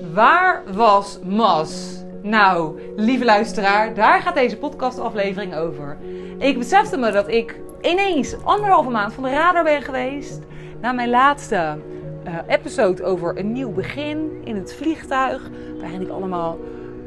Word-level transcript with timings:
Waar 0.00 0.62
was 0.74 1.18
Mas? 1.24 2.02
Nou, 2.22 2.80
lieve 2.96 3.24
luisteraar, 3.24 3.94
daar 3.94 4.20
gaat 4.20 4.34
deze 4.34 4.58
podcastaflevering 4.58 5.54
over. 5.54 5.96
Ik 6.38 6.58
besefte 6.58 6.96
me 6.96 7.10
dat 7.10 7.28
ik 7.28 7.60
ineens 7.80 8.36
anderhalve 8.44 8.90
maand 8.90 9.12
van 9.12 9.22
de 9.22 9.30
radar 9.30 9.64
ben 9.64 9.82
geweest. 9.82 10.40
Na 10.80 10.92
mijn 10.92 11.10
laatste 11.10 11.78
uh, 12.26 12.38
episode 12.46 13.04
over 13.04 13.38
een 13.38 13.52
nieuw 13.52 13.72
begin 13.72 14.40
in 14.44 14.56
het 14.56 14.74
vliegtuig. 14.74 15.50
Waarin 15.80 16.00
ik 16.00 16.08
allemaal 16.08 16.58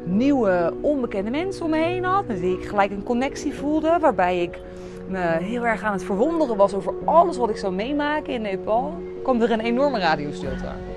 nieuwe, 0.04 0.74
onbekende 0.80 1.30
mensen 1.30 1.64
om 1.64 1.70
me 1.70 1.78
heen 1.78 2.04
had. 2.04 2.26
Met 2.26 2.40
wie 2.40 2.58
ik 2.58 2.68
gelijk 2.68 2.90
een 2.90 3.02
connectie 3.02 3.54
voelde. 3.54 3.98
Waarbij 4.00 4.42
ik 4.42 4.60
me 5.08 5.36
heel 5.40 5.66
erg 5.66 5.82
aan 5.82 5.92
het 5.92 6.04
verwonderen 6.04 6.56
was 6.56 6.74
over 6.74 6.94
alles 7.04 7.36
wat 7.36 7.50
ik 7.50 7.56
zou 7.56 7.74
meemaken 7.74 8.32
in 8.32 8.42
Nepal. 8.42 8.94
kwam 9.22 9.42
er 9.42 9.50
een 9.50 9.60
enorme 9.60 9.98
radiostilte. 9.98 10.95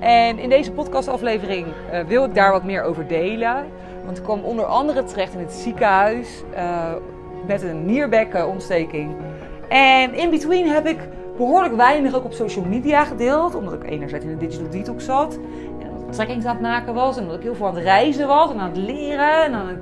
En 0.00 0.38
in 0.38 0.48
deze 0.48 0.72
podcastaflevering 0.72 1.66
uh, 1.66 2.00
wil 2.00 2.24
ik 2.24 2.34
daar 2.34 2.52
wat 2.52 2.64
meer 2.64 2.82
over 2.82 3.06
delen. 3.06 3.66
Want 4.04 4.18
ik 4.18 4.22
kwam 4.22 4.40
onder 4.40 4.64
andere 4.64 5.04
terecht 5.04 5.34
in 5.34 5.40
het 5.40 5.52
ziekenhuis 5.52 6.42
uh, 6.54 6.92
met 7.46 7.62
een 7.62 7.86
nierbekkenontsteking. 7.86 9.14
En 9.68 10.14
in 10.14 10.30
between 10.30 10.68
heb 10.68 10.86
ik 10.86 10.98
behoorlijk 11.36 11.76
weinig 11.76 12.14
ook 12.14 12.24
op 12.24 12.32
social 12.32 12.64
media 12.64 13.04
gedeeld. 13.04 13.54
Omdat 13.54 13.72
ik 13.72 13.84
enerzijds 13.84 14.24
in 14.24 14.30
een 14.30 14.38
digital 14.38 14.70
detox 14.70 15.04
zat. 15.04 15.38
En 15.80 16.10
trekkings 16.10 16.44
aan 16.44 16.52
het 16.52 16.62
maken 16.62 16.94
was. 16.94 17.16
En 17.16 17.26
dat 17.26 17.36
ik 17.36 17.42
heel 17.42 17.54
veel 17.54 17.66
aan 17.66 17.74
het 17.74 17.84
reizen 17.84 18.26
was. 18.26 18.50
En 18.50 18.58
aan 18.58 18.68
het 18.68 18.78
leren. 18.78 19.44
En 19.44 19.54
aan 19.54 19.68
het, 19.68 19.78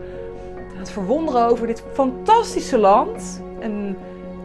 aan 0.73 0.79
het 0.79 0.91
verwonderen 0.91 1.49
over 1.49 1.67
dit 1.67 1.85
fantastische 1.93 2.79
land. 2.79 3.43
En 3.59 3.97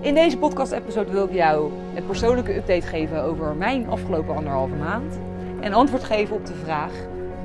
in 0.01 0.13
deze 0.13 0.37
podcast-episode 0.37 1.11
wil 1.11 1.25
ik 1.25 1.33
jou 1.33 1.71
een 1.95 2.05
persoonlijke 2.05 2.55
update 2.55 2.87
geven 2.87 3.23
over 3.23 3.55
mijn 3.55 3.89
afgelopen 3.89 4.35
anderhalve 4.35 4.75
maand 4.75 5.19
en 5.61 5.73
antwoord 5.73 6.03
geven 6.03 6.35
op 6.35 6.45
de 6.45 6.55
vraag: 6.63 6.91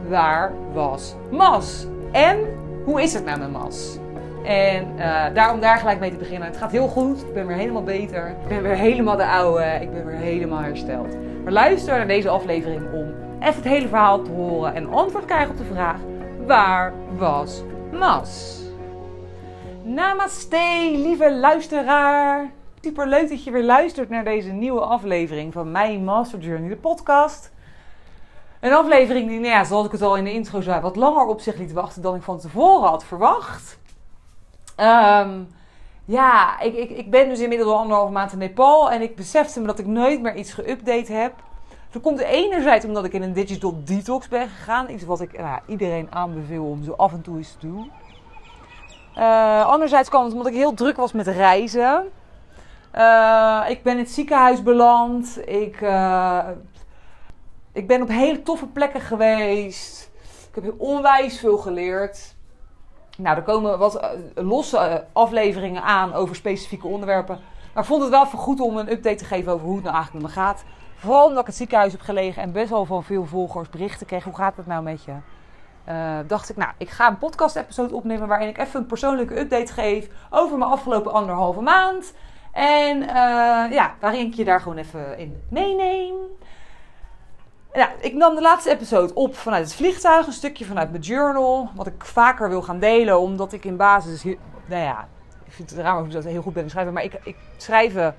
waar 0.08 0.52
was 0.72 1.14
Mas? 1.30 1.86
En 2.12 2.38
hoe 2.84 3.02
is 3.02 3.12
het 3.12 3.24
nou 3.24 3.38
met 3.38 3.52
Mas? 3.52 3.98
En 4.44 4.86
uh, 4.96 5.24
daarom 5.34 5.60
daar 5.60 5.78
gelijk 5.78 6.00
mee 6.00 6.10
te 6.10 6.16
beginnen. 6.16 6.48
Het 6.48 6.56
gaat 6.56 6.72
heel 6.72 6.88
goed. 6.88 7.20
Ik 7.20 7.34
ben 7.34 7.46
weer 7.46 7.56
helemaal 7.56 7.82
beter. 7.82 8.28
Ik 8.28 8.48
ben 8.48 8.62
weer 8.62 8.76
helemaal 8.76 9.16
de 9.16 9.26
oude. 9.26 9.78
Ik 9.80 9.92
ben 9.92 10.06
weer 10.06 10.16
helemaal 10.16 10.60
hersteld. 10.60 11.16
Maar 11.44 11.52
luister 11.52 11.96
naar 11.96 12.06
deze 12.06 12.28
aflevering 12.28 12.92
om 12.92 13.14
even 13.40 13.54
het 13.54 13.64
hele 13.64 13.88
verhaal 13.88 14.22
te 14.22 14.30
horen 14.30 14.74
en 14.74 14.92
antwoord 14.92 15.24
krijgen 15.24 15.50
op 15.50 15.56
de 15.56 15.64
vraag: 15.64 16.00
waar 16.46 16.92
was 17.16 17.62
Mas? 17.92 18.60
Namaste, 19.82 20.90
lieve 20.92 21.32
luisteraar. 21.32 22.50
Super 22.80 23.08
leuk 23.08 23.28
dat 23.28 23.44
je 23.44 23.50
weer 23.50 23.64
luistert 23.64 24.08
naar 24.08 24.24
deze 24.24 24.52
nieuwe 24.52 24.80
aflevering 24.80 25.52
van 25.52 25.70
mijn 25.70 26.04
Master 26.04 26.38
Journey, 26.38 26.68
de 26.68 26.76
podcast. 26.76 27.52
Een 28.60 28.72
aflevering 28.72 29.28
die, 29.28 29.40
nou 29.40 29.52
ja, 29.52 29.64
zoals 29.64 29.86
ik 29.86 29.92
het 29.92 30.02
al 30.02 30.16
in 30.16 30.24
de 30.24 30.32
intro 30.32 30.60
zei, 30.60 30.80
wat 30.80 30.96
langer 30.96 31.26
op 31.26 31.40
zich 31.40 31.56
liet 31.56 31.72
wachten 31.72 32.02
dan 32.02 32.14
ik 32.14 32.22
van 32.22 32.38
tevoren 32.38 32.88
had 32.88 33.04
verwacht. 33.04 33.78
Um, 34.76 35.48
ja, 36.04 36.60
ik, 36.60 36.74
ik, 36.74 36.90
ik 36.90 37.10
ben 37.10 37.28
dus 37.28 37.40
inmiddels 37.40 37.70
al 37.70 37.78
anderhalve 37.78 38.12
maand 38.12 38.32
in 38.32 38.38
Nepal 38.38 38.90
en 38.90 39.02
ik 39.02 39.16
besefte 39.16 39.60
me 39.60 39.66
dat 39.66 39.78
ik 39.78 39.86
nooit 39.86 40.22
meer 40.22 40.34
iets 40.34 40.60
geüpdate 40.60 41.12
heb. 41.12 41.32
Dat 41.90 42.02
komt 42.02 42.18
enerzijds 42.18 42.84
omdat 42.84 43.04
ik 43.04 43.12
in 43.12 43.22
een 43.22 43.32
digital 43.32 43.80
detox 43.84 44.28
ben 44.28 44.48
gegaan. 44.48 44.90
Iets 44.90 45.04
wat 45.04 45.20
ik 45.20 45.38
nou, 45.38 45.60
iedereen 45.66 46.06
aanbeveel 46.10 46.64
om 46.64 46.84
zo 46.84 46.92
af 46.92 47.12
en 47.12 47.22
toe 47.22 47.36
eens 47.36 47.56
te 47.60 47.66
doen. 47.66 47.90
Uh, 49.18 49.66
anderzijds 49.66 50.08
kwam 50.08 50.24
het 50.24 50.32
omdat 50.32 50.46
ik 50.46 50.54
heel 50.54 50.74
druk 50.74 50.96
was 50.96 51.12
met 51.12 51.26
reizen. 51.26 52.04
Uh, 52.94 53.64
ik 53.68 53.82
ben 53.82 53.92
in 53.92 53.98
het 53.98 54.10
ziekenhuis 54.10 54.62
beland. 54.62 55.48
Ik 55.48 55.80
uh, 55.80 56.38
ik 57.76 57.86
ben 57.86 58.02
op 58.02 58.08
hele 58.08 58.42
toffe 58.42 58.66
plekken 58.66 59.00
geweest. 59.00 60.10
Ik 60.52 60.64
heb 60.64 60.74
onwijs 60.78 61.38
veel 61.38 61.58
geleerd. 61.58 62.34
Nou, 63.16 63.36
er 63.36 63.42
komen 63.42 63.78
wat 63.78 63.96
eh, 63.96 64.10
losse 64.34 64.78
eh, 64.78 64.94
afleveringen 65.12 65.82
aan 65.82 66.12
over 66.12 66.36
specifieke 66.36 66.86
onderwerpen. 66.86 67.38
Maar 67.74 67.82
ik 67.82 67.88
vond 67.88 68.02
het 68.02 68.10
wel 68.10 68.26
goed 68.26 68.60
om 68.60 68.76
een 68.76 68.92
update 68.92 69.16
te 69.16 69.24
geven 69.24 69.52
over 69.52 69.66
hoe 69.66 69.74
het 69.74 69.84
nou 69.84 69.96
eigenlijk 69.96 70.26
met 70.26 70.34
me 70.34 70.40
gaat. 70.40 70.64
Vooral 70.96 71.26
omdat 71.26 71.40
ik 71.40 71.46
het 71.46 71.56
ziekenhuis 71.56 71.92
heb 71.92 72.00
gelegen 72.00 72.42
en 72.42 72.52
best 72.52 72.70
wel 72.70 72.84
van 72.84 73.04
veel 73.04 73.24
volgers 73.24 73.70
berichten 73.70 74.06
kreeg. 74.06 74.24
Hoe 74.24 74.34
gaat 74.34 74.56
het 74.56 74.66
nou 74.66 74.82
met 74.82 75.04
je? 75.04 75.12
Uh, 75.88 76.18
dacht 76.26 76.48
ik, 76.48 76.56
nou, 76.56 76.70
ik 76.78 76.90
ga 76.90 77.08
een 77.08 77.18
podcast-episode 77.18 77.94
opnemen 77.94 78.28
waarin 78.28 78.48
ik 78.48 78.58
even 78.58 78.80
een 78.80 78.86
persoonlijke 78.86 79.38
update 79.38 79.72
geef 79.72 80.08
over 80.30 80.58
mijn 80.58 80.70
afgelopen 80.70 81.12
anderhalve 81.12 81.60
maand. 81.60 82.14
En 82.52 82.96
uh, 83.02 83.08
ja, 83.70 83.94
waarin 84.00 84.26
ik 84.26 84.34
je 84.34 84.44
daar 84.44 84.60
gewoon 84.60 84.78
even 84.78 85.18
in 85.18 85.42
meeneem. 85.50 86.14
Ja, 87.76 87.92
ik 88.00 88.14
nam 88.14 88.34
de 88.34 88.40
laatste 88.40 88.70
episode 88.70 89.14
op 89.14 89.36
vanuit 89.36 89.64
het 89.64 89.74
vliegtuig, 89.74 90.26
een 90.26 90.32
stukje 90.32 90.64
vanuit 90.64 90.90
mijn 90.90 91.02
journal. 91.02 91.70
Wat 91.74 91.86
ik 91.86 92.04
vaker 92.04 92.48
wil 92.48 92.62
gaan 92.62 92.78
delen, 92.78 93.20
omdat 93.20 93.52
ik 93.52 93.64
in 93.64 93.76
basis. 93.76 94.24
Nou 94.24 94.82
ja, 94.82 95.08
ik 95.44 95.52
vind 95.52 95.70
het 95.70 95.78
raar 95.78 96.00
of 96.00 96.14
ik 96.14 96.22
heel 96.22 96.42
goed 96.42 96.52
ben 96.52 96.62
in 96.62 96.70
schrijven, 96.70 96.92
maar 96.92 97.04
ik, 97.04 97.20
ik 97.24 97.36
schrijven 97.56 98.16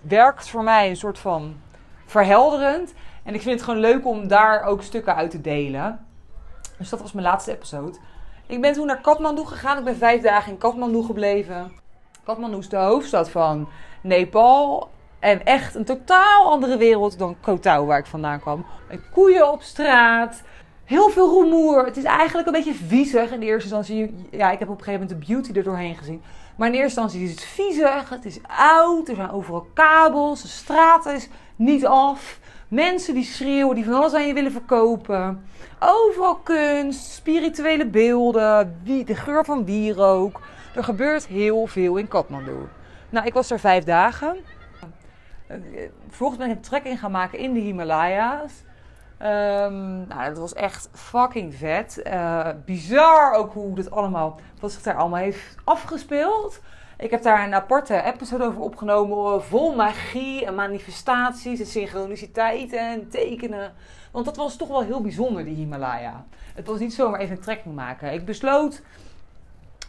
werkt 0.00 0.48
voor 0.48 0.62
mij 0.62 0.88
een 0.88 0.96
soort 0.96 1.18
van 1.18 1.56
verhelderend. 2.04 2.94
En 3.22 3.34
ik 3.34 3.42
vind 3.42 3.54
het 3.54 3.62
gewoon 3.62 3.80
leuk 3.80 4.06
om 4.06 4.28
daar 4.28 4.62
ook 4.62 4.82
stukken 4.82 5.14
uit 5.14 5.30
te 5.30 5.40
delen. 5.40 6.06
Dus 6.78 6.88
dat 6.88 7.00
was 7.00 7.12
mijn 7.12 7.26
laatste 7.26 7.52
episode. 7.52 7.98
Ik 8.46 8.60
ben 8.60 8.72
toen 8.72 8.86
naar 8.86 9.00
Kathmandu 9.00 9.44
gegaan. 9.44 9.78
Ik 9.78 9.84
ben 9.84 9.96
vijf 9.96 10.22
dagen 10.22 10.52
in 10.52 10.58
Kathmandu 10.58 11.02
gebleven. 11.02 11.72
Kathmandu 12.24 12.58
is 12.58 12.68
de 12.68 12.76
hoofdstad 12.76 13.30
van 13.30 13.68
Nepal. 14.02 14.90
En 15.18 15.44
echt 15.44 15.74
een 15.74 15.84
totaal 15.84 16.50
andere 16.50 16.76
wereld 16.76 17.18
dan 17.18 17.36
Kotau, 17.40 17.86
waar 17.86 17.98
ik 17.98 18.06
vandaan 18.06 18.40
kwam. 18.40 18.66
En 18.88 19.02
koeien 19.12 19.52
op 19.52 19.62
straat. 19.62 20.42
Heel 20.84 21.08
veel 21.08 21.42
rumoer. 21.42 21.84
Het 21.84 21.96
is 21.96 22.04
eigenlijk 22.04 22.46
een 22.46 22.52
beetje 22.52 22.74
viezig 22.74 23.32
in 23.32 23.40
de 23.40 23.46
eerste 23.46 23.76
instantie. 23.76 24.28
Ja, 24.30 24.50
ik 24.50 24.58
heb 24.58 24.68
op 24.68 24.78
een 24.78 24.84
gegeven 24.84 25.06
moment 25.06 25.26
de 25.26 25.32
beauty 25.32 25.52
er 25.52 25.64
doorheen 25.64 25.96
gezien. 25.96 26.22
Maar 26.56 26.68
in 26.68 26.74
eerste 26.74 27.00
instantie 27.00 27.24
is 27.24 27.30
het 27.30 27.44
viezig. 27.44 28.08
Het 28.08 28.24
is 28.24 28.38
oud. 28.46 29.08
Er 29.08 29.14
zijn 29.14 29.30
overal 29.30 29.66
kabels. 29.74 30.42
De 30.42 30.48
straat 30.48 31.06
is 31.06 31.28
niet 31.56 31.86
af. 31.86 32.38
Mensen 32.68 33.14
die 33.14 33.24
schreeuwen, 33.24 33.74
die 33.74 33.84
van 33.84 33.94
alles 33.94 34.12
aan 34.12 34.26
je 34.26 34.34
willen 34.34 34.52
verkopen. 34.52 35.48
Overal 35.80 36.34
kunst, 36.34 37.10
spirituele 37.12 37.86
beelden, 37.86 38.80
de 38.84 39.14
geur 39.14 39.44
van 39.44 39.64
wierook. 39.64 40.40
Er 40.74 40.84
gebeurt 40.84 41.26
heel 41.26 41.66
veel 41.66 41.96
in 41.96 42.08
Kathmandu. 42.08 42.56
Nou, 43.10 43.26
ik 43.26 43.32
was 43.32 43.50
er 43.50 43.60
vijf 43.60 43.84
dagen. 43.84 44.36
Vervolgens 46.06 46.38
ben 46.38 46.50
ik 46.50 46.56
een 46.56 46.62
trekking 46.62 46.98
gaan 46.98 47.10
maken 47.10 47.38
in 47.38 47.52
de 47.52 47.60
Himalaya's. 47.60 48.52
Um, 49.22 50.06
nou, 50.06 50.24
dat 50.24 50.38
was 50.38 50.54
echt 50.54 50.88
fucking 50.92 51.54
vet. 51.54 52.02
Uh, 52.06 52.48
bizar 52.64 53.32
ook 53.32 53.52
hoe 53.52 53.74
dat 53.74 53.90
allemaal, 53.90 54.40
wat 54.60 54.72
zich 54.72 54.82
daar 54.82 54.96
allemaal 54.96 55.20
heeft 55.20 55.56
afgespeeld. 55.64 56.60
Ik 56.98 57.10
heb 57.10 57.22
daar 57.22 57.44
een 57.44 57.54
aparte 57.54 58.02
episode 58.02 58.44
over 58.44 58.60
opgenomen, 58.60 59.44
vol 59.44 59.74
magie 59.74 60.44
en 60.44 60.54
manifestaties 60.54 61.60
en 61.60 61.66
synchroniciteiten 61.66 62.78
en 62.78 63.08
tekenen. 63.08 63.72
Want 64.10 64.24
dat 64.24 64.36
was 64.36 64.56
toch 64.56 64.68
wel 64.68 64.82
heel 64.82 65.00
bijzonder, 65.00 65.44
die 65.44 65.54
Himalaya. 65.54 66.24
Het 66.54 66.66
was 66.66 66.78
niet 66.78 66.94
zomaar 66.94 67.20
even 67.20 67.36
een 67.36 67.42
trekking 67.42 67.74
maken. 67.74 68.12
Ik 68.12 68.24
besloot 68.24 68.82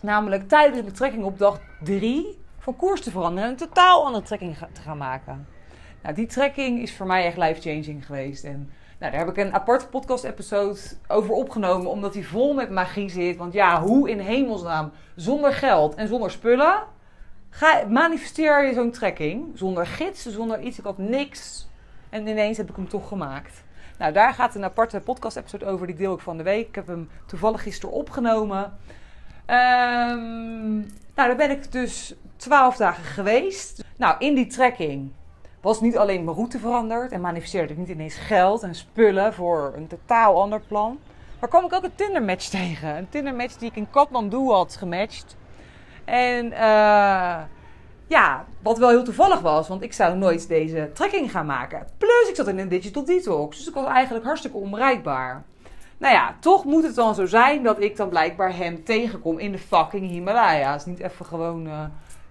namelijk 0.01 0.47
tijdens 0.47 0.85
de 0.85 0.91
trekking 0.91 1.23
op 1.23 1.37
dag 1.37 1.59
3 1.83 2.45
van 2.67 2.75
koers 2.75 3.01
te 3.01 3.11
veranderen 3.11 3.43
en 3.43 3.49
een 3.49 3.67
totaal 3.67 4.05
andere 4.05 4.25
trekking 4.25 4.57
te 4.57 4.81
gaan 4.81 4.97
maken. 4.97 5.47
Nou, 6.01 6.15
die 6.15 6.25
trekking 6.25 6.81
is 6.81 6.95
voor 6.95 7.05
mij 7.05 7.25
echt 7.25 7.37
life-changing 7.37 8.05
geweest. 8.05 8.43
En 8.43 8.71
nou, 8.99 9.11
daar 9.11 9.25
heb 9.25 9.29
ik 9.29 9.37
een 9.37 9.53
aparte 9.53 9.87
podcast-episode 9.87 10.79
over 11.07 11.33
opgenomen, 11.33 11.91
omdat 11.91 12.13
die 12.13 12.27
vol 12.27 12.53
met 12.53 12.69
magie 12.69 13.09
zit. 13.09 13.37
Want 13.37 13.53
ja, 13.53 13.81
hoe 13.81 14.09
in 14.09 14.19
hemelsnaam, 14.19 14.91
zonder 15.15 15.53
geld 15.53 15.95
en 15.95 16.07
zonder 16.07 16.31
spullen, 16.31 16.83
ga, 17.49 17.83
manifesteer 17.89 18.65
je 18.65 18.73
zo'n 18.73 18.91
trekking? 18.91 19.51
Zonder 19.53 19.85
gids, 19.85 20.25
zonder 20.25 20.59
iets, 20.59 20.77
ik 20.77 20.83
had 20.83 20.97
niks. 20.97 21.67
En 22.09 22.27
ineens 22.27 22.57
heb 22.57 22.69
ik 22.69 22.75
hem 22.75 22.89
toch 22.89 23.07
gemaakt. 23.07 23.63
Nou, 23.97 24.13
daar 24.13 24.33
gaat 24.33 24.55
een 24.55 24.63
aparte 24.63 24.99
podcast-episode 24.99 25.65
over, 25.65 25.87
die 25.87 25.95
deel 25.95 26.13
ik 26.13 26.19
van 26.19 26.37
de 26.37 26.43
week. 26.43 26.67
Ik 26.67 26.75
heb 26.75 26.87
hem 26.87 27.09
toevallig 27.25 27.63
gisteren 27.63 27.95
opgenomen. 27.95 28.63
Um, 29.49 30.75
nou, 31.15 31.27
daar 31.27 31.35
ben 31.35 31.51
ik 31.51 31.71
dus 31.71 32.15
twaalf 32.37 32.75
dagen 32.75 33.03
geweest. 33.03 33.83
Nou, 33.97 34.15
in 34.19 34.35
die 34.35 34.47
trekking 34.47 35.11
was 35.61 35.81
niet 35.81 35.97
alleen 35.97 36.23
mijn 36.23 36.35
route 36.35 36.59
veranderd 36.59 37.11
en 37.11 37.21
manifesteerde 37.21 37.73
ik 37.73 37.79
niet 37.79 37.89
ineens 37.89 38.15
geld 38.15 38.63
en 38.63 38.75
spullen 38.75 39.33
voor 39.33 39.73
een 39.75 39.87
totaal 39.87 40.41
ander 40.41 40.61
plan. 40.61 40.99
Maar 41.39 41.49
kwam 41.49 41.65
ik 41.65 41.73
ook 41.73 41.83
een 41.83 41.95
Tinder-match 41.95 42.49
tegen. 42.59 42.97
Een 42.97 43.09
Tinder-match 43.09 43.55
die 43.55 43.69
ik 43.69 43.75
in 43.75 43.89
Kathmandu 43.89 44.37
had 44.37 44.75
gematcht. 44.75 45.35
En 46.05 46.45
uh, 46.45 47.39
ja, 48.07 48.45
wat 48.61 48.77
wel 48.77 48.89
heel 48.89 49.03
toevallig 49.03 49.39
was, 49.39 49.67
want 49.67 49.81
ik 49.81 49.93
zou 49.93 50.17
nooit 50.17 50.47
deze 50.47 50.89
trekking 50.93 51.31
gaan 51.31 51.45
maken. 51.45 51.87
Plus, 51.97 52.29
ik 52.29 52.35
zat 52.35 52.47
in 52.47 52.59
een 52.59 52.69
digital 52.69 53.05
detox, 53.05 53.57
dus 53.57 53.67
ik 53.67 53.73
was 53.73 53.85
eigenlijk 53.85 54.25
hartstikke 54.25 54.57
onbereikbaar. 54.57 55.43
Nou 55.97 56.13
ja, 56.13 56.35
toch 56.39 56.65
moet 56.65 56.83
het 56.83 56.95
dan 56.95 57.15
zo 57.15 57.25
zijn 57.25 57.63
dat 57.63 57.81
ik 57.81 57.95
dan 57.95 58.09
blijkbaar 58.09 58.55
hem 58.55 58.83
tegenkom 58.83 59.39
in 59.39 59.51
de 59.51 59.57
fucking 59.57 60.09
Himalaya's. 60.09 60.85
Niet 60.85 60.99
even 60.99 61.25
gewoon, 61.25 61.67
uh, 61.67 61.83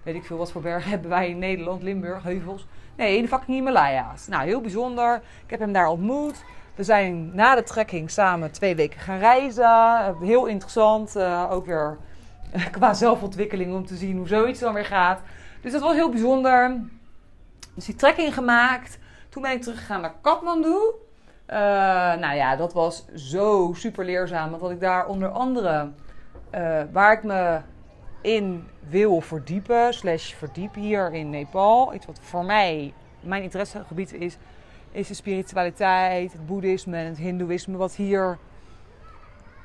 weet 0.07 0.15
ik 0.15 0.25
veel 0.25 0.37
wat 0.37 0.51
voor 0.51 0.61
bergen 0.61 0.89
hebben 0.95 1.09
wij 1.09 1.29
in 1.29 1.39
Nederland, 1.39 1.83
Limburg, 1.83 2.23
heuvels. 2.23 2.67
Nee, 2.95 3.15
in 3.15 3.21
de 3.21 3.27
fucking 3.27 3.57
Himalaya's. 3.57 4.27
Nou, 4.27 4.45
heel 4.45 4.61
bijzonder. 4.61 5.21
Ik 5.43 5.49
heb 5.49 5.59
hem 5.59 5.71
daar 5.71 5.87
ontmoet. 5.87 6.43
We 6.75 6.83
zijn 6.83 7.35
na 7.35 7.55
de 7.55 7.63
trekking 7.63 8.11
samen 8.11 8.51
twee 8.51 8.75
weken 8.75 8.99
gaan 8.99 9.19
reizen. 9.19 10.15
Heel 10.21 10.45
interessant. 10.45 11.15
Uh, 11.15 11.51
ook 11.51 11.65
weer 11.65 11.97
qua 12.71 12.93
zelfontwikkeling 12.93 13.73
om 13.73 13.85
te 13.85 13.95
zien 13.95 14.17
hoe 14.17 14.27
zoiets 14.27 14.59
dan 14.59 14.73
weer 14.73 14.85
gaat. 14.85 15.21
Dus 15.61 15.71
dat 15.71 15.81
was 15.81 15.93
heel 15.93 16.09
bijzonder. 16.09 16.81
Dus 17.73 17.85
die 17.85 17.95
trekking 17.95 18.33
gemaakt. 18.33 18.99
Toen 19.29 19.41
ben 19.41 19.51
ik 19.51 19.61
teruggegaan 19.61 20.01
naar 20.01 20.15
Kathmandu. 20.21 20.77
Uh, 21.49 21.57
nou 22.15 22.35
ja, 22.35 22.55
dat 22.55 22.73
was 22.73 23.05
zo 23.15 23.73
super 23.75 24.05
leerzaam. 24.05 24.49
Want 24.49 24.61
wat 24.61 24.71
ik 24.71 24.79
daar 24.79 25.05
onder 25.05 25.29
andere, 25.29 25.91
waar 26.91 27.11
ik 27.11 27.23
me 27.23 27.59
in 28.27 28.67
wil 28.89 29.21
verdiepen, 29.21 29.93
slash 29.93 30.33
verdiep 30.33 30.75
hier 30.75 31.13
in 31.13 31.29
Nepal. 31.29 31.93
Iets 31.93 32.05
wat 32.05 32.19
voor 32.21 32.45
mij 32.45 32.93
mijn 33.19 33.43
interessegebied 33.43 34.13
is, 34.13 34.37
is 34.91 35.07
de 35.07 35.13
spiritualiteit, 35.13 36.31
het 36.31 36.45
boeddhisme 36.45 36.97
en 36.97 37.05
het 37.05 37.17
hindoeïsme, 37.17 37.77
wat 37.77 37.95
hier 37.95 38.37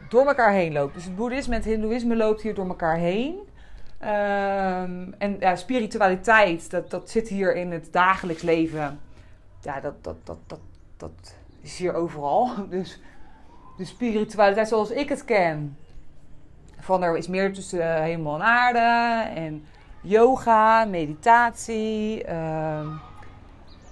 door 0.08 0.26
elkaar 0.26 0.52
heen 0.52 0.72
loopt. 0.72 0.94
Dus 0.94 1.04
het 1.04 1.16
boeddhisme 1.16 1.54
en 1.54 1.60
het 1.60 1.70
hindoeïsme 1.70 2.16
loopt 2.16 2.42
hier 2.42 2.54
door 2.54 2.68
elkaar 2.68 2.96
heen. 2.96 3.34
Um, 4.00 5.14
en 5.18 5.36
ja, 5.40 5.56
spiritualiteit, 5.56 6.70
dat, 6.70 6.90
dat 6.90 7.10
zit 7.10 7.28
hier 7.28 7.54
in 7.54 7.72
het 7.72 7.92
dagelijks 7.92 8.42
leven. 8.42 9.00
Ja, 9.60 9.80
dat, 9.80 10.04
dat, 10.04 10.16
dat, 10.24 10.38
dat, 10.46 10.60
dat 10.96 11.36
is 11.60 11.78
hier 11.78 11.94
overal. 11.94 12.50
Dus 12.70 13.00
de 13.76 13.84
spiritualiteit 13.84 14.68
zoals 14.68 14.90
ik 14.90 15.08
het 15.08 15.24
ken. 15.24 15.76
Van 16.82 17.02
er 17.02 17.16
is 17.16 17.28
meer 17.28 17.52
tussen 17.52 18.02
hemel 18.02 18.34
en 18.34 18.42
aarde. 18.42 19.30
En 19.34 19.64
yoga, 20.00 20.84
meditatie. 20.84 22.24
Uh, 22.24 22.30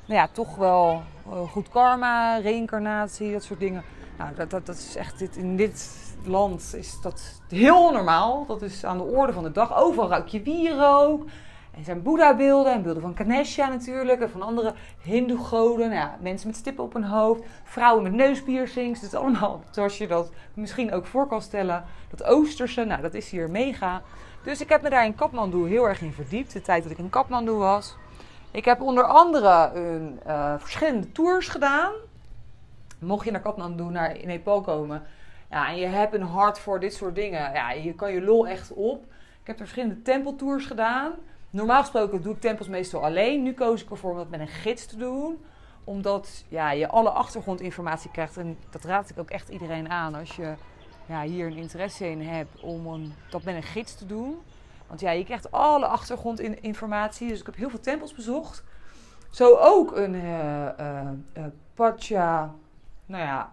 nou 0.07 0.21
ja, 0.21 0.29
toch 0.33 0.57
wel 0.57 1.03
goed 1.51 1.69
karma, 1.69 2.37
reïncarnatie, 2.37 3.33
dat 3.33 3.43
soort 3.43 3.61
dingen. 3.61 3.83
Nou, 4.19 4.35
dat, 4.35 4.51
dat, 4.51 4.67
dat 4.67 4.77
is 4.77 4.97
echt 4.97 5.19
dit, 5.19 5.37
in 5.37 5.57
dit 5.57 5.91
land 6.25 6.75
is 6.77 7.01
dat 7.03 7.43
heel 7.49 7.93
normaal. 7.93 8.47
Dat 8.47 8.63
is 8.63 8.85
aan 8.85 8.99
de 8.99 9.05
orde 9.05 9.33
van 9.33 9.43
de 9.43 9.53
dag. 9.53 9.77
Overal 9.77 10.09
ruik 10.09 10.29
je 10.29 10.43
wierook. 10.43 11.25
En 11.71 11.85
zijn 11.85 12.03
Boeddha-beelden 12.03 12.73
en 12.73 12.83
beelden 12.83 13.03
van 13.03 13.17
Ganesha 13.17 13.69
natuurlijk. 13.69 14.21
En 14.21 14.31
van 14.31 14.43
andere 14.43 14.75
hindoe-goden. 15.03 15.89
Nou 15.89 16.01
ja, 16.01 16.17
mensen 16.21 16.49
met 16.49 16.57
stippen 16.57 16.85
op 16.85 16.93
hun 16.93 17.05
hoofd. 17.05 17.43
Vrouwen 17.65 18.03
met 18.03 18.13
neuspiercings. 18.13 19.01
Dat 19.01 19.13
is 19.13 19.19
allemaal 19.19 19.63
zoals 19.71 19.99
je 19.99 20.07
dat 20.07 20.31
misschien 20.55 20.93
ook 20.93 21.07
voor 21.07 21.27
kan 21.27 21.43
stellen. 21.43 21.85
Dat 22.11 22.25
Oosterse, 22.25 22.85
nou 22.85 23.03
dat 23.03 23.15
is 23.15 23.31
hier 23.31 23.51
mega. 23.51 24.03
Dus 24.45 24.61
ik 24.61 24.69
heb 24.69 24.83
me 24.83 24.91
daar 24.91 25.05
in 25.05 25.15
Kathmandu 25.15 25.69
heel 25.69 25.89
erg 25.89 26.01
in 26.01 26.13
verdiept. 26.13 26.53
De 26.53 26.63
tijd 26.63 26.83
dat 26.83 26.93
ik 26.93 26.99
in 26.99 27.11
Kathmandu 27.11 27.53
was. 27.53 27.97
Ik 28.51 28.65
heb 28.65 28.81
onder 28.81 29.05
andere 29.05 29.71
een, 29.75 30.21
uh, 30.27 30.55
verschillende 30.59 31.13
tours 31.13 31.49
gedaan. 31.49 31.93
Mocht 32.99 33.25
je 33.25 33.31
naar 33.31 33.41
Kathmandu, 33.41 33.85
naar 33.85 34.17
Nepal 34.25 34.61
komen... 34.61 35.03
Ja, 35.51 35.69
en 35.69 35.77
je 35.77 35.87
hebt 35.87 36.15
een 36.15 36.23
hart 36.23 36.59
voor 36.59 36.81
dit 36.81 36.95
soort 36.95 37.15
dingen. 37.15 37.53
Ja, 37.53 37.71
je 37.71 37.95
kan 37.95 38.13
je 38.13 38.23
lol 38.23 38.49
echt 38.49 38.73
op. 38.73 39.05
Ik 39.41 39.47
heb 39.47 39.59
er 39.59 39.67
verschillende 39.67 40.03
tempeltours 40.03 40.67
gedaan. 40.67 41.13
Normaal 41.51 41.81
gesproken 41.81 42.23
doe 42.23 42.35
ik 42.35 42.41
tempels 42.41 42.69
meestal 42.69 43.05
alleen. 43.05 43.43
Nu 43.43 43.53
koos 43.53 43.83
ik 43.83 43.91
ervoor 43.91 44.11
om 44.11 44.17
dat 44.17 44.29
met 44.29 44.41
een 44.41 44.49
gids 44.49 44.87
te 44.87 44.97
doen. 44.97 45.45
Omdat 45.85 46.45
ja, 46.49 46.71
je 46.71 46.89
alle 46.89 47.11
achtergrondinformatie 47.11 48.11
krijgt. 48.11 48.37
En 48.37 48.59
dat 48.71 48.85
raad 48.85 49.11
ik 49.11 49.19
ook 49.19 49.31
echt 49.31 49.49
iedereen 49.49 49.91
aan 49.91 50.15
als 50.15 50.37
je 50.37 50.55
ja, 51.07 51.23
hier 51.23 51.47
een 51.47 51.57
interesse 51.57 52.11
in 52.11 52.21
hebt 52.21 52.61
om 52.61 52.87
een, 52.87 53.13
dat 53.31 53.43
met 53.43 53.55
een 53.55 53.63
gids 53.63 53.95
te 53.95 54.07
doen. 54.07 54.39
Want 54.87 55.01
ja, 55.01 55.11
je 55.11 55.25
krijgt 55.25 55.51
alle 55.51 55.87
achtergrondinformatie. 55.87 57.29
Dus 57.29 57.41
ik 57.41 57.47
heb 57.47 57.57
heel 57.57 57.71
veel 57.71 57.81
tempels 57.81 58.15
bezocht. 58.15 58.65
Zo 59.31 59.57
ook 59.57 59.97
een 59.97 60.15
uh, 60.15 60.69
uh, 60.81 61.11
uh, 61.37 61.45
Pacha, 61.75 62.55
nou 63.07 63.25
ja, 63.25 63.53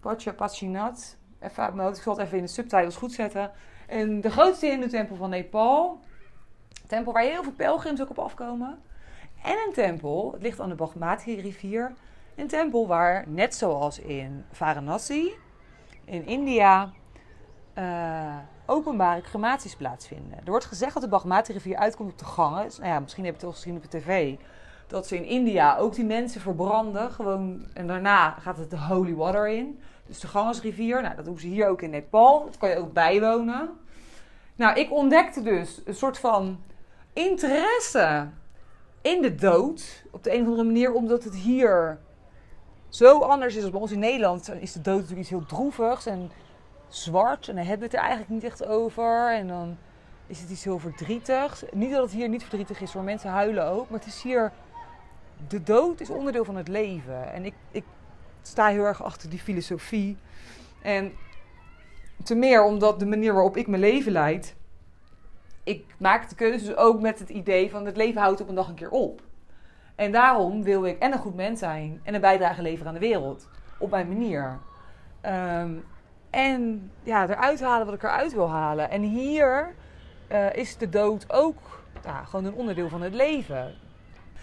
Pacha 0.00 0.32
Pachinat. 0.32 1.16
Even 1.38 1.78
ik 1.78 1.94
zal 1.94 2.16
het 2.16 2.26
even 2.26 2.38
in 2.38 2.44
de 2.44 2.50
subtitles 2.50 2.96
goed 2.96 3.12
zetten. 3.12 3.50
En 3.86 4.20
de 4.20 4.30
grootste 4.30 4.66
hindoe-tempel 4.66 5.16
van 5.16 5.30
Nepal. 5.30 6.00
Tempel 6.90 7.12
waar 7.12 7.22
heel 7.22 7.42
veel 7.42 7.52
pelgrims 7.52 8.00
ook 8.00 8.10
op 8.10 8.18
afkomen. 8.18 8.78
En 9.42 9.56
een 9.66 9.72
tempel, 9.72 10.32
het 10.32 10.42
ligt 10.42 10.60
aan 10.60 10.68
de 10.68 10.74
Bagmati 10.74 11.40
rivier. 11.40 11.92
Een 12.36 12.48
tempel 12.48 12.86
waar, 12.86 13.24
net 13.28 13.54
zoals 13.54 13.98
in 13.98 14.44
Varanasi, 14.52 15.32
in 16.04 16.26
India, 16.26 16.90
uh, 17.78 18.36
openbare 18.66 19.20
crematies 19.20 19.76
plaatsvinden. 19.76 20.38
Er 20.38 20.50
wordt 20.50 20.64
gezegd 20.64 20.92
dat 20.94 21.02
de 21.02 21.08
Bagmati 21.08 21.52
rivier 21.52 21.76
uitkomt 21.76 22.12
op 22.12 22.18
de 22.18 22.24
gangen. 22.24 22.70
Nou 22.78 22.88
ja, 22.88 23.00
misschien 23.00 23.24
heb 23.24 23.32
je 23.32 23.40
het 23.40 23.48
al 23.48 23.60
gezien 23.60 23.76
op 23.76 23.90
de 23.90 23.98
tv. 23.98 24.36
Dat 24.86 25.06
ze 25.06 25.16
in 25.16 25.24
India 25.24 25.76
ook 25.76 25.94
die 25.94 26.04
mensen 26.04 26.40
verbranden. 26.40 27.10
Gewoon, 27.10 27.66
en 27.74 27.86
daarna 27.86 28.30
gaat 28.30 28.58
het 28.58 28.70
de 28.70 28.78
holy 28.78 29.14
water 29.14 29.48
in. 29.48 29.80
Dus 30.06 30.20
de 30.20 30.26
Gangesrivier. 30.26 31.02
Nou, 31.02 31.16
dat 31.16 31.24
doen 31.24 31.38
ze 31.38 31.46
hier 31.46 31.68
ook 31.68 31.82
in 31.82 31.90
Nepal. 31.90 32.44
Dat 32.44 32.58
kan 32.58 32.68
je 32.68 32.76
ook 32.76 32.92
bijwonen. 32.92 33.70
Nou, 34.54 34.78
ik 34.78 34.92
ontdekte 34.92 35.42
dus 35.42 35.80
een 35.84 35.94
soort 35.94 36.18
van 36.18 36.58
interesse 37.12 38.28
in 39.02 39.22
de 39.22 39.34
dood. 39.34 40.04
Op 40.10 40.24
de 40.24 40.34
een 40.34 40.40
of 40.40 40.46
andere 40.46 40.64
manier, 40.64 40.92
omdat 40.92 41.24
het 41.24 41.34
hier 41.34 41.98
zo 42.88 43.20
anders 43.20 43.56
is 43.56 43.62
dan 43.62 43.70
bij 43.70 43.80
ons 43.80 43.92
in 43.92 43.98
Nederland. 43.98 44.52
Is 44.60 44.72
de 44.72 44.80
dood 44.80 44.94
natuurlijk 44.94 45.20
iets 45.20 45.30
heel 45.30 45.46
droevigs 45.46 46.06
en 46.06 46.30
zwart. 46.88 47.48
En 47.48 47.54
dan 47.54 47.64
hebben 47.64 47.88
we 47.88 47.96
het 47.96 48.02
er 48.02 48.08
eigenlijk 48.08 48.30
niet 48.30 48.44
echt 48.44 48.66
over. 48.66 49.32
En 49.34 49.48
dan 49.48 49.76
is 50.26 50.40
het 50.40 50.50
iets 50.50 50.64
heel 50.64 50.78
verdrietigs. 50.78 51.62
Niet 51.72 51.90
dat 51.90 52.02
het 52.02 52.12
hier 52.12 52.28
niet 52.28 52.42
verdrietig 52.42 52.80
is, 52.80 52.92
hoor. 52.92 53.02
Mensen 53.02 53.30
huilen 53.30 53.66
ook. 53.66 53.88
Maar 53.90 53.98
het 53.98 54.08
is 54.08 54.22
hier... 54.22 54.52
De 55.48 55.62
dood 55.62 56.00
is 56.00 56.10
onderdeel 56.10 56.44
van 56.44 56.56
het 56.56 56.68
leven. 56.68 57.32
En 57.32 57.44
ik, 57.44 57.54
ik 57.70 57.84
sta 58.42 58.68
heel 58.68 58.84
erg 58.84 59.02
achter 59.02 59.30
die 59.30 59.38
filosofie. 59.38 60.16
En 60.82 61.12
te 62.24 62.34
meer 62.34 62.64
omdat 62.64 62.98
de 62.98 63.06
manier 63.06 63.32
waarop 63.32 63.56
ik 63.56 63.66
mijn 63.66 63.80
leven 63.80 64.12
leid. 64.12 64.54
Ik 65.64 65.94
maak 65.98 66.28
de 66.28 66.34
keuzes 66.34 66.76
ook 66.76 67.00
met 67.00 67.18
het 67.18 67.28
idee 67.28 67.70
van 67.70 67.86
het 67.86 67.96
leven 67.96 68.20
houdt 68.20 68.40
op 68.40 68.48
een 68.48 68.54
dag 68.54 68.68
een 68.68 68.74
keer 68.74 68.90
op. 68.90 69.22
En 69.94 70.12
daarom 70.12 70.62
wil 70.62 70.84
ik 70.84 70.98
en 70.98 71.12
een 71.12 71.18
goed 71.18 71.34
mens 71.34 71.58
zijn 71.58 72.00
en 72.02 72.14
een 72.14 72.20
bijdrage 72.20 72.62
leveren 72.62 72.86
aan 72.86 72.94
de 72.94 73.00
wereld. 73.00 73.48
Op 73.78 73.90
mijn 73.90 74.08
manier. 74.08 74.58
Um, 75.26 75.84
en 76.30 76.90
ja, 77.02 77.28
eruit 77.28 77.60
halen 77.60 77.86
wat 77.86 77.94
ik 77.94 78.02
eruit 78.02 78.32
wil 78.32 78.50
halen. 78.50 78.90
En 78.90 79.02
hier 79.02 79.74
uh, 80.32 80.54
is 80.54 80.76
de 80.76 80.88
dood 80.88 81.32
ook 81.32 81.82
ja, 82.04 82.24
gewoon 82.24 82.44
een 82.44 82.54
onderdeel 82.54 82.88
van 82.88 83.02
het 83.02 83.14
leven. 83.14 83.74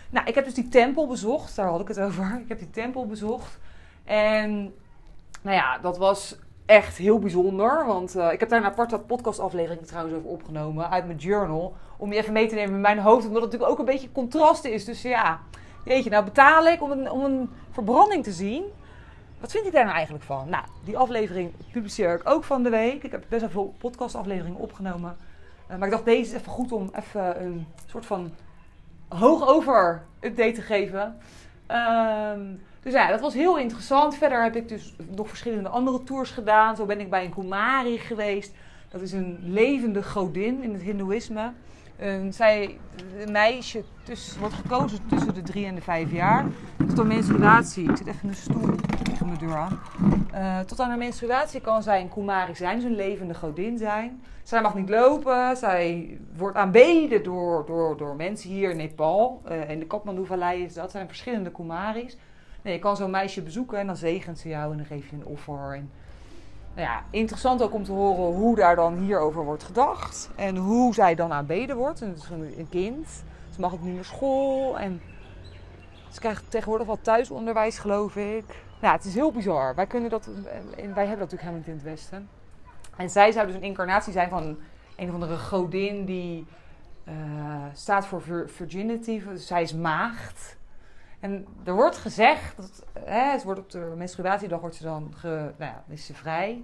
Nou, 0.09 0.27
ik 0.27 0.35
heb 0.35 0.45
dus 0.45 0.53
die 0.53 0.69
tempel 0.69 1.07
bezocht. 1.07 1.55
Daar 1.55 1.67
had 1.67 1.81
ik 1.81 1.87
het 1.87 1.99
over. 1.99 2.39
Ik 2.43 2.47
heb 2.47 2.59
die 2.59 2.69
tempel 2.69 3.07
bezocht. 3.07 3.59
En 4.03 4.73
nou 5.41 5.55
ja, 5.55 5.77
dat 5.77 5.97
was 5.97 6.39
echt 6.67 6.97
heel 6.97 7.19
bijzonder. 7.19 7.85
Want 7.85 8.15
uh, 8.15 8.31
ik 8.31 8.39
heb 8.39 8.49
daar 8.49 8.59
een 8.59 8.65
aparte 8.65 8.99
podcastaflevering 8.99 9.85
trouwens 9.85 10.15
over 10.15 10.29
opgenomen 10.29 10.89
uit 10.89 11.05
mijn 11.05 11.17
journal. 11.17 11.75
Om 11.97 12.13
je 12.13 12.17
even 12.19 12.33
mee 12.33 12.47
te 12.47 12.55
nemen 12.55 12.75
in 12.75 12.81
mijn 12.81 12.99
hoofd. 12.99 13.27
Omdat 13.27 13.41
het 13.41 13.51
natuurlijk 13.51 13.71
ook 13.71 13.79
een 13.79 13.93
beetje 13.93 14.11
contrast 14.11 14.65
is. 14.65 14.85
Dus 14.85 15.01
ja, 15.01 15.39
weet 15.83 16.03
je, 16.03 16.09
nou 16.09 16.23
betaal 16.23 16.67
ik 16.67 16.81
om 16.81 16.91
een, 16.91 17.11
om 17.11 17.23
een 17.23 17.49
verbranding 17.71 18.23
te 18.23 18.31
zien. 18.31 18.63
Wat 19.39 19.51
vind 19.51 19.65
ik 19.65 19.71
daar 19.71 19.83
nou 19.83 19.95
eigenlijk 19.95 20.25
van? 20.25 20.49
Nou, 20.49 20.63
die 20.83 20.97
aflevering 20.97 21.51
publiceer 21.71 22.13
ik 22.13 22.29
ook 22.29 22.43
van 22.43 22.63
de 22.63 22.69
week. 22.69 23.03
Ik 23.03 23.11
heb 23.11 23.23
best 23.29 23.41
wel 23.41 23.49
veel 23.49 23.75
podcastafleveringen 23.77 24.59
opgenomen. 24.59 25.17
Uh, 25.71 25.77
maar 25.77 25.87
ik 25.87 25.93
dacht, 25.93 26.05
deze 26.05 26.31
is 26.31 26.39
even 26.39 26.51
goed 26.51 26.71
om 26.71 26.89
even 26.93 27.41
een 27.41 27.67
soort 27.85 28.05
van 28.05 28.31
hoogover 29.07 30.03
update 30.19 30.51
te 30.51 30.61
geven. 30.61 31.17
Um, 31.71 32.61
dus 32.87 32.95
ja, 32.95 33.07
dat 33.07 33.19
was 33.19 33.33
heel 33.33 33.57
interessant. 33.57 34.15
Verder 34.15 34.43
heb 34.43 34.55
ik 34.55 34.67
dus 34.67 34.95
nog 35.15 35.27
verschillende 35.27 35.69
andere 35.69 36.03
tours 36.03 36.31
gedaan. 36.31 36.75
Zo 36.75 36.85
ben 36.85 36.99
ik 36.99 37.09
bij 37.09 37.25
een 37.25 37.33
Kumari 37.33 37.97
geweest. 37.97 38.53
Dat 38.89 39.01
is 39.01 39.11
een 39.11 39.37
levende 39.41 40.03
godin 40.03 40.63
in 40.63 40.73
het 40.73 40.81
Hindoeïsme. 40.81 41.51
Zij, 42.29 42.77
een 43.19 43.31
meisje 43.31 43.83
wordt 44.39 44.53
gekozen 44.53 44.99
tussen 45.07 45.33
de 45.33 45.41
drie 45.41 45.65
en 45.65 45.75
de 45.75 45.81
vijf 45.81 46.11
jaar. 46.11 46.45
Tot 46.87 46.99
aan 46.99 47.07
menstruatie. 47.07 47.89
Ik 47.89 47.97
zit 47.97 48.07
even 48.07 48.19
in 48.21 48.29
de 48.29 48.35
stoel 48.35 48.75
tegen 49.03 49.25
mijn 49.25 49.39
deur 49.39 49.55
aan. 49.55 49.79
Uh, 50.33 50.59
tot 50.59 50.79
aan 50.79 50.89
de 50.89 50.97
menstruatie 50.97 51.61
kan 51.61 51.83
zij 51.83 52.01
een 52.01 52.09
Kumari 52.09 52.55
zijn, 52.55 52.75
dus 52.75 52.85
een 52.85 52.95
levende 52.95 53.33
godin 53.33 53.77
zijn. 53.77 54.21
Zij 54.43 54.61
mag 54.61 54.75
niet 54.75 54.89
lopen. 54.89 55.57
Zij 55.57 56.17
wordt 56.37 56.57
aanbeden 56.57 57.23
door, 57.23 57.65
door, 57.65 57.97
door 57.97 58.15
mensen 58.15 58.49
hier 58.49 58.69
in 58.69 58.77
Nepal. 58.77 59.41
Uh, 59.51 59.69
in 59.69 59.79
de 59.79 59.85
Kathmandu-vallei 59.85 60.63
is 60.63 60.73
dat. 60.73 60.91
zijn 60.91 61.07
verschillende 61.07 61.51
Kumaris. 61.51 62.17
Je 62.71 62.79
kan 62.79 62.95
zo'n 62.95 63.11
meisje 63.11 63.41
bezoeken 63.41 63.77
en 63.77 63.87
dan 63.87 63.95
zegent 63.95 64.39
ze 64.39 64.49
jou 64.49 64.71
en 64.71 64.77
dan 64.77 64.85
geef 64.85 65.09
je 65.09 65.15
een 65.15 65.25
offer. 65.25 65.73
En, 65.75 65.91
nou 66.75 66.87
ja, 66.87 67.03
interessant 67.09 67.61
ook 67.61 67.73
om 67.73 67.83
te 67.83 67.91
horen 67.91 68.35
hoe 68.35 68.55
daar 68.55 68.75
dan 68.75 68.97
hierover 68.97 69.43
wordt 69.43 69.63
gedacht. 69.63 70.29
En 70.35 70.55
hoe 70.55 70.93
zij 70.93 71.15
dan 71.15 71.33
aanbeden 71.33 71.75
wordt. 71.75 72.01
En 72.01 72.07
het 72.09 72.17
is 72.17 72.29
een 72.29 72.69
kind. 72.69 73.07
Ze 73.53 73.61
mag 73.61 73.73
ook 73.73 73.81
nu 73.81 73.91
naar 73.91 74.05
school. 74.05 74.79
En 74.79 75.01
ze 76.11 76.19
krijgt 76.19 76.51
tegenwoordig 76.51 76.87
wat 76.87 77.03
thuisonderwijs, 77.03 77.79
geloof 77.79 78.15
ik. 78.15 78.45
Nou, 78.81 78.95
het 78.95 79.05
is 79.05 79.13
heel 79.13 79.31
bizar. 79.31 79.75
Wij, 79.75 79.87
kunnen 79.87 80.09
dat, 80.09 80.29
wij 80.75 80.83
hebben 80.83 80.95
dat 80.95 81.05
natuurlijk 81.05 81.41
helemaal 81.41 81.57
niet 81.57 81.67
in 81.67 81.73
het 81.73 81.83
Westen. 81.83 82.29
En 82.95 83.09
zij 83.09 83.31
zou 83.31 83.45
dus 83.47 83.55
een 83.55 83.61
incarnatie 83.61 84.13
zijn 84.13 84.29
van 84.29 84.57
een 84.95 85.07
of 85.07 85.13
andere 85.13 85.37
godin 85.37 86.05
die 86.05 86.45
uh, 87.07 87.13
staat 87.73 88.05
voor 88.05 88.21
virginity. 88.45 89.21
Zij 89.35 89.61
is 89.61 89.73
maagd. 89.73 90.57
En 91.19 91.47
er 91.63 91.73
wordt 91.73 91.97
gezegd, 91.97 92.55
dat, 92.57 92.85
hè, 92.99 93.41
wordt 93.43 93.59
op 93.59 93.71
de 93.71 93.93
menstruatiedag 93.95 94.59
wordt 94.59 94.75
ze 94.75 94.83
dan, 94.83 95.13
nou 95.21 95.53
ja, 95.59 95.83
is 95.87 96.05
ze 96.05 96.13
vrij. 96.13 96.63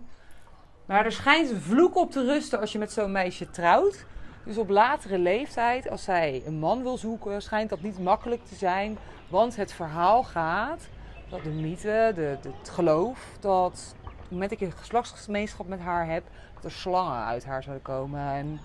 Maar 0.85 1.05
er 1.05 1.11
schijnt 1.11 1.49
een 1.49 1.61
vloek 1.61 1.95
op 1.95 2.11
te 2.11 2.25
rusten 2.25 2.59
als 2.59 2.71
je 2.71 2.79
met 2.79 2.91
zo'n 2.91 3.11
meisje 3.11 3.49
trouwt. 3.49 4.05
Dus 4.45 4.57
op 4.57 4.69
latere 4.69 5.17
leeftijd, 5.17 5.89
als 5.89 6.03
zij 6.03 6.43
een 6.45 6.59
man 6.59 6.83
wil 6.83 6.97
zoeken, 6.97 7.41
schijnt 7.41 7.69
dat 7.69 7.81
niet 7.81 7.99
makkelijk 7.99 8.45
te 8.45 8.55
zijn. 8.55 8.97
Want 9.27 9.55
het 9.55 9.73
verhaal 9.73 10.23
gaat, 10.23 10.81
dat 11.29 11.43
de 11.43 11.49
mythe, 11.49 12.11
de, 12.15 12.37
het 12.59 12.69
geloof, 12.69 13.37
dat 13.39 13.95
op 14.29 14.51
ik 14.51 14.61
een 14.61 14.71
geslachtsgemeenschap 14.71 15.67
met 15.67 15.79
haar 15.79 16.07
heb, 16.07 16.23
dat 16.55 16.63
er 16.63 16.71
slangen 16.71 17.25
uit 17.25 17.45
haar 17.45 17.63
zouden 17.63 17.83
komen. 17.83 18.19
En 18.19 18.59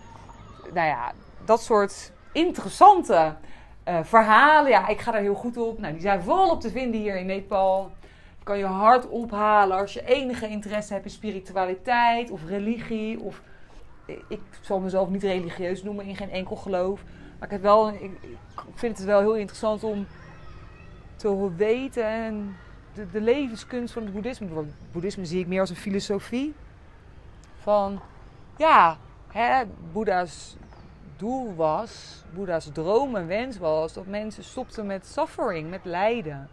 nou 0.75 0.87
ja, 0.87 1.13
dat 1.45 1.63
soort 1.63 2.13
interessante 2.33 3.35
uh, 3.89 3.99
verhalen. 4.03 4.71
Ja, 4.71 4.89
ik 4.89 5.01
ga 5.01 5.11
daar 5.11 5.21
heel 5.21 5.35
goed 5.35 5.57
op. 5.57 5.79
Nou, 5.79 5.93
die 5.93 6.03
zijn 6.03 6.23
volop 6.23 6.61
te 6.61 6.71
vinden 6.71 7.01
hier 7.01 7.17
in 7.17 7.27
Nepal. 7.27 7.91
Je 8.39 8.45
kan 8.45 8.59
je 8.59 8.65
hart 8.65 9.09
ophalen 9.09 9.79
als 9.79 9.93
je 9.93 10.07
enige 10.07 10.49
interesse 10.49 10.93
hebt 10.93 11.05
in 11.05 11.11
spiritualiteit 11.11 12.31
of 12.31 12.45
religie. 12.47 13.21
Of, 13.21 13.43
ik 14.29 14.41
zal 14.61 14.81
mezelf 14.81 15.09
niet 15.09 15.23
religieus 15.23 15.83
noemen 15.83 16.05
in 16.05 16.17
geen 16.17 16.31
enkel 16.31 16.57
geloof. 16.57 17.03
Maar 17.39 17.49
ik, 17.49 17.55
heb 17.55 17.63
wel, 17.63 17.89
ik, 17.89 18.11
vind 18.75 18.99
het 18.99 19.07
wel 19.07 19.21
heel 19.21 19.37
interessant 19.37 19.85
om 19.85 20.07
te 21.17 21.55
weten 21.57 22.05
en 22.05 22.57
de, 22.95 23.11
de 23.11 23.21
levenskunst 23.21 23.93
van 23.93 24.03
het 24.03 24.13
boeddhisme. 24.13 24.65
Boeddhisme 24.93 25.25
zie 25.25 25.41
ik 25.41 25.47
meer 25.47 25.61
als 25.61 25.71
een 25.71 25.77
filosofie. 25.77 26.55
Van, 27.59 28.01
ja, 28.57 28.97
hè, 29.29 29.65
Boeddha's 29.93 30.57
doel 31.19 31.55
was, 31.55 32.23
Boeddha's 32.35 32.71
droom 32.73 33.17
en 33.17 33.27
wens 33.27 33.59
was, 33.59 33.93
dat 33.93 34.07
mensen 34.07 34.45
stopten 34.45 34.87
met 34.87 35.07
suffering, 35.07 35.71
met 35.71 35.85
lijden. 35.85 36.49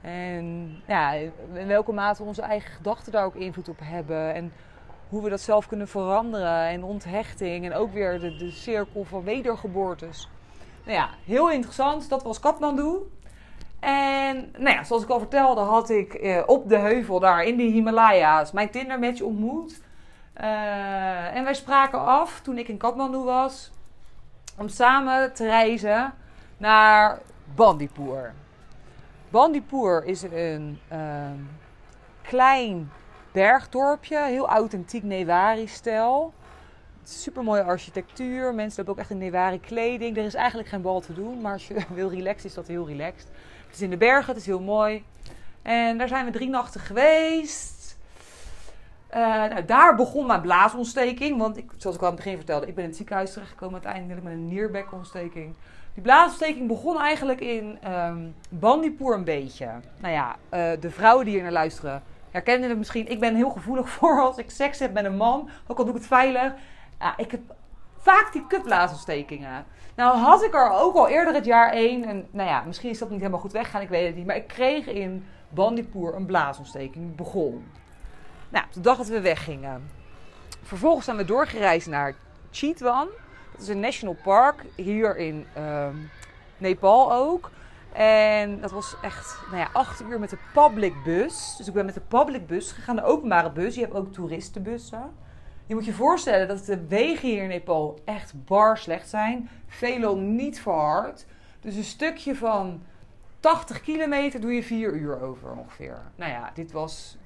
En 0.00 0.76
ja, 0.86 1.12
in 1.52 1.66
welke 1.66 1.92
mate 1.92 2.22
onze 2.22 2.42
eigen 2.42 2.70
gedachten 2.70 3.12
daar 3.12 3.24
ook 3.24 3.34
invloed 3.34 3.68
op 3.68 3.78
hebben. 3.82 4.34
En 4.34 4.52
hoe 5.08 5.22
we 5.22 5.30
dat 5.30 5.40
zelf 5.40 5.66
kunnen 5.66 5.88
veranderen. 5.88 6.66
En 6.66 6.84
onthechting. 6.84 7.64
En 7.64 7.74
ook 7.74 7.92
weer 7.92 8.20
de, 8.20 8.36
de 8.36 8.50
cirkel 8.50 9.04
van 9.04 9.22
wedergeboortes. 9.22 10.28
Nou 10.84 10.96
ja, 10.96 11.08
heel 11.24 11.50
interessant. 11.50 12.08
Dat 12.08 12.22
was 12.22 12.40
Kathmandu. 12.40 12.96
En 13.80 14.50
nou 14.58 14.74
ja, 14.76 14.84
zoals 14.84 15.02
ik 15.02 15.08
al 15.08 15.18
vertelde, 15.18 15.60
had 15.60 15.90
ik 15.90 16.14
eh, 16.14 16.42
op 16.46 16.68
de 16.68 16.78
heuvel 16.78 17.20
daar 17.20 17.44
in 17.44 17.56
de 17.56 17.62
Himalaya's 17.62 18.52
mijn 18.52 18.70
Tinder-match 18.70 19.20
ontmoet. 19.20 19.80
Uh, 20.40 21.36
en 21.36 21.44
wij 21.44 21.54
spraken 21.54 22.04
af 22.04 22.40
toen 22.40 22.58
ik 22.58 22.68
in 22.68 22.76
Kathmandu 22.76 23.18
was 23.18 23.72
om 24.58 24.68
samen 24.68 25.32
te 25.32 25.44
reizen 25.44 26.14
naar 26.56 27.18
Bandipur. 27.54 28.32
Bandipur 29.30 30.04
is 30.04 30.22
een 30.22 30.78
uh, 30.92 30.98
klein 32.22 32.90
bergdorpje, 33.32 34.24
heel 34.24 34.48
authentiek 34.48 35.02
Newari-stijl. 35.02 36.32
Super 37.04 37.42
mooie 37.42 37.62
architectuur. 37.62 38.54
Mensen 38.54 38.76
hebben 38.76 38.94
ook 38.94 39.00
echt 39.00 39.10
een 39.10 39.18
Newari 39.18 39.60
kleding. 39.60 40.16
Er 40.16 40.24
is 40.24 40.34
eigenlijk 40.34 40.68
geen 40.68 40.82
bal 40.82 41.00
te 41.00 41.14
doen, 41.14 41.40
maar 41.40 41.52
als 41.52 41.68
je 41.68 41.76
wil 41.94 42.10
relaxen, 42.10 42.48
is 42.48 42.54
dat 42.54 42.66
heel 42.66 42.86
relaxed. 42.86 43.28
Het 43.66 43.74
is 43.74 43.82
in 43.82 43.90
de 43.90 43.96
bergen, 43.96 44.26
het 44.26 44.36
is 44.36 44.46
heel 44.46 44.60
mooi. 44.60 45.04
En 45.62 45.98
daar 45.98 46.08
zijn 46.08 46.24
we 46.24 46.30
drie 46.30 46.48
nachten 46.48 46.80
geweest. 46.80 47.77
Uh, 49.10 49.16
nou, 49.18 49.64
daar 49.64 49.94
begon 49.94 50.26
mijn 50.26 50.40
blaasontsteking. 50.40 51.38
Want 51.38 51.56
ik, 51.56 51.70
zoals 51.76 51.96
ik 51.96 52.02
al 52.02 52.08
aan 52.08 52.14
het 52.14 52.24
begin 52.24 52.38
vertelde, 52.38 52.66
ik 52.66 52.74
ben 52.74 52.82
in 52.82 52.88
het 52.88 52.98
ziekenhuis 52.98 53.32
terechtgekomen 53.32 53.74
uiteindelijk 53.82 54.22
met 54.22 54.32
een 54.32 54.48
nierbekontsteking. 54.48 55.54
Die 55.94 56.02
blaasontsteking 56.02 56.68
begon 56.68 57.00
eigenlijk 57.00 57.40
in 57.40 57.78
um, 57.92 58.34
een 58.96 59.24
beetje. 59.24 59.70
Nou 59.98 60.14
ja, 60.14 60.36
uh, 60.54 60.80
de 60.80 60.90
vrouwen 60.90 61.24
die 61.24 61.34
hier 61.34 61.42
naar 61.42 61.52
luisteren 61.52 62.02
herkennen 62.30 62.68
het 62.68 62.78
misschien. 62.78 63.10
Ik 63.10 63.20
ben 63.20 63.34
heel 63.34 63.50
gevoelig 63.50 63.88
voor 63.98 64.20
als 64.20 64.38
ik 64.38 64.50
seks 64.50 64.78
heb 64.78 64.92
met 64.92 65.04
een 65.04 65.16
man. 65.16 65.48
Ook 65.66 65.78
al 65.78 65.84
doe 65.84 65.94
ik 65.94 66.00
het 66.00 66.08
veilig. 66.08 66.52
Ja, 67.00 67.16
ik 67.16 67.30
heb 67.30 67.40
vaak 67.98 68.32
die 68.32 68.46
kutblaasontstekingen. 68.46 69.64
Nou 69.94 70.18
had 70.18 70.42
ik 70.42 70.54
er 70.54 70.70
ook 70.70 70.94
al 70.94 71.08
eerder 71.08 71.34
het 71.34 71.44
jaar 71.44 71.72
één. 71.72 72.04
En 72.04 72.26
nou 72.30 72.48
ja, 72.48 72.62
misschien 72.66 72.90
is 72.90 72.98
dat 72.98 73.10
niet 73.10 73.18
helemaal 73.18 73.40
goed 73.40 73.52
weggaan. 73.52 73.82
Ik 73.82 73.88
weet 73.88 74.06
het 74.06 74.16
niet. 74.16 74.26
Maar 74.26 74.36
ik 74.36 74.46
kreeg 74.46 74.86
in 74.86 75.24
Bandipur 75.48 76.14
een 76.14 76.26
blaasontsteking. 76.26 77.16
Begon. 77.16 77.66
Nou, 78.48 78.64
de 78.72 78.80
dag 78.80 78.96
dat 78.96 79.08
we 79.08 79.20
weggingen. 79.20 79.90
Vervolgens 80.62 81.04
zijn 81.04 81.16
we 81.16 81.24
doorgereisd 81.24 81.86
naar 81.86 82.14
Chitwan. 82.50 83.08
Dat 83.52 83.60
is 83.60 83.68
een 83.68 83.80
national 83.80 84.16
park 84.22 84.64
hier 84.76 85.16
in 85.16 85.46
uh, 85.58 85.88
Nepal 86.58 87.12
ook. 87.12 87.50
En 87.92 88.60
dat 88.60 88.70
was 88.70 88.96
echt 89.02 89.38
nou 89.46 89.58
ja, 89.58 89.68
acht 89.72 90.02
uur 90.02 90.20
met 90.20 90.30
de 90.30 90.38
public 90.52 90.94
bus. 91.04 91.54
Dus 91.56 91.68
ik 91.68 91.74
ben 91.74 91.84
met 91.84 91.94
de 91.94 92.00
public 92.00 92.46
bus 92.46 92.72
gegaan, 92.72 92.96
de 92.96 93.04
openbare 93.04 93.50
bus. 93.50 93.74
Je 93.74 93.80
hebt 93.80 93.94
ook 93.94 94.12
toeristenbussen. 94.12 95.12
Je 95.66 95.74
moet 95.74 95.84
je 95.84 95.92
voorstellen 95.92 96.48
dat 96.48 96.64
de 96.64 96.86
wegen 96.86 97.28
hier 97.28 97.42
in 97.42 97.48
Nepal 97.48 97.98
echt 98.04 98.44
bar 98.44 98.78
slecht 98.78 99.08
zijn. 99.08 99.50
Veelal 99.66 100.16
niet 100.16 100.60
verhard. 100.60 101.26
Dus 101.60 101.74
een 101.74 101.84
stukje 101.84 102.36
van 102.36 102.82
80 103.40 103.80
kilometer 103.80 104.40
doe 104.40 104.52
je 104.52 104.62
4 104.62 104.92
uur 104.92 105.20
over 105.20 105.50
ongeveer. 105.50 106.00
Nou 106.16 106.30
ja, 106.30 106.50
dit 106.54 106.72
was 106.72 107.17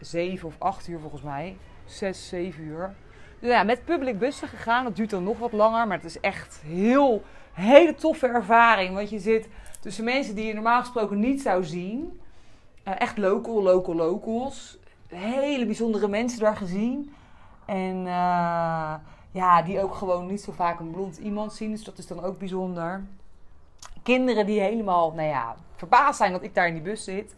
7 0.00 0.48
of 0.48 0.54
8 0.58 0.88
uur 0.88 1.00
volgens 1.00 1.22
mij. 1.22 1.56
6, 1.84 2.28
7 2.28 2.64
uur. 2.64 2.94
Dus 3.38 3.50
ja, 3.50 3.62
met 3.62 3.84
public 3.84 4.18
bussen 4.18 4.48
gegaan. 4.48 4.84
Dat 4.84 4.96
duurt 4.96 5.10
dan 5.10 5.22
nog 5.22 5.38
wat 5.38 5.52
langer. 5.52 5.86
Maar 5.86 5.96
het 5.96 6.06
is 6.06 6.20
echt 6.20 6.60
heel, 6.64 7.22
hele 7.52 7.94
toffe 7.94 8.26
ervaring. 8.26 8.94
Want 8.94 9.10
je 9.10 9.18
zit 9.18 9.48
tussen 9.80 10.04
mensen 10.04 10.34
die 10.34 10.46
je 10.46 10.54
normaal 10.54 10.80
gesproken 10.80 11.18
niet 11.20 11.42
zou 11.42 11.64
zien. 11.64 12.20
Uh, 12.88 13.00
echt 13.00 13.18
local, 13.18 13.62
local, 13.62 13.94
locals. 13.94 14.78
Hele 15.06 15.66
bijzondere 15.66 16.08
mensen 16.08 16.40
daar 16.40 16.56
gezien. 16.56 17.14
En 17.64 17.96
uh, 17.96 18.94
ja, 19.30 19.62
die 19.64 19.82
ook 19.82 19.94
gewoon 19.94 20.26
niet 20.26 20.40
zo 20.40 20.52
vaak 20.52 20.80
een 20.80 20.90
blond 20.90 21.16
iemand 21.16 21.52
zien. 21.52 21.70
Dus 21.70 21.84
dat 21.84 21.98
is 21.98 22.06
dan 22.06 22.22
ook 22.22 22.38
bijzonder. 22.38 23.04
Kinderen 24.02 24.46
die 24.46 24.60
helemaal, 24.60 25.12
nou 25.12 25.28
ja, 25.28 25.56
verbaasd 25.76 26.18
zijn 26.18 26.32
dat 26.32 26.42
ik 26.42 26.54
daar 26.54 26.66
in 26.66 26.74
die 26.74 26.82
bus 26.82 27.04
zit. 27.04 27.34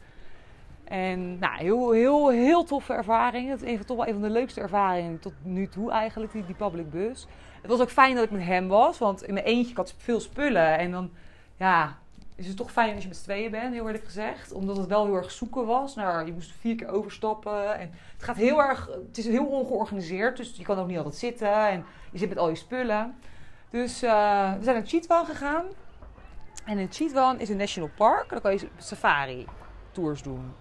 En 0.91 1.39
nou, 1.39 1.57
heel, 1.57 1.91
heel, 1.91 2.31
heel 2.31 2.65
toffe 2.65 2.93
ervaring. 2.93 3.49
Het 3.49 3.63
is 3.63 3.79
toch 3.87 3.97
wel 3.97 4.07
een 4.07 4.13
van 4.13 4.23
de 4.23 4.31
leukste 4.31 4.61
ervaringen 4.61 5.19
tot 5.19 5.33
nu 5.43 5.69
toe 5.69 5.91
eigenlijk, 5.91 6.33
die, 6.33 6.47
die 6.47 6.55
public 6.55 6.91
bus. 6.91 7.27
Het 7.63 7.71
was 7.71 7.81
ook 7.81 7.91
fijn 7.91 8.15
dat 8.15 8.25
ik 8.25 8.31
met 8.31 8.43
hem 8.43 8.69
was, 8.69 8.99
want 8.99 9.23
in 9.23 9.35
mijn 9.35 9.47
eentje 9.47 9.71
ik 9.71 9.77
had 9.77 9.95
veel 9.97 10.21
spullen. 10.21 10.79
En 10.79 10.91
dan, 10.91 11.11
ja, 11.57 11.99
is 12.35 12.47
het 12.47 12.57
toch 12.57 12.73
fijn 12.73 12.95
als 12.95 13.03
je 13.03 13.09
met 13.09 13.17
z'n 13.17 13.23
tweeën 13.23 13.51
bent, 13.51 13.75
heel 13.75 13.87
eerlijk 13.87 14.05
gezegd. 14.05 14.53
Omdat 14.53 14.77
het 14.77 14.87
wel 14.87 15.05
heel 15.05 15.15
erg 15.15 15.31
zoeken 15.31 15.67
was. 15.67 15.95
Nou, 15.95 16.27
je 16.27 16.33
moest 16.33 16.53
vier 16.61 16.75
keer 16.75 16.89
overstappen. 16.89 17.79
En 17.79 17.91
het 18.13 18.23
gaat 18.23 18.37
heel 18.37 18.63
erg, 18.63 18.91
het 19.07 19.19
is 19.19 19.27
heel 19.27 19.47
ongeorganiseerd. 19.47 20.37
Dus 20.37 20.57
je 20.57 20.65
kan 20.65 20.79
ook 20.79 20.87
niet 20.87 20.97
altijd 20.97 21.17
zitten. 21.17 21.69
En 21.69 21.85
je 22.13 22.19
zit 22.19 22.29
met 22.29 22.39
al 22.39 22.49
je 22.49 22.55
spullen. 22.55 23.15
Dus 23.69 24.03
uh, 24.03 24.55
we 24.55 24.65
zijn 24.65 24.77
naar 24.77 24.87
Chitwan 24.87 25.27
gegaan. 25.27 25.65
En 26.65 26.79
in 26.79 26.89
Chitwan 26.91 27.41
is 27.41 27.49
een 27.49 27.57
national 27.57 27.91
park. 27.97 28.29
Daar 28.29 28.41
kan 28.41 28.53
je 28.53 28.69
safari 28.77 29.47
tours 29.93 30.23
doen. 30.23 30.53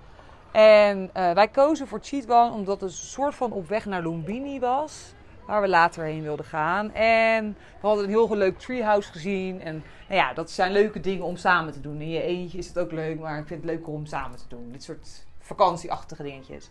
En 0.51 1.09
uh, 1.17 1.31
wij 1.31 1.47
kozen 1.47 1.87
voor 1.87 1.99
Chitwan 2.01 2.53
omdat 2.53 2.81
het 2.81 2.89
een 2.89 2.95
soort 2.95 3.35
van 3.35 3.51
op 3.51 3.67
weg 3.67 3.85
naar 3.85 4.01
Lumbini 4.01 4.59
was. 4.59 5.13
Waar 5.45 5.61
we 5.61 5.67
later 5.67 6.03
heen 6.03 6.23
wilden 6.23 6.45
gaan. 6.45 6.93
En 6.93 7.57
we 7.81 7.87
hadden 7.87 8.03
een 8.03 8.09
heel 8.09 8.35
leuk 8.35 8.59
treehouse 8.59 9.11
gezien. 9.11 9.61
En 9.61 9.83
nou 10.07 10.21
ja, 10.21 10.33
dat 10.33 10.51
zijn 10.51 10.71
leuke 10.71 10.99
dingen 10.99 11.25
om 11.25 11.37
samen 11.37 11.73
te 11.73 11.81
doen. 11.81 12.01
In 12.01 12.09
je 12.09 12.21
eentje 12.21 12.57
is 12.57 12.67
het 12.67 12.79
ook 12.79 12.91
leuk, 12.91 13.19
maar 13.19 13.39
ik 13.39 13.47
vind 13.47 13.61
het 13.61 13.71
leuker 13.71 13.93
om 13.93 14.05
samen 14.05 14.37
te 14.37 14.47
doen. 14.47 14.71
Dit 14.71 14.83
soort 14.83 15.25
vakantieachtige 15.39 16.23
dingetjes. 16.23 16.69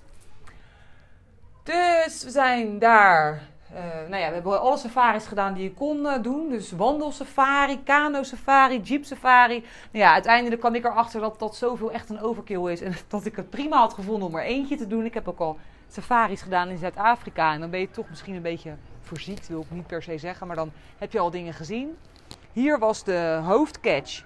Dus 1.63 2.25
we 2.25 2.31
zijn 2.31 2.79
daar. 2.79 3.43
Uh, 3.75 4.09
nou 4.09 4.23
ja, 4.23 4.29
we 4.29 4.35
hebben 4.35 4.61
alle 4.61 4.77
safaris 4.77 5.27
gedaan 5.27 5.55
die 5.55 5.63
je 5.63 5.75
kon 5.75 5.99
uh, 5.99 6.23
doen. 6.23 6.49
Dus 6.49 6.73
wandelsafari, 6.73 7.83
kano-safari, 7.83 8.81
jeep-safari. 8.81 9.59
Nou 9.93 10.05
ja, 10.05 10.13
uiteindelijk 10.13 10.61
kwam 10.61 10.75
ik 10.75 10.85
erachter 10.85 11.21
dat 11.21 11.39
dat 11.39 11.57
zoveel 11.57 11.93
echt 11.93 12.11
een 12.11 12.21
overkill 12.21 12.71
is. 12.71 12.81
En 12.81 12.95
dat 13.09 13.25
ik 13.25 13.37
het 13.37 13.51
prima 13.51 13.79
had 13.79 13.95
gevonden 13.95 14.29
om 14.29 14.35
er 14.35 14.43
eentje 14.43 14.77
te 14.77 14.87
doen. 14.87 15.05
Ik 15.05 15.15
heb 15.15 15.29
ook 15.29 15.39
al 15.39 15.59
safaris 15.89 16.43
gedaan 16.43 16.69
in 16.69 16.79
Zuid-Afrika. 16.79 17.53
En 17.53 17.61
dan 17.61 17.71
ben 17.71 17.81
je 17.81 17.91
toch 17.91 18.09
misschien 18.09 18.35
een 18.35 18.43
beetje 18.43 18.75
voorziet, 19.01 19.49
wil 19.49 19.61
ik 19.61 19.71
niet 19.71 19.87
per 19.87 20.03
se 20.03 20.19
zeggen. 20.19 20.47
Maar 20.47 20.57
dan 20.57 20.73
heb 20.99 21.13
je 21.13 21.19
al 21.19 21.31
dingen 21.31 21.55
gezien. 21.55 21.97
Hier 22.53 22.79
was 22.79 23.05
de 23.05 23.41
hoofdcatch, 23.45 24.25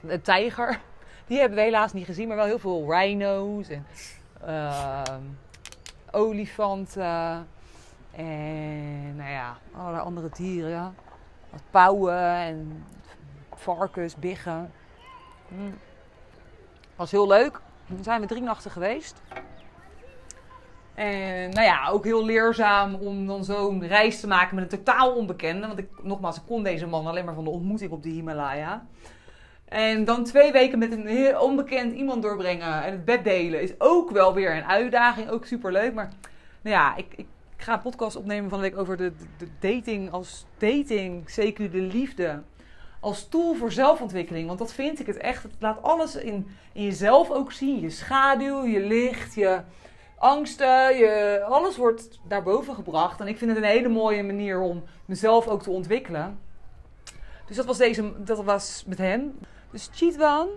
de 0.00 0.20
tijger. 0.20 0.80
Die 1.26 1.38
hebben 1.38 1.58
we 1.58 1.64
helaas 1.64 1.92
niet 1.92 2.04
gezien, 2.04 2.28
maar 2.28 2.36
wel 2.36 2.46
heel 2.46 2.58
veel 2.58 2.84
rhino's 2.88 3.68
en 3.68 3.86
uh, 4.46 5.02
olifanten. 6.10 7.46
En 8.16 9.16
nou 9.16 9.30
ja, 9.30 9.56
allerlei 9.76 10.04
andere 10.04 10.28
dieren. 10.32 10.94
Wat 11.50 11.62
pauwen 11.70 12.18
en 12.20 12.84
varkens, 13.54 14.16
biggen. 14.16 14.72
Hm. 15.48 15.72
Was 16.96 17.10
heel 17.10 17.26
leuk. 17.26 17.60
Dan 17.86 18.04
zijn 18.04 18.20
we 18.20 18.26
drie 18.26 18.42
nachten 18.42 18.70
geweest. 18.70 19.22
En 20.94 21.50
nou 21.50 21.66
ja, 21.66 21.88
ook 21.88 22.04
heel 22.04 22.24
leerzaam 22.24 22.94
om 22.94 23.26
dan 23.26 23.44
zo'n 23.44 23.86
reis 23.86 24.20
te 24.20 24.26
maken 24.26 24.54
met 24.54 24.72
een 24.72 24.78
totaal 24.78 25.14
onbekende. 25.14 25.66
Want 25.66 25.78
ik, 25.78 25.88
nogmaals, 26.02 26.36
ik 26.36 26.42
kon 26.46 26.62
deze 26.62 26.86
man 26.86 27.06
alleen 27.06 27.24
maar 27.24 27.34
van 27.34 27.44
de 27.44 27.50
ontmoeting 27.50 27.90
op 27.90 28.02
de 28.02 28.08
Himalaya. 28.08 28.86
En 29.64 30.04
dan 30.04 30.24
twee 30.24 30.52
weken 30.52 30.78
met 30.78 30.92
een 30.92 31.06
heel 31.06 31.40
onbekend 31.40 31.94
iemand 31.94 32.22
doorbrengen 32.22 32.82
en 32.82 32.92
het 32.92 33.04
bed 33.04 33.24
delen 33.24 33.62
is 33.62 33.72
ook 33.78 34.10
wel 34.10 34.34
weer 34.34 34.56
een 34.56 34.64
uitdaging. 34.64 35.30
Ook 35.30 35.44
super 35.44 35.72
leuk. 35.72 35.94
Maar 35.94 36.10
nou 36.62 36.76
ja, 36.76 36.96
ik, 36.96 37.26
ga 37.56 37.72
een 37.72 37.80
podcast 37.80 38.16
opnemen 38.16 38.50
van 38.50 38.60
de 38.60 38.68
week 38.68 38.78
over 38.78 38.96
de, 38.96 39.12
de, 39.38 39.48
dating 39.58 40.10
als 40.10 40.46
dating, 40.58 41.30
zeker 41.30 41.70
de 41.70 41.80
liefde. 41.80 42.42
Als 43.00 43.28
tool 43.28 43.54
voor 43.54 43.72
zelfontwikkeling. 43.72 44.46
Want 44.46 44.58
dat 44.58 44.72
vind 44.72 45.00
ik 45.00 45.06
het 45.06 45.16
echt. 45.16 45.42
Het 45.42 45.52
laat 45.58 45.82
alles 45.82 46.16
in, 46.16 46.46
jezelf 46.72 47.30
ook 47.30 47.52
zien. 47.52 47.80
Je 47.80 47.90
schaduw, 47.90 48.64
je 48.64 48.80
licht, 48.80 49.34
je 49.34 49.60
angsten. 50.16 50.96
Je, 50.96 51.42
alles 51.48 51.76
wordt 51.76 52.20
daarboven 52.28 52.74
gebracht. 52.74 53.20
En 53.20 53.26
ik 53.26 53.38
vind 53.38 53.50
het 53.50 53.58
een 53.58 53.68
hele 53.68 53.88
mooie 53.88 54.22
manier 54.22 54.60
om 54.60 54.84
mezelf 55.04 55.46
ook 55.46 55.62
te 55.62 55.70
ontwikkelen. 55.70 56.38
Dus 57.46 57.56
dat 57.56 57.66
was, 57.66 57.78
deze, 57.78 58.24
dat 58.24 58.44
was 58.44 58.84
met 58.86 58.98
hem. 58.98 59.38
Dus 59.70 59.88
Cheatwan, 59.92 60.48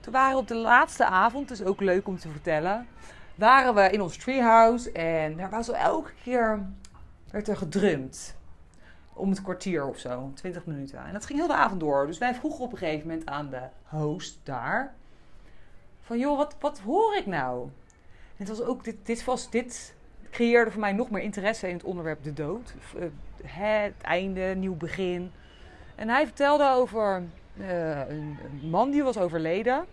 toen 0.00 0.12
waren 0.12 0.34
we 0.34 0.40
op 0.40 0.48
de 0.48 0.56
laatste 0.56 1.04
avond, 1.04 1.48
dus 1.48 1.62
ook 1.64 1.80
leuk 1.80 2.06
om 2.06 2.18
te 2.18 2.28
vertellen, 2.28 2.86
waren 3.34 3.74
we 3.74 3.90
in 3.90 4.00
ons 4.00 4.16
treehouse 4.16 4.92
en 4.92 5.36
daar 5.36 5.50
was 5.50 5.70
elke 5.70 6.10
keer 6.22 6.66
werd 7.30 7.48
er 7.48 7.56
gedrumd. 7.56 8.36
Om 9.14 9.30
het 9.30 9.42
kwartier 9.42 9.86
of 9.86 9.98
zo, 9.98 10.30
20 10.34 10.66
minuten. 10.66 11.04
En 11.04 11.12
dat 11.12 11.26
ging 11.26 11.38
heel 11.38 11.48
de 11.48 11.54
avond 11.54 11.80
door. 11.80 12.06
Dus 12.06 12.18
wij 12.18 12.34
vroegen 12.34 12.64
op 12.64 12.72
een 12.72 12.78
gegeven 12.78 13.08
moment 13.08 13.26
aan 13.26 13.50
de 13.50 13.62
host 13.84 14.38
daar: 14.42 14.94
van 16.00 16.18
joh, 16.18 16.36
wat, 16.36 16.56
wat 16.60 16.78
hoor 16.78 17.16
ik 17.16 17.26
nou? 17.26 17.62
En 18.36 18.46
het 18.46 18.48
was 18.48 18.62
ook, 18.62 18.84
dit, 18.84 18.96
dit 19.02 19.24
was, 19.24 19.50
dit 19.50 19.94
creëerde 20.30 20.70
voor 20.70 20.80
mij 20.80 20.92
nog 20.92 21.10
meer 21.10 21.22
interesse 21.22 21.68
in 21.68 21.74
het 21.74 21.84
onderwerp 21.84 22.22
de 22.22 22.32
dood. 22.32 22.74
Eh, 22.98 23.06
het 23.44 24.02
einde, 24.02 24.54
nieuw 24.56 24.76
begin. 24.76 25.32
En 25.94 26.08
hij 26.08 26.24
vertelde 26.24 26.70
over 26.70 27.22
uh, 27.54 28.08
een, 28.08 28.38
man 28.62 28.90
die 28.90 29.02
was 29.02 29.18
overleden. 29.18 29.84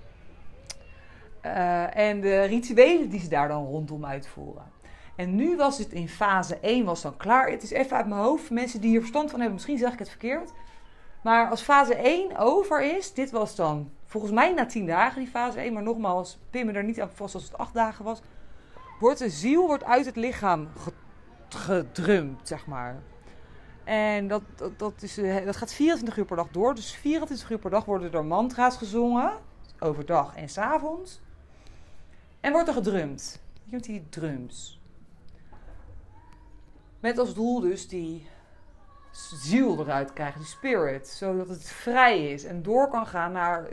Uh, 1.45 1.97
en 1.97 2.21
de 2.21 2.41
rituelen 2.41 3.09
die 3.09 3.19
ze 3.19 3.29
daar 3.29 3.47
dan 3.47 3.65
rondom 3.65 4.05
uitvoeren. 4.05 4.71
En 5.15 5.35
nu 5.35 5.55
was 5.55 5.77
het 5.77 5.91
in 5.91 6.09
fase 6.09 6.59
1 6.59 6.85
was 6.85 7.01
dan 7.01 7.17
klaar. 7.17 7.49
Het 7.49 7.63
is 7.63 7.71
even 7.71 7.97
uit 7.97 8.07
mijn 8.07 8.21
hoofd. 8.21 8.49
Mensen 8.49 8.81
die 8.81 8.89
hier 8.89 8.99
verstand 8.99 9.29
van 9.29 9.39
hebben, 9.39 9.55
misschien 9.55 9.77
zeg 9.77 9.93
ik 9.93 9.99
het 9.99 10.09
verkeerd. 10.09 10.51
Maar 11.23 11.49
als 11.49 11.61
fase 11.61 11.95
1 11.95 12.37
over 12.37 12.97
is, 12.97 13.13
dit 13.13 13.31
was 13.31 13.55
dan 13.55 13.91
volgens 14.05 14.33
mij 14.33 14.53
na 14.53 14.65
10 14.65 14.85
dagen 14.85 15.19
die 15.19 15.29
fase 15.29 15.59
1. 15.59 15.73
Maar 15.73 15.83
nogmaals, 15.83 16.39
pin 16.49 16.65
me 16.65 16.71
er 16.71 16.83
niet 16.83 17.01
aan 17.01 17.09
vast 17.13 17.33
als 17.33 17.43
het 17.43 17.57
8 17.57 17.73
dagen 17.73 18.05
was. 18.05 18.21
Wordt 18.99 19.19
de 19.19 19.29
ziel 19.29 19.67
wordt 19.67 19.83
uit 19.83 20.05
het 20.05 20.15
lichaam 20.15 20.67
gedrumd, 21.49 22.47
zeg 22.47 22.65
maar. 22.65 22.95
En 23.83 24.27
dat, 24.27 24.41
dat, 24.55 24.79
dat, 24.79 25.01
is, 25.01 25.17
eh, 25.17 25.45
dat 25.45 25.55
gaat 25.55 25.73
24 25.73 26.17
uur 26.17 26.25
per 26.25 26.35
dag 26.35 26.47
door. 26.51 26.75
Dus 26.75 26.91
24 26.91 27.49
uur 27.49 27.59
per 27.59 27.69
dag 27.69 27.85
worden 27.85 28.13
er 28.13 28.25
mantra's 28.25 28.77
gezongen. 28.77 29.31
Overdag 29.79 30.35
en 30.35 30.49
s 30.49 30.57
avonds. 30.57 31.21
En 32.39 32.51
wordt 32.51 32.67
er 32.67 32.73
gedrumd. 32.73 33.41
Je 33.63 33.71
hebt 33.71 33.83
die 33.83 34.09
drums. 34.09 34.81
Met 36.99 37.17
als 37.17 37.33
doel 37.33 37.59
dus 37.59 37.87
die 37.87 38.27
ziel 39.11 39.79
eruit 39.79 40.13
krijgen, 40.13 40.39
die 40.39 40.49
spirit. 40.49 41.07
Zodat 41.07 41.47
het 41.47 41.63
vrij 41.63 42.31
is 42.31 42.43
en 42.43 42.61
door 42.61 42.89
kan 42.89 43.07
gaan 43.07 43.31
naar 43.31 43.67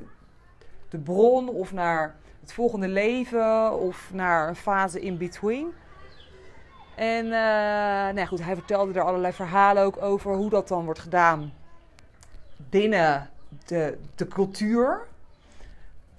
de 0.88 0.98
bron 0.98 1.48
of 1.48 1.72
naar 1.72 2.16
het 2.40 2.52
volgende 2.52 2.88
leven 2.88 3.78
of 3.78 4.10
naar 4.12 4.48
een 4.48 4.56
fase 4.56 5.00
in 5.00 5.18
between. 5.18 5.72
En 6.94 7.26
uh, 8.16 8.26
goed, 8.26 8.44
hij 8.44 8.54
vertelde 8.54 8.92
er 8.92 9.04
allerlei 9.04 9.32
verhalen 9.32 9.82
ook 9.82 10.02
over 10.02 10.34
hoe 10.34 10.50
dat 10.50 10.68
dan 10.68 10.84
wordt 10.84 11.00
gedaan 11.00 11.52
binnen 12.56 13.30
de, 13.64 13.98
de 14.14 14.28
cultuur. 14.28 15.06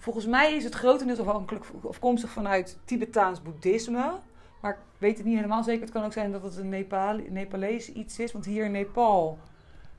Volgens 0.07 0.27
mij 0.27 0.55
is 0.55 0.63
het 0.63 0.73
grotendeels 0.73 1.19
afhankelijk 1.19 1.65
afkomstig 1.87 2.29
vanuit 2.29 2.77
Tibetaans 2.85 3.41
boeddhisme. 3.41 4.11
Maar 4.61 4.71
ik 4.71 4.77
weet 4.97 5.17
het 5.17 5.25
niet 5.25 5.35
helemaal 5.35 5.63
zeker. 5.63 5.81
Het 5.81 5.91
kan 5.91 6.03
ook 6.03 6.13
zijn 6.13 6.31
dat 6.31 6.43
het 6.43 6.57
een 6.57 6.69
Nepal, 6.69 7.19
Nepalees 7.29 7.93
iets 7.93 8.19
is. 8.19 8.31
Want 8.31 8.45
hier 8.45 8.65
in 8.65 8.71
Nepal 8.71 9.37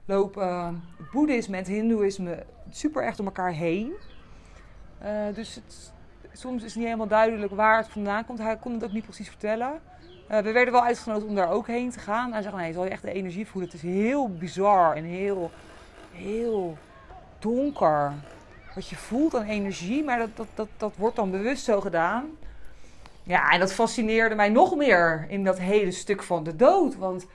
lopen 0.04 0.48
uh, 0.48 0.68
boeddhisme 1.12 1.56
en 1.56 1.64
hindoeïsme 1.64 2.44
super 2.70 3.02
erg 3.02 3.16
door 3.16 3.26
elkaar 3.26 3.52
heen. 3.52 3.92
Uh, 5.02 5.34
dus 5.34 5.54
het, 5.54 5.92
soms 6.32 6.56
is 6.56 6.68
het 6.68 6.74
niet 6.74 6.84
helemaal 6.84 7.06
duidelijk 7.06 7.52
waar 7.52 7.76
het 7.76 7.88
vandaan 7.88 8.24
komt. 8.24 8.38
Hij 8.38 8.56
kon 8.56 8.72
het 8.72 8.84
ook 8.84 8.92
niet 8.92 9.04
precies 9.04 9.28
vertellen. 9.28 9.80
Uh, 10.30 10.38
we 10.38 10.52
werden 10.52 10.72
wel 10.72 10.84
uitgenodigd 10.84 11.26
om 11.26 11.34
daar 11.34 11.50
ook 11.50 11.66
heen 11.66 11.90
te 11.90 11.98
gaan. 11.98 12.32
Hij 12.32 12.42
zegt, 12.42 12.56
nee, 12.56 12.72
zal 12.72 12.84
je 12.84 12.90
echt 12.90 13.02
de 13.02 13.12
energie 13.12 13.46
voelen. 13.46 13.70
Het 13.70 13.82
is 13.82 13.90
heel 13.90 14.28
bizar 14.28 14.96
en 14.96 15.04
heel, 15.04 15.50
heel 16.12 16.76
donker. 17.38 18.12
Wat 18.78 18.88
je 18.88 18.96
voelt 18.96 19.34
aan 19.34 19.44
energie, 19.44 20.04
maar 20.04 20.18
dat, 20.18 20.28
dat, 20.34 20.46
dat, 20.54 20.68
dat 20.76 20.92
wordt 20.96 21.16
dan 21.16 21.30
bewust 21.30 21.64
zo 21.64 21.80
gedaan. 21.80 22.30
Ja, 23.22 23.50
en 23.50 23.60
dat 23.60 23.72
fascineerde 23.72 24.34
mij 24.34 24.48
nog 24.48 24.76
meer 24.76 25.26
in 25.28 25.44
dat 25.44 25.58
hele 25.58 25.90
stuk 25.90 26.22
van 26.22 26.44
de 26.44 26.56
dood. 26.56 26.96
Want 26.96 27.26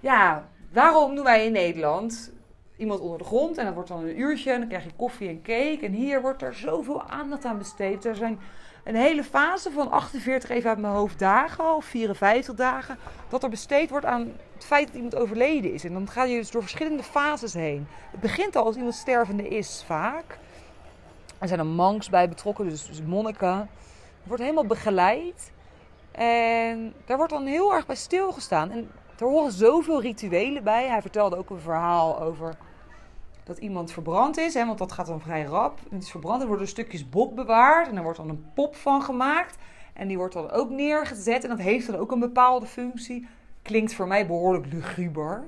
ja, 0.00 0.48
waarom 0.72 1.14
doen 1.14 1.24
wij 1.24 1.46
in 1.46 1.52
Nederland 1.52 2.32
iemand 2.76 3.00
onder 3.00 3.18
de 3.18 3.24
grond 3.24 3.58
en 3.58 3.64
dat 3.64 3.74
wordt 3.74 3.88
dan 3.88 4.02
een 4.04 4.20
uurtje 4.20 4.52
en 4.52 4.58
dan 4.58 4.68
krijg 4.68 4.84
je 4.84 4.90
koffie 4.96 5.28
en 5.28 5.42
cake. 5.42 5.78
En 5.82 5.92
hier 5.92 6.20
wordt 6.20 6.42
er 6.42 6.54
zoveel 6.54 7.02
aandacht 7.02 7.44
aan 7.44 7.58
besteed. 7.58 8.04
Er 8.04 8.16
zijn 8.16 8.38
een 8.84 8.96
hele 8.96 9.24
fase 9.24 9.70
van 9.70 9.90
48, 9.90 10.50
even 10.50 10.70
uit 10.70 10.78
mijn 10.78 10.94
hoofd, 10.94 11.18
dagen 11.18 11.74
of 11.74 11.84
54 11.84 12.54
dagen, 12.54 12.98
dat 13.28 13.42
er 13.42 13.50
besteed 13.50 13.90
wordt 13.90 14.06
aan 14.06 14.32
het 14.54 14.64
feit 14.64 14.86
dat 14.86 14.96
iemand 14.96 15.16
overleden 15.16 15.72
is. 15.72 15.84
En 15.84 15.92
dan 15.92 16.08
ga 16.08 16.24
je 16.24 16.36
dus 16.36 16.50
door 16.50 16.62
verschillende 16.62 17.02
fases 17.02 17.54
heen. 17.54 17.86
Het 18.10 18.20
begint 18.20 18.56
al 18.56 18.64
als 18.64 18.76
iemand 18.76 18.94
stervende 18.94 19.48
is, 19.48 19.82
vaak. 19.86 20.42
Er 21.44 21.50
zijn 21.50 21.62
er 21.62 21.66
monks 21.66 22.10
bij 22.10 22.28
betrokken, 22.28 22.68
dus, 22.68 22.86
dus 22.86 23.02
monniken. 23.02 23.58
Het 23.58 24.26
wordt 24.26 24.42
helemaal 24.42 24.66
begeleid. 24.66 25.52
En 26.12 26.94
daar 27.04 27.16
wordt 27.16 27.32
dan 27.32 27.46
heel 27.46 27.74
erg 27.74 27.86
bij 27.86 27.96
stilgestaan. 27.96 28.70
En 28.70 28.90
er 29.18 29.26
horen 29.26 29.52
zoveel 29.52 30.00
rituelen 30.00 30.64
bij. 30.64 30.88
Hij 30.88 31.00
vertelde 31.00 31.36
ook 31.36 31.50
een 31.50 31.60
verhaal 31.60 32.20
over 32.20 32.56
dat 33.42 33.58
iemand 33.58 33.92
verbrand 33.92 34.36
is, 34.36 34.54
hè, 34.54 34.66
want 34.66 34.78
dat 34.78 34.92
gaat 34.92 35.06
dan 35.06 35.20
vrij 35.20 35.42
rap. 35.42 35.78
Het 35.90 36.02
is 36.02 36.10
verbrand, 36.10 36.42
er 36.42 36.48
worden 36.48 36.68
stukjes 36.68 37.08
bot 37.08 37.34
bewaard 37.34 37.88
en 37.88 37.96
er 37.96 38.02
wordt 38.02 38.18
dan 38.18 38.28
een 38.28 38.46
pop 38.54 38.76
van 38.76 39.02
gemaakt. 39.02 39.56
En 39.92 40.08
die 40.08 40.16
wordt 40.16 40.34
dan 40.34 40.50
ook 40.50 40.70
neergezet 40.70 41.42
en 41.42 41.48
dat 41.48 41.58
heeft 41.58 41.86
dan 41.86 41.96
ook 41.96 42.12
een 42.12 42.20
bepaalde 42.20 42.66
functie. 42.66 43.28
Klinkt 43.62 43.94
voor 43.94 44.06
mij 44.06 44.26
behoorlijk 44.26 44.72
luguber. 44.72 45.44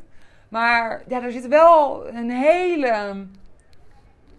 Maar 0.49 1.03
ja, 1.09 1.23
er 1.23 1.33
zit 1.33 1.49
wel 1.49 2.09
een 2.09 2.31
hele 2.31 3.27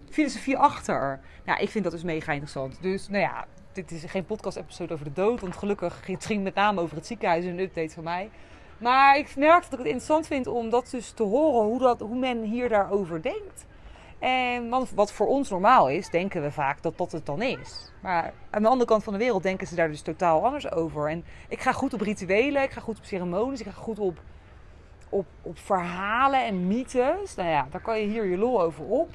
filosofie 0.10 0.58
achter. 0.58 1.20
Nou, 1.46 1.62
ik 1.62 1.70
vind 1.70 1.84
dat 1.84 1.94
dus 1.94 2.04
mega 2.04 2.32
interessant. 2.32 2.78
Dus 2.82 3.08
nou 3.08 3.22
ja, 3.22 3.46
dit 3.72 3.92
is 3.92 4.04
geen 4.04 4.26
podcast-episode 4.26 4.94
over 4.94 5.06
de 5.06 5.14
dood. 5.14 5.42
Want 5.42 5.58
gelukkig 5.58 6.08
het 6.08 6.26
ging 6.26 6.44
met 6.44 6.56
name 6.56 6.82
over 6.82 6.96
het 6.96 7.08
ziekenhuis 7.08 7.46
en 7.46 7.52
een 7.52 7.60
update 7.60 7.94
van 7.94 8.04
mij. 8.04 8.30
Maar 8.78 9.18
ik 9.18 9.36
merk 9.36 9.64
dat 9.64 9.72
ik 9.72 9.78
het 9.78 9.88
interessant 9.88 10.28
vind 10.28 10.48
om 10.48 10.70
dat 10.70 10.90
dus 10.92 11.12
te 11.12 11.24
horen, 11.24 11.68
hoe, 11.68 11.80
dat, 11.80 12.00
hoe 12.00 12.18
men 12.18 12.42
hier 12.42 12.70
daarover 12.70 13.22
denkt. 13.22 13.66
En 14.20 14.70
wat 14.96 15.12
voor 15.12 15.28
ons 15.28 15.50
normaal 15.50 15.90
is, 15.90 16.10
denken 16.10 16.42
we 16.42 16.52
vaak 16.52 16.82
dat 16.82 16.98
dat 16.98 17.12
het 17.12 17.26
dan 17.26 17.42
is. 17.42 17.92
Maar 18.02 18.34
aan 18.50 18.62
de 18.62 18.68
andere 18.68 18.90
kant 18.90 19.04
van 19.04 19.14
de 19.14 19.20
wereld 19.20 19.44
denken 19.44 19.68
ze 19.68 19.76
daar 19.76 19.88
dus 19.88 20.02
totaal 20.02 20.46
anders 20.46 20.72
over. 20.72 21.10
En 21.10 21.26
ik 21.48 21.62
ga 21.62 21.72
goed 21.72 21.94
op 21.94 22.02
rituelen, 22.02 22.64
ik 22.64 22.72
ga 22.72 22.82
goed 22.82 22.98
op 22.98 23.06
ceremonies, 23.06 23.60
ik 23.60 23.66
ga 23.66 23.82
goed 23.82 24.00
op, 24.00 24.20
op, 25.10 25.26
op 25.42 25.58
verhalen 25.58 26.46
en 26.46 26.68
mythes. 26.68 27.36
Nou 27.36 27.50
ja, 27.50 27.68
daar 27.72 27.82
kan 27.82 28.00
je 28.00 28.08
hier 28.08 28.26
je 28.26 28.38
lol 28.38 28.62
over 28.62 28.86
op. 28.86 29.10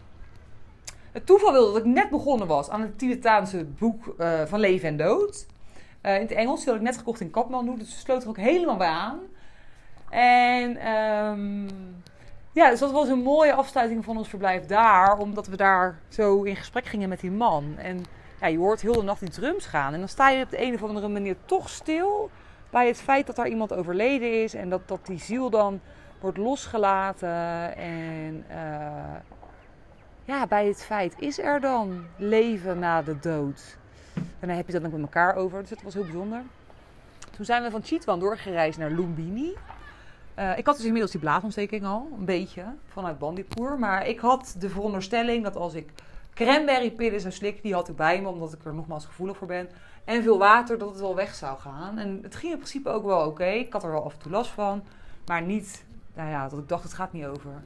Het 1.12 1.26
toeval 1.26 1.52
wilde 1.52 1.72
dat 1.72 1.86
ik 1.86 1.92
net 1.92 2.10
begonnen 2.10 2.46
was 2.46 2.70
aan 2.70 2.80
het 2.80 2.98
Tibetaanse 2.98 3.64
boek 3.64 4.14
uh, 4.18 4.42
van 4.44 4.60
Leven 4.60 4.88
en 4.88 4.96
Dood. 4.96 5.46
Uh, 6.02 6.14
in 6.14 6.20
het 6.20 6.30
Engels, 6.30 6.58
die 6.58 6.68
had 6.68 6.76
ik 6.76 6.86
net 6.86 6.96
gekocht 6.96 7.20
in 7.20 7.30
Kathmandu, 7.30 7.76
dus 7.78 8.00
sloten 8.00 8.22
er 8.22 8.28
ook 8.28 8.36
helemaal 8.36 8.76
bij 8.76 8.88
aan. 8.88 9.18
En 10.10 10.88
um, 10.88 11.68
ja, 12.52 12.70
dus 12.70 12.78
dat 12.78 12.92
was 12.92 13.08
een 13.08 13.22
mooie 13.22 13.54
afsluiting 13.54 14.04
van 14.04 14.16
ons 14.16 14.28
verblijf 14.28 14.66
daar. 14.66 15.18
Omdat 15.18 15.46
we 15.46 15.56
daar 15.56 15.98
zo 16.08 16.42
in 16.42 16.56
gesprek 16.56 16.84
gingen 16.84 17.08
met 17.08 17.20
die 17.20 17.30
man. 17.30 17.74
En 17.78 18.04
ja, 18.40 18.46
je 18.46 18.58
hoort 18.58 18.80
heel 18.80 18.92
de 18.92 19.02
nacht 19.02 19.20
die 19.20 19.30
drums 19.30 19.66
gaan. 19.66 19.92
En 19.92 19.98
dan 19.98 20.08
sta 20.08 20.28
je 20.28 20.44
op 20.44 20.50
de 20.50 20.62
een 20.62 20.74
of 20.74 20.82
andere 20.82 21.08
manier 21.08 21.36
toch 21.44 21.68
stil 21.68 22.30
bij 22.70 22.86
het 22.86 23.00
feit 23.00 23.26
dat 23.26 23.36
daar 23.36 23.48
iemand 23.48 23.72
overleden 23.72 24.42
is. 24.42 24.54
En 24.54 24.68
dat, 24.68 24.88
dat 24.88 25.06
die 25.06 25.18
ziel 25.18 25.50
dan 25.50 25.80
wordt 26.20 26.38
losgelaten. 26.38 27.76
En 27.76 28.44
uh, 28.50 28.56
ja, 30.24 30.46
bij 30.46 30.66
het 30.66 30.84
feit, 30.84 31.14
is 31.18 31.38
er 31.38 31.60
dan 31.60 32.04
leven 32.16 32.78
na 32.78 33.02
de 33.02 33.18
dood? 33.18 33.76
En 34.14 34.48
dan 34.48 34.56
heb 34.56 34.66
je 34.66 34.72
dat 34.72 34.84
ook 34.84 34.92
met 34.92 35.00
elkaar 35.00 35.34
over. 35.34 35.60
Dus 35.60 35.68
dat 35.68 35.82
was 35.82 35.94
heel 35.94 36.02
bijzonder. 36.02 36.42
Toen 37.30 37.44
zijn 37.44 37.62
we 37.62 37.70
van 37.70 37.82
Chitwan 37.82 38.20
doorgereisd 38.20 38.78
naar 38.78 38.90
Lumbini. 38.90 39.54
Uh, 40.38 40.58
ik 40.58 40.66
had 40.66 40.76
dus 40.76 40.84
inmiddels 40.84 41.12
die 41.12 41.20
blaasontsteking 41.20 41.84
al, 41.84 42.08
een 42.18 42.24
beetje, 42.24 42.64
vanuit 42.88 43.18
Bandipur. 43.18 43.78
Maar 43.78 44.06
ik 44.06 44.18
had 44.18 44.54
de 44.58 44.68
veronderstelling 44.68 45.44
dat 45.44 45.56
als 45.56 45.74
ik 45.74 45.90
cranberrypillen 46.34 47.20
zou 47.20 47.32
slikken, 47.32 47.62
die 47.62 47.74
had 47.74 47.88
ik 47.88 47.96
bij 47.96 48.22
me, 48.22 48.28
omdat 48.28 48.52
ik 48.52 48.64
er 48.64 48.74
nogmaals 48.74 49.04
gevoelig 49.04 49.36
voor 49.36 49.46
ben. 49.46 49.68
En 50.04 50.22
veel 50.22 50.38
water, 50.38 50.78
dat 50.78 50.90
het 50.90 51.00
wel 51.00 51.14
weg 51.14 51.34
zou 51.34 51.58
gaan. 51.58 51.98
En 51.98 52.18
het 52.22 52.36
ging 52.36 52.52
in 52.52 52.58
principe 52.58 52.88
ook 52.88 53.04
wel 53.04 53.26
oké. 53.26 53.44
Ik 53.44 53.72
had 53.72 53.84
er 53.84 53.90
wel 53.90 54.04
af 54.04 54.12
en 54.12 54.18
toe 54.18 54.32
last 54.32 54.50
van. 54.50 54.82
Maar 55.26 55.42
niet, 55.42 55.84
nou 56.14 56.30
ja, 56.30 56.48
dat 56.48 56.58
ik 56.58 56.68
dacht, 56.68 56.82
het 56.82 56.94
gaat 56.94 57.12
niet 57.12 57.26
over. 57.26 57.62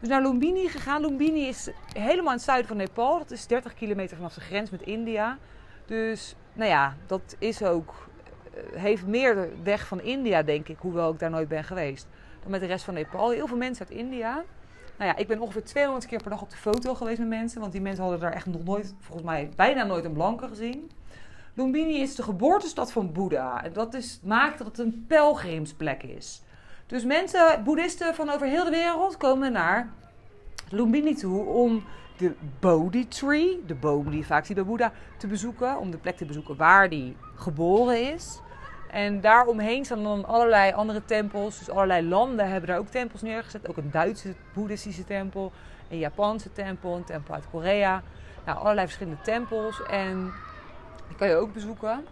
Dus 0.00 0.08
naar 0.08 0.22
Lumbini 0.22 0.68
gegaan. 0.68 1.00
Lumbini 1.00 1.46
is 1.46 1.70
helemaal 1.92 2.30
in 2.30 2.36
het 2.36 2.42
zuiden 2.42 2.68
van 2.68 2.76
Nepal. 2.76 3.18
Dat 3.18 3.30
is 3.30 3.46
30 3.46 3.74
kilometer 3.74 4.16
vanaf 4.16 4.34
de 4.34 4.40
grens 4.40 4.70
met 4.70 4.82
India. 4.82 5.38
Dus 5.86 6.34
nou 6.52 6.70
ja, 6.70 6.96
dat 7.06 7.36
is 7.38 7.62
ook, 7.62 8.08
eh, 8.54 8.80
heeft 8.80 9.06
meer 9.06 9.48
weg 9.62 9.86
van 9.86 10.00
India, 10.00 10.42
denk 10.42 10.68
ik, 10.68 10.76
hoewel 10.78 11.12
ik 11.12 11.18
daar 11.18 11.30
nooit 11.30 11.48
ben 11.48 11.64
geweest, 11.64 12.06
dan 12.42 12.50
met 12.50 12.60
de 12.60 12.66
rest 12.66 12.84
van 12.84 12.94
Nepal. 12.94 13.30
Heel 13.30 13.46
veel 13.46 13.56
mensen 13.56 13.86
uit 13.86 13.96
India. 13.96 14.44
Nou 14.96 15.10
ja, 15.10 15.16
ik 15.16 15.26
ben 15.26 15.40
ongeveer 15.40 15.64
200 15.64 16.06
keer 16.06 16.22
per 16.22 16.30
dag 16.30 16.42
op 16.42 16.50
de 16.50 16.56
foto 16.56 16.94
geweest 16.94 17.18
met 17.18 17.28
mensen, 17.28 17.60
want 17.60 17.72
die 17.72 17.80
mensen 17.80 18.02
hadden 18.02 18.20
daar 18.20 18.32
echt 18.32 18.46
nog 18.46 18.64
nooit, 18.64 18.94
volgens 18.98 19.26
mij 19.26 19.50
bijna 19.56 19.84
nooit 19.84 20.04
een 20.04 20.12
blanke 20.12 20.48
gezien. 20.48 20.90
Lumbini 21.54 22.00
is 22.00 22.14
de 22.14 22.22
geboortestad 22.22 22.92
van 22.92 23.12
Boeddha. 23.12 23.64
En 23.64 23.72
dat 23.72 23.94
is, 23.94 24.20
maakt 24.22 24.58
dat 24.58 24.66
het 24.66 24.78
een 24.78 25.04
pelgrimsplek 25.08 26.02
is. 26.02 26.42
Dus 26.90 27.04
mensen, 27.04 27.64
boeddhisten 27.64 28.14
van 28.14 28.30
over 28.30 28.46
heel 28.46 28.64
de 28.64 28.70
wereld, 28.70 29.16
komen 29.16 29.52
naar 29.52 29.88
Lumbini 30.68 31.14
toe 31.14 31.44
om 31.44 31.84
de 32.16 32.34
Bodhi 32.60 33.08
Tree, 33.08 33.62
de 33.66 33.74
boom 33.74 34.10
die 34.10 34.26
vaak 34.26 34.44
ziet 34.44 34.56
bij 34.56 34.64
Boeddha, 34.64 34.92
te 35.16 35.26
bezoeken. 35.26 35.78
Om 35.78 35.90
de 35.90 35.96
plek 35.96 36.16
te 36.16 36.24
bezoeken 36.24 36.56
waar 36.56 36.88
die 36.88 37.16
geboren 37.34 38.12
is. 38.12 38.40
En 38.90 39.20
daaromheen 39.20 39.84
staan 39.84 40.02
dan 40.02 40.24
allerlei 40.24 40.72
andere 40.72 41.04
tempels. 41.04 41.58
Dus 41.58 41.70
allerlei 41.70 42.08
landen 42.08 42.48
hebben 42.48 42.68
daar 42.68 42.78
ook 42.78 42.88
tempels 42.88 43.22
neergezet. 43.22 43.68
Ook 43.68 43.76
een 43.76 43.90
Duitse 43.90 44.34
boeddhistische 44.54 45.04
tempel, 45.04 45.52
een 45.90 45.98
Japanse 45.98 46.52
tempel, 46.52 46.96
een 46.96 47.04
tempel 47.04 47.34
uit 47.34 47.50
Korea. 47.50 48.02
Nou, 48.44 48.58
allerlei 48.58 48.86
verschillende 48.86 49.22
tempels. 49.22 49.82
En 49.82 50.32
die 51.08 51.16
kan 51.16 51.28
je 51.28 51.36
ook 51.36 51.52
bezoeken. 51.52 52.04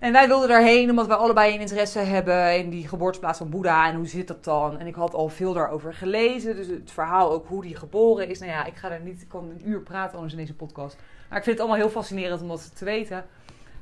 En 0.00 0.12
wij 0.12 0.28
wilden 0.28 0.48
daarheen 0.48 0.90
omdat 0.90 1.06
we 1.06 1.14
allebei 1.14 1.54
een 1.54 1.60
interesse 1.60 1.98
hebben 1.98 2.58
in 2.58 2.70
die 2.70 2.88
geboorteplaats 2.88 3.38
van 3.38 3.50
Boeddha. 3.50 3.88
En 3.88 3.94
hoe 3.94 4.06
zit 4.06 4.28
dat 4.28 4.44
dan? 4.44 4.78
En 4.78 4.86
ik 4.86 4.94
had 4.94 5.14
al 5.14 5.28
veel 5.28 5.52
daarover 5.52 5.94
gelezen. 5.94 6.56
Dus 6.56 6.66
het 6.66 6.90
verhaal 6.90 7.32
ook 7.32 7.46
hoe 7.46 7.62
die 7.62 7.76
geboren 7.76 8.28
is. 8.28 8.38
Nou 8.38 8.50
ja, 8.50 8.64
ik 8.64 8.76
ga 8.76 8.90
er 8.90 9.00
niet, 9.00 9.22
ik 9.22 9.28
kan 9.28 9.50
een 9.50 9.68
uur 9.68 9.80
praten 9.80 10.14
anders 10.14 10.32
in 10.32 10.38
deze 10.38 10.54
podcast. 10.54 10.96
Maar 11.28 11.38
ik 11.38 11.44
vind 11.44 11.58
het 11.58 11.66
allemaal 11.66 11.84
heel 11.84 11.94
fascinerend 11.94 12.42
om 12.42 12.48
dat 12.48 12.76
te 12.76 12.84
weten. 12.84 13.24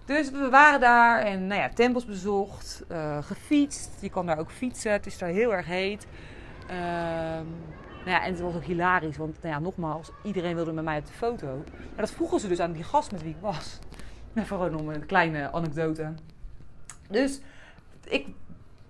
Dus 0.05 0.31
we 0.31 0.49
waren 0.51 0.81
daar 0.81 1.21
en 1.21 1.47
nou 1.47 1.61
ja, 1.61 1.69
tempels 1.75 2.05
bezocht, 2.05 2.85
uh, 2.93 3.19
gefietst. 3.23 3.91
Je 4.01 4.11
kan 4.11 4.27
daar 4.27 4.39
ook 4.39 4.51
fietsen, 4.51 4.93
het 4.93 5.07
is 5.07 5.19
daar 5.19 5.29
heel 5.29 5.53
erg 5.53 5.67
heet. 5.67 6.07
Ehm, 6.69 7.47
nou 8.05 8.11
ja, 8.11 8.25
en 8.25 8.33
het 8.33 8.41
was 8.41 8.55
ook 8.55 8.65
hilarisch, 8.65 9.17
want 9.17 9.43
nou 9.43 9.55
ja, 9.55 9.61
nogmaals, 9.61 10.11
iedereen 10.23 10.55
wilde 10.55 10.73
met 10.73 10.85
mij 10.85 10.99
op 10.99 11.07
de 11.07 11.13
foto. 11.13 11.47
Maar 11.73 12.05
dat 12.05 12.11
vroegen 12.11 12.41
ze 12.41 12.49
dus 12.49 12.61
aan 12.61 12.73
die 12.73 12.85
gast 12.85 13.13
met 13.13 13.23
wie 13.23 13.31
ik 13.31 13.41
was. 13.41 13.79
Even 14.35 14.75
om 14.75 14.89
een 14.89 15.07
kleine 15.07 15.53
anekdote. 15.53 16.13
Dus 17.09 17.41
ik 18.05 18.27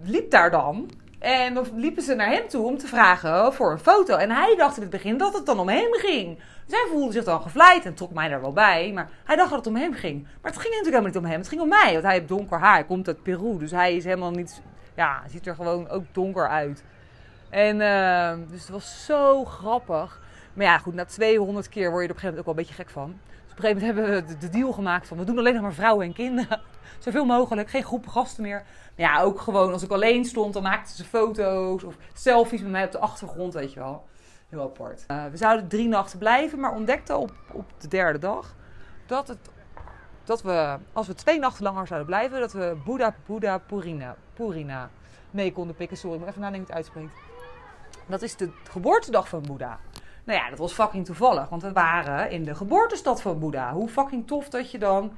liep 0.00 0.30
daar 0.30 0.50
dan. 0.50 0.90
En 1.18 1.54
dan 1.54 1.66
liepen 1.74 2.02
ze 2.02 2.14
naar 2.14 2.30
hem 2.30 2.48
toe 2.48 2.66
om 2.66 2.78
te 2.78 2.86
vragen 2.86 3.52
voor 3.52 3.72
een 3.72 3.78
foto. 3.78 4.16
En 4.16 4.30
hij 4.30 4.56
dacht 4.56 4.76
in 4.76 4.82
het 4.82 4.90
begin 4.90 5.18
dat 5.18 5.34
het 5.34 5.46
dan 5.46 5.58
om 5.58 5.68
hem 5.68 5.92
ging. 5.92 6.38
Zij 6.66 6.86
voelde 6.90 7.12
zich 7.12 7.24
dan 7.24 7.42
gevleid 7.42 7.84
en 7.84 7.94
trok 7.94 8.12
mij 8.12 8.28
daar 8.28 8.40
wel 8.40 8.52
bij. 8.52 8.92
Maar 8.94 9.10
hij 9.24 9.36
dacht 9.36 9.50
dat 9.50 9.58
het 9.58 9.68
om 9.68 9.76
hem 9.76 9.92
ging. 9.92 10.22
Maar 10.22 10.52
het 10.52 10.60
ging 10.60 10.74
natuurlijk 10.74 10.84
helemaal 10.84 11.06
niet 11.06 11.16
om 11.16 11.24
hem. 11.24 11.38
Het 11.38 11.48
ging 11.48 11.60
om 11.60 11.68
mij. 11.68 11.92
Want 11.92 12.04
hij 12.04 12.14
heeft 12.14 12.28
donker 12.28 12.58
haar. 12.58 12.74
Hij 12.74 12.84
komt 12.84 13.06
uit 13.06 13.22
Peru. 13.22 13.58
Dus 13.58 13.70
hij 13.70 13.96
is 13.96 14.04
helemaal 14.04 14.30
niet... 14.30 14.60
Ja, 14.94 15.22
ziet 15.28 15.46
er 15.46 15.54
gewoon 15.54 15.88
ook 15.88 16.04
donker 16.12 16.48
uit. 16.48 16.84
En 17.50 17.80
uh, 17.80 18.50
dus 18.50 18.60
het 18.60 18.70
was 18.70 19.04
zo 19.04 19.44
grappig. 19.44 20.20
Maar 20.52 20.66
ja, 20.66 20.78
goed, 20.78 20.94
na 20.94 21.04
200 21.04 21.68
keer 21.68 21.90
word 21.90 22.02
je 22.02 22.08
er 22.08 22.14
op 22.14 22.16
een 22.16 22.20
gegeven 22.20 22.28
moment 22.28 22.38
ook 22.38 22.44
wel 22.44 22.54
een 22.54 22.60
beetje 22.60 22.82
gek 22.82 22.90
van 22.90 23.18
een 23.58 23.64
gegeven 23.64 23.86
moment 23.86 24.16
hebben 24.16 24.38
we 24.38 24.46
de 24.46 24.58
deal 24.58 24.72
gemaakt 24.72 25.06
van 25.06 25.18
we 25.18 25.24
doen 25.24 25.38
alleen 25.38 25.54
nog 25.54 25.62
maar 25.62 25.72
vrouwen 25.72 26.06
en 26.06 26.12
kinderen. 26.12 26.60
Zoveel 26.98 27.24
mogelijk, 27.24 27.70
geen 27.70 27.84
groepen 27.84 28.10
gasten 28.10 28.42
meer. 28.42 28.62
Maar 28.96 29.06
ja, 29.06 29.22
ook 29.22 29.40
gewoon 29.40 29.72
als 29.72 29.82
ik 29.82 29.90
alleen 29.90 30.24
stond, 30.24 30.52
dan 30.54 30.62
maakten 30.62 30.96
ze 30.96 31.04
foto's 31.04 31.82
of 31.82 31.96
selfies 32.14 32.60
met 32.60 32.70
mij 32.70 32.84
op 32.84 32.92
de 32.92 32.98
achtergrond, 32.98 33.54
weet 33.54 33.72
je 33.72 33.80
wel. 33.80 34.06
Heel 34.48 34.62
apart. 34.62 35.04
Uh, 35.10 35.24
we 35.30 35.36
zouden 35.36 35.68
drie 35.68 35.88
nachten 35.88 36.18
blijven, 36.18 36.60
maar 36.60 36.72
ontdekten 36.72 37.18
op, 37.18 37.32
op 37.52 37.64
de 37.78 37.88
derde 37.88 38.18
dag 38.18 38.56
dat, 39.06 39.28
het, 39.28 39.38
dat 40.24 40.42
we, 40.42 40.76
als 40.92 41.06
we 41.06 41.14
twee 41.14 41.38
nachten 41.38 41.62
langer 41.62 41.86
zouden 41.86 42.08
blijven, 42.08 42.40
dat 42.40 42.52
we 42.52 42.76
Boeddha, 42.84 43.14
Boeddha, 43.26 43.58
Purina, 43.58 44.16
Purina 44.34 44.90
mee 45.30 45.52
konden 45.52 45.76
pikken. 45.76 45.96
Sorry, 45.96 46.14
ik 46.14 46.20
moet 46.20 46.28
even 46.28 46.40
nadenken 46.40 46.66
hoe 46.66 46.76
het 46.76 46.86
uitspreekt. 46.86 47.20
Dat 48.06 48.22
is 48.22 48.36
de 48.36 48.50
geboortedag 48.70 49.28
van 49.28 49.42
Boeddha. 49.42 49.78
Nou 50.28 50.40
ja, 50.40 50.50
dat 50.50 50.58
was 50.58 50.72
fucking 50.72 51.04
toevallig, 51.04 51.48
want 51.48 51.62
we 51.62 51.72
waren 51.72 52.30
in 52.30 52.44
de 52.44 52.54
geboortestad 52.54 53.22
van 53.22 53.38
Boeddha. 53.38 53.72
Hoe 53.72 53.88
fucking 53.88 54.26
tof 54.26 54.48
dat 54.48 54.70
je 54.70 54.78
dan 54.78 55.16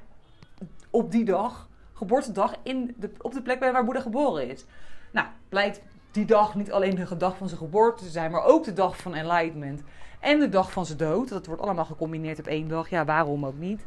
op 0.90 1.10
die 1.10 1.24
dag, 1.24 1.68
geboortedag, 1.92 2.54
in 2.62 2.94
de, 2.98 3.10
op 3.20 3.32
de 3.32 3.42
plek 3.42 3.60
bent 3.60 3.72
waar 3.72 3.84
Boeddha 3.84 4.02
geboren 4.02 4.48
is. 4.48 4.64
Nou, 5.12 5.26
blijkt 5.48 5.80
die 6.10 6.24
dag 6.24 6.54
niet 6.54 6.72
alleen 6.72 6.94
de 6.94 7.16
dag 7.16 7.36
van 7.36 7.48
zijn 7.48 7.60
geboorte 7.60 8.04
te 8.04 8.10
zijn, 8.10 8.30
maar 8.30 8.44
ook 8.44 8.64
de 8.64 8.72
dag 8.72 8.96
van 8.96 9.14
enlightenment. 9.14 9.82
En 10.20 10.38
de 10.38 10.48
dag 10.48 10.72
van 10.72 10.86
zijn 10.86 10.98
dood. 10.98 11.28
Dat 11.28 11.46
wordt 11.46 11.62
allemaal 11.62 11.84
gecombineerd 11.84 12.38
op 12.38 12.46
één 12.46 12.68
dag. 12.68 12.90
Ja, 12.90 13.04
waarom 13.04 13.46
ook 13.46 13.58
niet? 13.58 13.86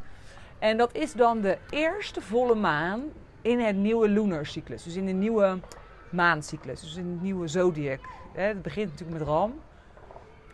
En 0.60 0.78
dat 0.78 0.96
is 0.96 1.14
dan 1.14 1.42
de 1.42 1.58
eerste 1.70 2.22
volle 2.22 2.56
maan 2.56 3.02
in 3.42 3.60
het 3.60 3.76
nieuwe 3.76 4.08
lunar 4.08 4.46
cyclus. 4.46 4.84
Dus 4.84 4.96
in 4.96 5.06
de 5.06 5.12
nieuwe 5.12 5.60
maancyclus. 6.10 6.82
Dus 6.82 6.96
in 6.96 7.10
het 7.10 7.22
nieuwe 7.22 7.48
zodiac. 7.48 8.00
Het 8.34 8.62
begint 8.62 8.90
natuurlijk 8.92 9.20
met 9.20 9.28
Ram. 9.28 9.54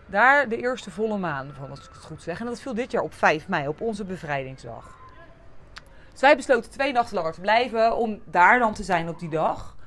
Daar 0.09 0.49
de 0.49 0.57
eerste 0.57 0.91
volle 0.91 1.17
maan 1.17 1.51
van, 1.57 1.69
als 1.69 1.79
ik 1.79 1.89
het 1.93 2.03
goed 2.03 2.21
zeg. 2.21 2.39
En 2.39 2.45
dat 2.45 2.61
viel 2.61 2.73
dit 2.73 2.91
jaar 2.91 3.03
op 3.03 3.13
5 3.13 3.47
mei, 3.47 3.67
op 3.67 3.81
onze 3.81 4.03
bevrijdingsdag. 4.03 4.97
Dus 6.11 6.21
wij 6.21 6.35
besloten 6.35 6.71
twee 6.71 6.91
nachten 6.91 7.15
langer 7.15 7.33
te 7.33 7.41
blijven 7.41 7.97
om 7.97 8.21
daar 8.25 8.59
dan 8.59 8.73
te 8.73 8.83
zijn 8.83 9.09
op 9.09 9.19
die 9.19 9.29
dag. 9.29 9.77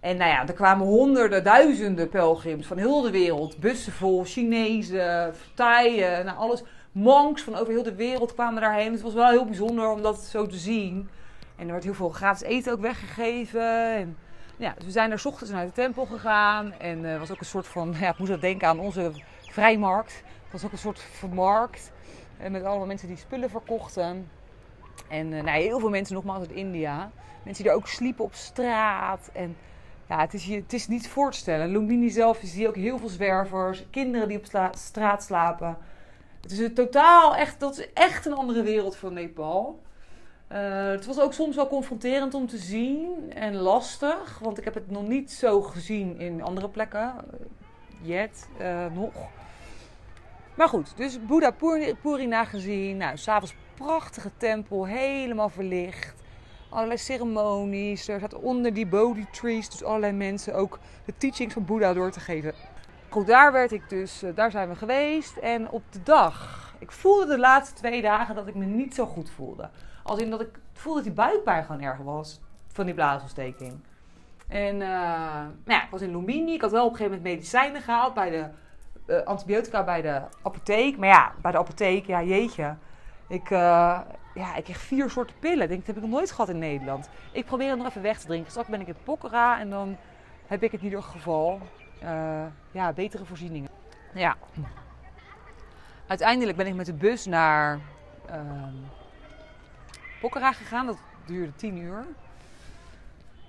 En 0.00 0.16
nou 0.16 0.30
ja, 0.30 0.46
er 0.46 0.52
kwamen 0.52 0.86
honderden, 0.86 1.44
duizenden 1.44 2.08
pelgrims 2.08 2.66
van 2.66 2.78
heel 2.78 3.00
de 3.00 3.10
wereld. 3.10 3.58
Bussen 3.58 3.92
vol, 3.92 4.24
Chinezen, 4.24 5.34
Thaien, 5.54 6.24
nou 6.24 6.38
alles. 6.38 6.62
Monks 6.92 7.42
van 7.42 7.54
over 7.54 7.72
heel 7.72 7.82
de 7.82 7.94
wereld 7.94 8.34
kwamen 8.34 8.60
daarheen. 8.60 8.92
Het 8.92 9.02
was 9.02 9.14
wel 9.14 9.28
heel 9.28 9.44
bijzonder 9.44 9.90
om 9.90 10.02
dat 10.02 10.20
zo 10.20 10.46
te 10.46 10.56
zien. 10.56 11.08
En 11.56 11.66
er 11.66 11.72
werd 11.72 11.84
heel 11.84 11.94
veel 11.94 12.08
gratis 12.08 12.42
eten 12.42 12.72
ook 12.72 12.80
weggegeven. 12.80 13.94
En, 13.94 14.16
ja, 14.56 14.74
dus 14.76 14.84
we 14.84 14.90
zijn 14.90 15.10
er 15.10 15.22
ochtends 15.24 15.52
naar 15.52 15.66
de 15.66 15.72
tempel 15.72 16.06
gegaan. 16.06 16.72
En 16.72 17.04
er 17.04 17.14
uh, 17.14 17.18
was 17.18 17.30
ook 17.30 17.40
een 17.40 17.46
soort 17.46 17.66
van, 17.66 17.94
ja, 18.00 18.08
ik 18.08 18.18
moest 18.18 18.30
dat 18.30 18.40
denken 18.40 18.68
aan 18.68 18.78
onze 18.78 19.12
vrijmarkt. 19.54 20.22
Het 20.42 20.52
was 20.52 20.64
ook 20.64 20.72
een 20.72 20.78
soort 20.78 20.98
vermarkt. 20.98 21.92
Eh, 22.38 22.50
met 22.50 22.64
allemaal 22.64 22.86
mensen 22.86 23.08
die 23.08 23.16
spullen 23.16 23.50
verkochten. 23.50 24.28
En 25.08 25.32
uh, 25.32 25.42
nou, 25.42 25.60
heel 25.60 25.78
veel 25.78 25.90
mensen 25.90 26.14
nogmaals 26.14 26.40
uit 26.40 26.52
India. 26.52 27.10
Mensen 27.42 27.62
die 27.62 27.72
er 27.72 27.78
ook 27.78 27.88
sliepen 27.88 28.24
op 28.24 28.34
straat. 28.34 29.30
En 29.32 29.56
ja, 30.08 30.20
het 30.20 30.34
is, 30.34 30.46
het 30.46 30.72
is 30.72 30.88
niet 30.88 31.08
voor 31.08 31.30
te 31.30 31.38
stellen. 31.38 31.68
Lumbini 31.68 32.10
zelf 32.10 32.54
je 32.54 32.68
ook 32.68 32.76
heel 32.76 32.98
veel 32.98 33.08
zwervers. 33.08 33.84
Kinderen 33.90 34.28
die 34.28 34.38
op 34.38 34.70
straat 34.72 35.22
slapen. 35.22 35.78
Het 36.40 36.50
is 36.50 36.58
een 36.58 36.74
totaal 36.74 37.36
echt, 37.36 37.60
dat 37.60 37.78
is 37.78 37.92
echt 37.92 38.26
een 38.26 38.34
andere 38.34 38.62
wereld 38.62 38.96
van 38.96 39.12
Nepal. 39.12 39.82
Uh, 40.52 40.58
het 40.86 41.06
was 41.06 41.20
ook 41.20 41.32
soms 41.32 41.56
wel 41.56 41.68
confronterend 41.68 42.34
om 42.34 42.46
te 42.46 42.58
zien 42.58 43.32
en 43.32 43.54
lastig. 43.54 44.38
Want 44.38 44.58
ik 44.58 44.64
heb 44.64 44.74
het 44.74 44.90
nog 44.90 45.08
niet 45.08 45.32
zo 45.32 45.62
gezien 45.62 46.20
in 46.20 46.42
andere 46.42 46.68
plekken. 46.68 47.14
Yet, 48.02 48.48
nog. 48.94 49.12
Maar 50.54 50.68
goed, 50.68 50.96
dus 50.96 51.26
Boeddha 51.26 51.50
Purina 52.02 52.44
gezien. 52.44 52.96
Nou, 52.96 53.16
s'avonds 53.16 53.54
prachtige 53.74 54.30
tempel, 54.36 54.86
helemaal 54.86 55.48
verlicht. 55.48 56.22
Allerlei 56.68 56.98
ceremonies. 56.98 58.08
Er 58.08 58.20
zaten 58.20 58.42
onder 58.42 58.74
die 58.74 58.86
Bodhi 58.86 59.26
trees, 59.30 59.68
dus 59.70 59.84
allerlei 59.84 60.12
mensen 60.12 60.54
ook 60.54 60.78
de 61.04 61.14
teachings 61.16 61.54
van 61.54 61.64
Boeddha 61.64 61.92
door 61.92 62.10
te 62.10 62.20
geven. 62.20 62.54
Goed, 63.08 63.26
daar 63.26 63.52
werd 63.52 63.72
ik 63.72 63.88
dus, 63.88 64.22
eh, 64.22 64.30
daar 64.34 64.50
zijn 64.50 64.68
we 64.68 64.74
geweest. 64.74 65.36
En 65.36 65.70
op 65.70 65.82
de 65.90 66.02
dag, 66.02 66.74
ik 66.78 66.92
voelde 66.92 67.26
de 67.26 67.38
laatste 67.38 67.74
twee 67.74 68.02
dagen 68.02 68.34
dat 68.34 68.46
ik 68.46 68.54
me 68.54 68.64
niet 68.64 68.94
zo 68.94 69.06
goed 69.06 69.30
voelde. 69.30 69.70
Als 70.02 70.20
in 70.20 70.30
dat 70.30 70.40
ik 70.40 70.58
voelde 70.72 70.98
dat 70.98 71.04
die 71.04 71.24
buikpijn 71.24 71.64
gewoon 71.64 71.82
erg 71.82 71.98
was 71.98 72.40
van 72.72 72.84
die 72.84 72.94
blaasontsteking. 72.94 73.72
En 74.48 74.74
uh, 74.74 74.88
nou 75.40 75.52
ja, 75.64 75.84
ik 75.84 75.90
was 75.90 76.02
in 76.02 76.10
Lumbini. 76.10 76.54
Ik 76.54 76.60
had 76.60 76.70
wel 76.70 76.84
op 76.84 76.90
een 76.90 76.96
gegeven 76.96 77.16
moment 77.16 77.34
medicijnen 77.34 77.82
gehaald 77.82 78.14
bij 78.14 78.30
de 78.30 78.48
uh, 79.06 79.22
antibiotica 79.22 79.84
bij 79.84 80.02
de 80.02 80.22
apotheek. 80.42 80.96
Maar 80.96 81.08
ja, 81.08 81.32
bij 81.42 81.52
de 81.52 81.58
apotheek, 81.58 82.06
ja 82.06 82.22
jeetje. 82.22 82.76
Ik, 83.28 83.50
uh, 83.50 84.00
ja, 84.34 84.54
ik 84.56 84.64
kreeg 84.64 84.78
vier 84.78 85.10
soorten 85.10 85.36
pillen. 85.38 85.68
Denk, 85.68 85.86
dat 85.86 85.94
heb 85.94 85.96
ik 85.96 86.10
nog 86.10 86.18
nooit 86.18 86.30
gehad 86.30 86.48
in 86.48 86.58
Nederland. 86.58 87.08
Ik 87.32 87.44
probeer 87.44 87.68
het 87.68 87.78
nog 87.78 87.86
even 87.88 88.02
weg 88.02 88.18
te 88.18 88.26
drinken. 88.26 88.50
Straks 88.50 88.68
ben 88.68 88.80
ik 88.80 88.86
in 88.86 88.96
Pokkera 89.04 89.60
en 89.60 89.70
dan 89.70 89.96
heb 90.46 90.62
ik 90.62 90.72
het 90.72 90.80
in 90.80 90.86
ieder 90.86 91.02
geval. 91.02 91.60
Uh, 92.02 92.44
ja, 92.70 92.92
betere 92.92 93.24
voorzieningen. 93.24 93.70
Ja. 94.14 94.36
Uiteindelijk 96.06 96.56
ben 96.56 96.66
ik 96.66 96.74
met 96.74 96.86
de 96.86 96.92
bus 96.92 97.26
naar 97.26 97.78
uh, 98.30 98.40
Pokkera 100.20 100.52
gegaan. 100.52 100.86
Dat 100.86 100.98
duurde 101.26 101.54
tien 101.54 101.76
uur. 101.76 102.04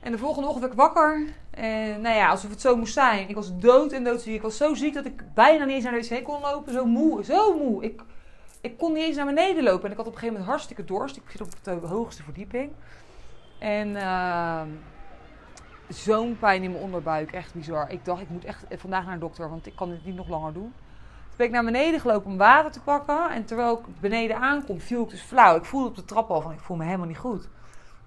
En 0.05 0.11
de 0.11 0.17
volgende 0.17 0.47
ochtend 0.47 0.63
werd 0.63 0.73
ik 0.73 0.79
wakker. 0.79 1.25
En 1.49 2.01
nou 2.01 2.15
ja, 2.15 2.29
alsof 2.29 2.49
het 2.49 2.61
zo 2.61 2.75
moest 2.75 2.93
zijn. 2.93 3.29
Ik 3.29 3.35
was 3.35 3.57
dood 3.57 3.91
en 3.91 4.03
doodziek. 4.03 4.35
Ik 4.35 4.41
was 4.41 4.57
zo 4.57 4.73
ziek 4.73 4.93
dat 4.93 5.05
ik 5.05 5.33
bijna 5.33 5.65
niet 5.65 5.75
eens 5.75 5.83
naar 5.83 6.01
de 6.01 6.07
wc 6.07 6.23
kon 6.23 6.41
lopen. 6.41 6.73
Zo 6.73 6.85
moe, 6.85 7.23
zo 7.23 7.57
moe. 7.57 7.83
Ik, 7.83 8.01
ik 8.61 8.77
kon 8.77 8.93
niet 8.93 9.03
eens 9.03 9.15
naar 9.15 9.25
beneden 9.25 9.63
lopen. 9.63 9.85
En 9.85 9.91
ik 9.91 9.97
had 9.97 10.07
op 10.07 10.13
een 10.13 10.19
gegeven 10.19 10.33
moment 10.33 10.49
hartstikke 10.49 10.83
dorst. 10.83 11.17
Ik 11.17 11.23
zit 11.27 11.41
op 11.41 11.49
de 11.63 11.87
hoogste 11.87 12.23
verdieping. 12.23 12.71
En 13.59 13.87
uh, 13.87 14.61
zo'n 15.87 16.37
pijn 16.39 16.63
in 16.63 16.71
mijn 16.71 16.83
onderbuik. 16.83 17.31
Echt 17.31 17.53
bizar. 17.53 17.89
Ik 17.89 18.05
dacht, 18.05 18.21
ik 18.21 18.29
moet 18.29 18.45
echt 18.45 18.65
vandaag 18.75 19.05
naar 19.05 19.13
de 19.13 19.19
dokter, 19.19 19.49
want 19.49 19.65
ik 19.65 19.75
kan 19.75 19.89
dit 19.89 20.05
niet 20.05 20.15
nog 20.15 20.27
langer 20.27 20.53
doen. 20.53 20.73
Toen 21.27 21.37
ben 21.37 21.45
ik 21.45 21.53
naar 21.53 21.63
beneden 21.63 21.99
gelopen 21.99 22.31
om 22.31 22.37
water 22.37 22.71
te 22.71 22.81
pakken. 22.81 23.29
En 23.29 23.45
terwijl 23.45 23.73
ik 23.73 23.99
beneden 23.99 24.37
aankom, 24.37 24.79
viel 24.79 25.03
ik 25.03 25.09
dus 25.09 25.21
flauw. 25.21 25.55
Ik 25.55 25.65
voelde 25.65 25.87
op 25.87 25.95
de 25.95 26.05
trap 26.05 26.29
al 26.29 26.41
van, 26.41 26.51
ik 26.51 26.59
voel 26.59 26.77
me 26.77 26.85
helemaal 26.85 27.07
niet 27.07 27.17
goed. 27.17 27.47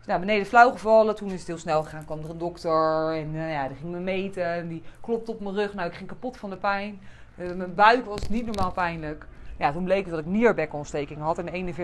Naar 0.09 0.21
beneden 0.21 0.47
flauw 0.47 0.71
gevallen. 0.71 1.15
Toen 1.15 1.31
is 1.31 1.39
het 1.39 1.47
heel 1.47 1.59
snel 1.59 1.83
gegaan. 1.83 2.05
kwam 2.05 2.19
er 2.19 2.31
een 2.31 2.39
dokter 2.39 3.13
en 3.13 3.35
uh, 3.35 3.53
ja, 3.53 3.69
die 3.69 3.77
ging 3.77 3.93
me 3.93 3.99
meten. 3.99 4.45
En 4.45 4.69
die 4.69 4.83
klopte 5.01 5.31
op 5.31 5.41
mijn 5.41 5.55
rug. 5.55 5.75
Nou, 5.75 5.89
ik 5.89 5.95
ging 5.95 6.09
kapot 6.09 6.37
van 6.37 6.51
de 6.51 6.57
pijn. 6.57 7.01
Uh, 7.37 7.53
mijn 7.53 7.75
buik 7.75 8.05
was 8.05 8.29
niet 8.29 8.47
normaal 8.47 8.73
pijnlijk. 8.73 9.27
Ja, 9.59 9.73
toen 9.73 9.85
bleek 9.85 10.09
dat 10.11 10.19
ik 10.19 10.27
nierbekontsteking 10.27 11.21
had 11.21 11.39
en 11.39 11.75
41,5 11.75 11.83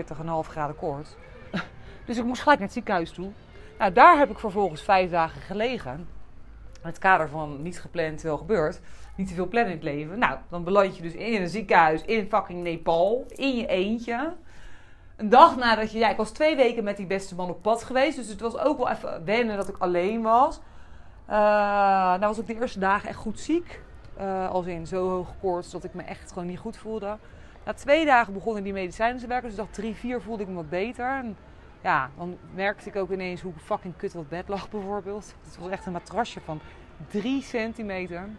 graden 0.49 0.75
koorts. 0.75 1.15
dus 2.05 2.17
ik 2.17 2.23
moest 2.23 2.41
gelijk 2.41 2.59
naar 2.59 2.67
het 2.67 2.77
ziekenhuis 2.77 3.11
toe. 3.11 3.31
Nou, 3.77 3.91
daar 3.91 4.17
heb 4.17 4.29
ik 4.29 4.39
vervolgens 4.39 4.81
vijf 4.81 5.11
dagen 5.11 5.41
gelegen. 5.41 5.93
In 6.81 6.91
het 6.91 6.97
kader 6.97 7.29
van 7.29 7.61
niet 7.61 7.79
gepland, 7.79 8.21
wel 8.21 8.37
gebeurd. 8.37 8.81
Niet 9.15 9.27
te 9.27 9.33
veel 9.33 9.47
plannen 9.47 9.71
in 9.71 9.77
het 9.77 9.87
leven. 9.87 10.19
Nou, 10.19 10.37
dan 10.49 10.63
beland 10.63 10.95
je 10.95 11.01
dus 11.01 11.13
in 11.13 11.41
een 11.41 11.49
ziekenhuis 11.49 12.05
in 12.05 12.27
fucking 12.29 12.63
Nepal. 12.63 13.25
In 13.27 13.55
je 13.55 13.67
eentje. 13.67 14.33
Een 15.15 15.29
dag 15.29 15.55
nadat 15.57 15.91
je... 15.91 15.97
Ja, 15.97 16.09
ik 16.09 16.17
was 16.17 16.31
twee 16.31 16.55
weken 16.55 16.83
met 16.83 16.97
die 16.97 17.05
beste 17.05 17.35
man 17.35 17.49
op 17.49 17.61
pad 17.61 17.83
geweest. 17.83 18.15
Dus 18.15 18.27
het 18.27 18.39
was 18.39 18.57
ook 18.57 18.77
wel 18.77 18.89
even 18.89 19.25
wennen 19.25 19.57
dat 19.57 19.69
ik 19.69 19.77
alleen 19.77 20.21
was. 20.21 20.59
Uh, 21.29 21.35
nou 21.35 22.19
was 22.19 22.37
ik 22.37 22.47
de 22.47 22.53
eerste 22.53 22.79
dagen 22.79 23.09
echt 23.09 23.17
goed 23.17 23.39
ziek. 23.39 23.81
Uh, 24.19 24.49
als 24.49 24.65
in 24.65 24.87
zo 24.87 25.09
hoog 25.09 25.33
koorts 25.41 25.71
dat 25.71 25.83
ik 25.83 25.93
me 25.93 26.03
echt 26.03 26.31
gewoon 26.31 26.47
niet 26.47 26.59
goed 26.59 26.77
voelde. 26.77 27.17
Na 27.65 27.73
twee 27.73 28.05
dagen 28.05 28.33
begonnen 28.33 28.63
die 28.63 28.73
medicijnen 28.73 29.19
te 29.19 29.27
werken. 29.27 29.47
Dus 29.47 29.57
dag 29.57 29.69
drie, 29.69 29.95
vier 29.95 30.21
voelde 30.21 30.43
ik 30.43 30.49
me 30.49 30.55
wat 30.55 30.69
beter. 30.69 31.23
Ja, 31.81 32.09
dan 32.17 32.37
merkte 32.53 32.89
ik 32.89 32.95
ook 32.95 33.11
ineens 33.11 33.41
hoe 33.41 33.53
fucking 33.63 33.97
kut 33.97 34.11
dat 34.11 34.29
bed 34.29 34.47
lag 34.47 34.69
bijvoorbeeld. 34.75 35.35
Het 35.43 35.57
was 35.57 35.69
echt 35.69 35.85
een 35.85 35.91
matrasje 35.91 36.39
van 36.41 36.59
drie 37.07 37.41
centimeter. 37.41 38.29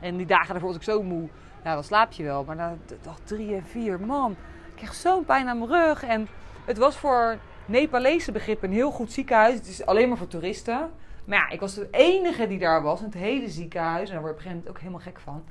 En 0.00 0.16
die 0.16 0.26
dagen 0.26 0.48
daarvoor 0.48 0.68
was 0.68 0.76
ik 0.76 0.82
zo 0.82 1.02
moe. 1.02 1.28
Ja, 1.64 1.74
dan 1.74 1.84
slaap 1.84 2.12
je 2.12 2.22
wel. 2.22 2.44
Maar 2.44 2.56
na 2.56 2.76
dag 3.02 3.18
drie 3.24 3.54
en 3.54 3.64
vier, 3.64 4.00
man. 4.00 4.36
Ik 4.74 4.80
kreeg 4.80 4.94
zo'n 4.94 5.24
pijn 5.24 5.48
aan 5.48 5.58
mijn 5.58 5.70
rug. 5.70 6.02
En 6.02 6.28
het 6.64 6.78
was 6.78 6.96
voor 6.96 7.38
Nepalese 7.66 8.32
begrip 8.32 8.62
een 8.62 8.72
heel 8.72 8.90
goed 8.90 9.12
ziekenhuis. 9.12 9.54
Het 9.54 9.68
is 9.68 9.86
alleen 9.86 10.08
maar 10.08 10.18
voor 10.18 10.26
toeristen. 10.26 10.90
Maar 11.24 11.38
ja, 11.38 11.48
ik 11.48 11.60
was 11.60 11.74
de 11.74 11.88
enige 11.90 12.46
die 12.46 12.58
daar 12.58 12.82
was 12.82 13.00
het 13.00 13.14
hele 13.14 13.48
ziekenhuis. 13.48 14.08
En 14.08 14.14
daar 14.14 14.22
word 14.22 14.32
ik 14.34 14.38
op 14.40 14.44
een 14.44 14.52
gegeven 14.52 14.56
moment 14.56 14.68
ook 14.68 14.78
helemaal 14.78 15.00
gek 15.00 15.20
van. 15.20 15.44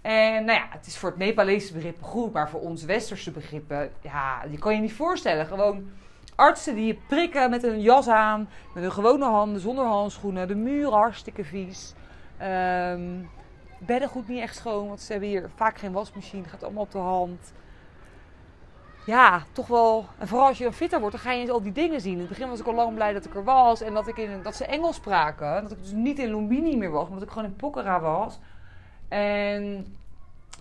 En 0.00 0.44
nou 0.44 0.58
ja, 0.58 0.66
het 0.70 0.86
is 0.86 0.96
voor 0.98 1.08
het 1.08 1.18
Nepalese 1.18 1.72
begrip 1.72 2.02
goed, 2.02 2.32
maar 2.32 2.50
voor 2.50 2.60
ons 2.60 2.84
westerse 2.84 3.30
begrippen, 3.30 3.90
ja, 4.00 4.44
je 4.50 4.58
kan 4.58 4.74
je 4.74 4.80
niet 4.80 4.92
voorstellen. 4.92 5.46
Gewoon 5.46 5.90
artsen 6.34 6.74
die 6.74 6.86
je 6.86 6.98
prikken 7.08 7.50
met 7.50 7.62
een 7.62 7.80
jas 7.80 8.08
aan, 8.08 8.48
met 8.74 8.82
hun 8.82 8.92
gewone 8.92 9.24
handen, 9.24 9.60
zonder 9.60 9.84
handschoenen, 9.84 10.48
de 10.48 10.54
muren 10.54 10.92
hartstikke 10.92 11.44
vies. 11.44 11.94
Um, 12.42 13.30
beddengoed 13.78 14.28
niet 14.28 14.40
echt 14.40 14.56
schoon, 14.56 14.88
want 14.88 15.00
ze 15.00 15.12
hebben 15.12 15.28
hier 15.30 15.50
vaak 15.54 15.78
geen 15.78 15.92
wasmachine, 15.92 16.48
gaat 16.48 16.62
allemaal 16.62 16.82
op 16.82 16.90
de 16.90 16.98
hand. 16.98 17.52
Ja, 19.08 19.42
toch 19.52 19.66
wel. 19.66 20.06
En 20.18 20.28
vooral 20.28 20.46
als 20.46 20.58
je 20.58 20.72
fitter 20.72 21.00
wordt, 21.00 21.14
dan 21.14 21.24
ga 21.24 21.32
je 21.32 21.52
al 21.52 21.62
die 21.62 21.72
dingen 21.72 22.00
zien. 22.00 22.12
In 22.12 22.18
het 22.18 22.28
begin 22.28 22.48
was 22.48 22.60
ik 22.60 22.66
al 22.66 22.74
lang 22.74 22.94
blij 22.94 23.12
dat 23.12 23.24
ik 23.24 23.34
er 23.34 23.44
was 23.44 23.80
en 23.80 23.94
dat, 23.94 24.06
ik 24.08 24.16
in, 24.16 24.42
dat 24.42 24.56
ze 24.56 24.64
Engels 24.64 24.96
spraken. 24.96 25.62
Dat 25.62 25.70
ik 25.70 25.82
dus 25.82 25.92
niet 25.92 26.18
in 26.18 26.34
Lumbini 26.34 26.76
meer 26.76 26.90
was, 26.90 27.08
maar 27.08 27.22
ik 27.22 27.28
gewoon 27.28 27.44
in 27.44 27.56
Pokhara 27.56 28.00
was. 28.00 28.38
En 29.08 29.86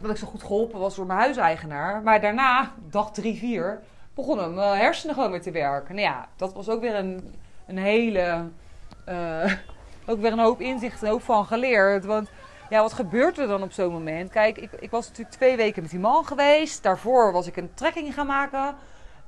dat 0.01 0.11
ik 0.11 0.17
zo 0.17 0.27
goed 0.27 0.41
geholpen 0.41 0.79
was 0.79 0.95
door 0.95 1.05
mijn 1.05 1.19
huiseigenaar. 1.19 2.01
Maar 2.01 2.21
daarna, 2.21 2.71
dag 2.89 3.11
drie, 3.11 3.37
vier, 3.37 3.79
begonnen 4.13 4.53
mijn 4.53 4.79
hersenen 4.79 5.15
gewoon 5.15 5.31
weer 5.31 5.41
te 5.41 5.51
werken. 5.51 5.95
Nou 5.95 6.07
ja, 6.07 6.27
dat 6.35 6.53
was 6.53 6.69
ook 6.69 6.81
weer 6.81 6.95
een, 6.95 7.35
een 7.65 7.77
hele... 7.77 8.47
Uh, 9.09 9.53
ook 10.09 10.19
weer 10.19 10.31
een 10.31 10.39
hoop 10.39 10.61
inzicht, 10.61 11.01
een 11.01 11.09
hoop 11.09 11.23
van 11.23 11.45
geleerd. 11.45 12.05
Want 12.05 12.29
ja, 12.69 12.81
wat 12.81 12.93
gebeurt 12.93 13.37
er 13.37 13.47
dan 13.47 13.63
op 13.63 13.71
zo'n 13.71 13.91
moment? 13.91 14.31
Kijk, 14.31 14.57
ik, 14.57 14.71
ik 14.71 14.91
was 14.91 15.07
natuurlijk 15.07 15.35
twee 15.35 15.55
weken 15.55 15.81
met 15.81 15.91
die 15.91 15.99
man 15.99 16.25
geweest. 16.25 16.83
Daarvoor 16.83 17.31
was 17.31 17.47
ik 17.47 17.57
een 17.57 17.73
trekking 17.73 18.13
gaan 18.13 18.27
maken. 18.27 18.75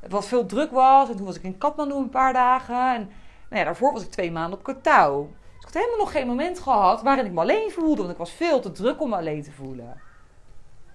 Wat 0.10 0.28
veel 0.28 0.46
druk 0.46 0.72
was. 0.72 1.10
En 1.10 1.16
toen 1.16 1.26
was 1.26 1.36
ik 1.36 1.44
in 1.44 1.58
Kathmandu 1.58 1.96
een 1.96 2.10
paar 2.10 2.34
dagen. 2.34 2.94
En 2.94 3.10
nou 3.50 3.64
daarvoor 3.64 3.94
was 3.94 4.04
ik 4.04 4.12
twee 4.12 4.32
maanden 4.32 4.58
op 4.60 4.64
Kotau. 4.64 5.28
Dus 5.28 5.58
ik 5.58 5.64
had 5.64 5.74
helemaal 5.74 5.98
nog 5.98 6.12
geen 6.12 6.28
moment 6.28 6.60
gehad 6.60 7.02
waarin 7.02 7.26
ik 7.26 7.32
me 7.32 7.40
alleen 7.40 7.72
voelde. 7.72 8.02
Want 8.02 8.12
ik 8.12 8.18
was 8.18 8.32
veel 8.32 8.60
te 8.60 8.72
druk 8.72 9.02
om 9.02 9.10
me 9.10 9.16
alleen 9.16 9.44
te 9.44 9.52
voelen. 9.52 10.02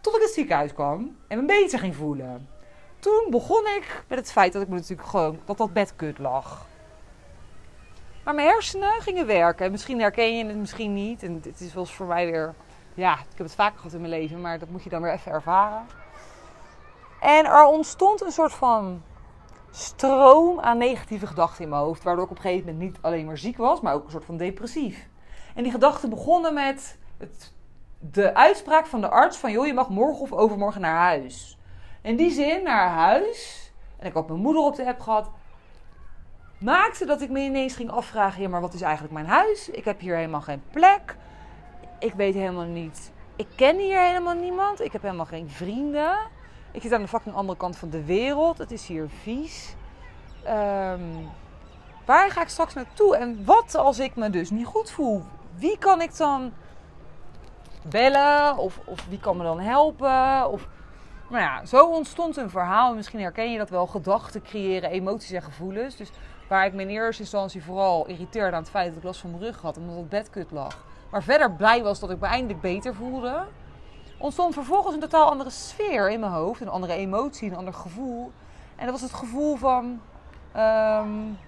Tot 0.01 0.17
ik 0.17 0.23
het 0.23 0.31
ziekenhuis 0.31 0.73
kwam 0.73 1.17
en 1.29 1.39
me 1.39 1.45
beter 1.45 1.79
ging 1.79 1.95
voelen. 1.95 2.49
Toen 2.99 3.27
begon 3.31 3.67
ik 3.67 4.05
met 4.09 4.19
het 4.19 4.33
feit 4.33 4.53
dat 4.53 4.63
ik 4.63 4.69
me 4.69 4.75
natuurlijk 4.75 5.09
gewoon 5.09 5.39
dat 5.45 5.59
dat 5.59 5.73
bed 5.73 5.97
kut 5.97 6.19
lag. 6.19 6.67
Maar 8.25 8.35
mijn 8.35 8.49
hersenen 8.49 9.01
gingen 9.01 9.27
werken. 9.27 9.71
Misschien 9.71 10.01
herken 10.01 10.37
je 10.37 10.47
het, 10.47 10.57
misschien 10.57 10.93
niet. 10.93 11.23
En 11.23 11.41
het 11.43 11.61
is 11.61 11.75
wel 11.75 11.87
voor 11.87 12.07
mij 12.07 12.27
weer. 12.27 12.55
Ja, 12.95 13.13
ik 13.13 13.37
heb 13.37 13.47
het 13.47 13.55
vaker 13.55 13.77
gehad 13.77 13.93
in 13.93 14.01
mijn 14.01 14.13
leven, 14.13 14.41
maar 14.41 14.59
dat 14.59 14.69
moet 14.69 14.83
je 14.83 14.91
dan 14.91 15.03
weer 15.03 15.13
even 15.13 15.33
ervaren. 15.33 15.87
En 17.21 17.45
er 17.45 17.65
ontstond 17.65 18.23
een 18.23 18.33
soort 18.33 18.53
van 18.53 19.03
stroom 19.71 20.61
aan 20.61 20.79
negatieve 20.79 21.27
gedachten 21.27 21.65
in 21.65 21.71
mijn 21.71 21.83
hoofd. 21.83 22.03
Waardoor 22.03 22.25
ik 22.25 22.31
op 22.31 22.37
een 22.37 22.43
gegeven 22.43 22.67
moment 22.67 22.85
niet 22.85 23.03
alleen 23.03 23.27
maar 23.27 23.39
ziek 23.39 23.57
was, 23.57 23.81
maar 23.81 23.95
ook 23.95 24.05
een 24.05 24.11
soort 24.11 24.25
van 24.25 24.37
depressief. 24.37 25.09
En 25.55 25.63
die 25.63 25.73
gedachten 25.73 26.11
begonnen 26.11 26.55
met 26.55 26.99
het, 27.19 27.53
de 27.99 28.35
uitspraak 28.35 28.87
van 28.87 29.01
de 29.01 29.09
arts: 29.09 29.37
van 29.37 29.53
joh, 29.53 29.67
je 29.67 29.75
mag 29.75 29.89
morgen 29.89 30.21
of 30.21 30.33
overmorgen 30.33 30.81
naar 30.81 30.99
huis. 30.99 31.59
In 32.03 32.17
die 32.17 32.31
zin 32.31 32.63
naar 32.63 32.89
huis. 32.89 33.71
En 33.99 34.07
ik 34.07 34.13
had 34.13 34.29
mijn 34.29 34.41
moeder 34.41 34.63
op 34.63 34.77
de 34.77 34.87
app 34.87 35.01
gehad 35.01 35.31
maakte 36.65 37.05
dat 37.07 37.21
ik 37.21 37.31
me 37.31 37.41
ineens 37.41 37.75
ging 37.75 37.91
afvragen: 37.91 38.43
ja, 38.43 38.49
maar 38.49 38.61
wat 38.61 38.75
is 38.75 38.83
eigenlijk 38.83 39.15
mijn 39.15 39.27
huis? 39.27 39.69
Ik 39.69 39.85
heb 39.85 40.01
hier 40.01 40.17
helemaal 40.17 40.41
geen 40.41 40.63
plek. 40.71 41.17
Ik 41.99 42.13
weet 42.13 42.35
helemaal 42.35 42.65
niet. 42.65 43.13
Ik 43.37 43.47
ken 43.57 43.79
hier 43.79 44.01
helemaal 44.01 44.35
niemand. 44.35 44.81
Ik 44.81 44.93
heb 44.93 45.03
helemaal 45.03 45.27
geen 45.27 45.51
vrienden. 45.51 46.19
Ik 46.73 46.83
zit 46.83 46.93
aan 46.93 47.03
de 47.03 47.09
fucking 47.09 47.35
andere 47.35 47.59
kant 47.59 47.77
van 47.77 47.91
de 47.91 48.05
wereld. 48.05 48.59
Het 48.59 48.71
is 48.71 48.87
hier 48.87 49.09
vies. 49.23 49.75
Um, 50.47 51.31
waar 52.05 52.31
ga 52.31 52.43
ik 52.43 52.49
straks 52.49 52.75
naartoe? 52.75 53.17
En 53.17 53.45
wat 53.45 53.75
als 53.75 53.99
ik 53.99 54.17
me 54.17 54.31
dus 54.31 54.51
niet 54.51 54.67
goed 54.67 54.91
voel? 54.91 55.23
Wie 55.57 55.79
kan 55.79 56.01
ik 56.01 56.17
dan 56.17 56.53
bellen? 57.83 58.57
Of, 58.57 58.81
of 58.85 59.07
wie 59.09 59.21
kan 59.21 59.37
me 59.37 59.43
dan 59.43 59.61
helpen? 59.61 60.51
Of, 60.51 60.69
nou 61.29 61.43
ja, 61.43 61.65
zo 61.65 61.87
ontstond 61.87 62.37
een 62.37 62.51
verhaal. 62.51 62.95
Misschien 62.95 63.21
herken 63.21 63.53
je 63.53 63.59
dat 63.59 63.71
wel. 63.71 63.87
Gedachten 63.87 64.43
creëren 64.43 64.91
emoties 64.91 65.31
en 65.31 65.43
gevoelens. 65.43 65.97
Dus 65.97 66.11
Waar 66.55 66.67
ik 66.67 66.73
me 66.73 66.83
in 66.83 66.89
eerste 66.89 67.23
instantie 67.23 67.63
vooral 67.63 68.07
irriteerde 68.07 68.57
aan 68.57 68.63
het 68.63 68.71
feit 68.71 68.89
dat 68.89 68.97
ik 68.97 69.03
last 69.03 69.21
van 69.21 69.31
mijn 69.31 69.43
rug 69.43 69.61
had, 69.61 69.77
omdat 69.77 69.97
het 69.97 70.09
bed 70.09 70.31
kut 70.31 70.51
lag. 70.51 70.87
Maar 71.11 71.23
verder 71.23 71.53
blij 71.53 71.83
was 71.83 72.01
dat 72.01 72.11
ik 72.11 72.21
me 72.21 72.27
eindelijk 72.27 72.61
beter 72.61 72.95
voelde. 72.95 73.45
Ontstond 74.19 74.55
vervolgens 74.55 74.95
een 74.95 75.01
totaal 75.01 75.31
andere 75.31 75.51
sfeer 75.51 76.11
in 76.11 76.21
mijn 76.21 76.33
hoofd. 76.33 76.61
Een 76.61 76.69
andere 76.69 76.93
emotie, 76.93 77.51
een 77.51 77.57
ander 77.57 77.75
gevoel. 77.75 78.33
En 78.77 78.85
dat 78.85 79.01
was 79.01 79.01
het 79.01 79.13
gevoel 79.13 79.57
van 79.57 80.01
um, 80.57 81.39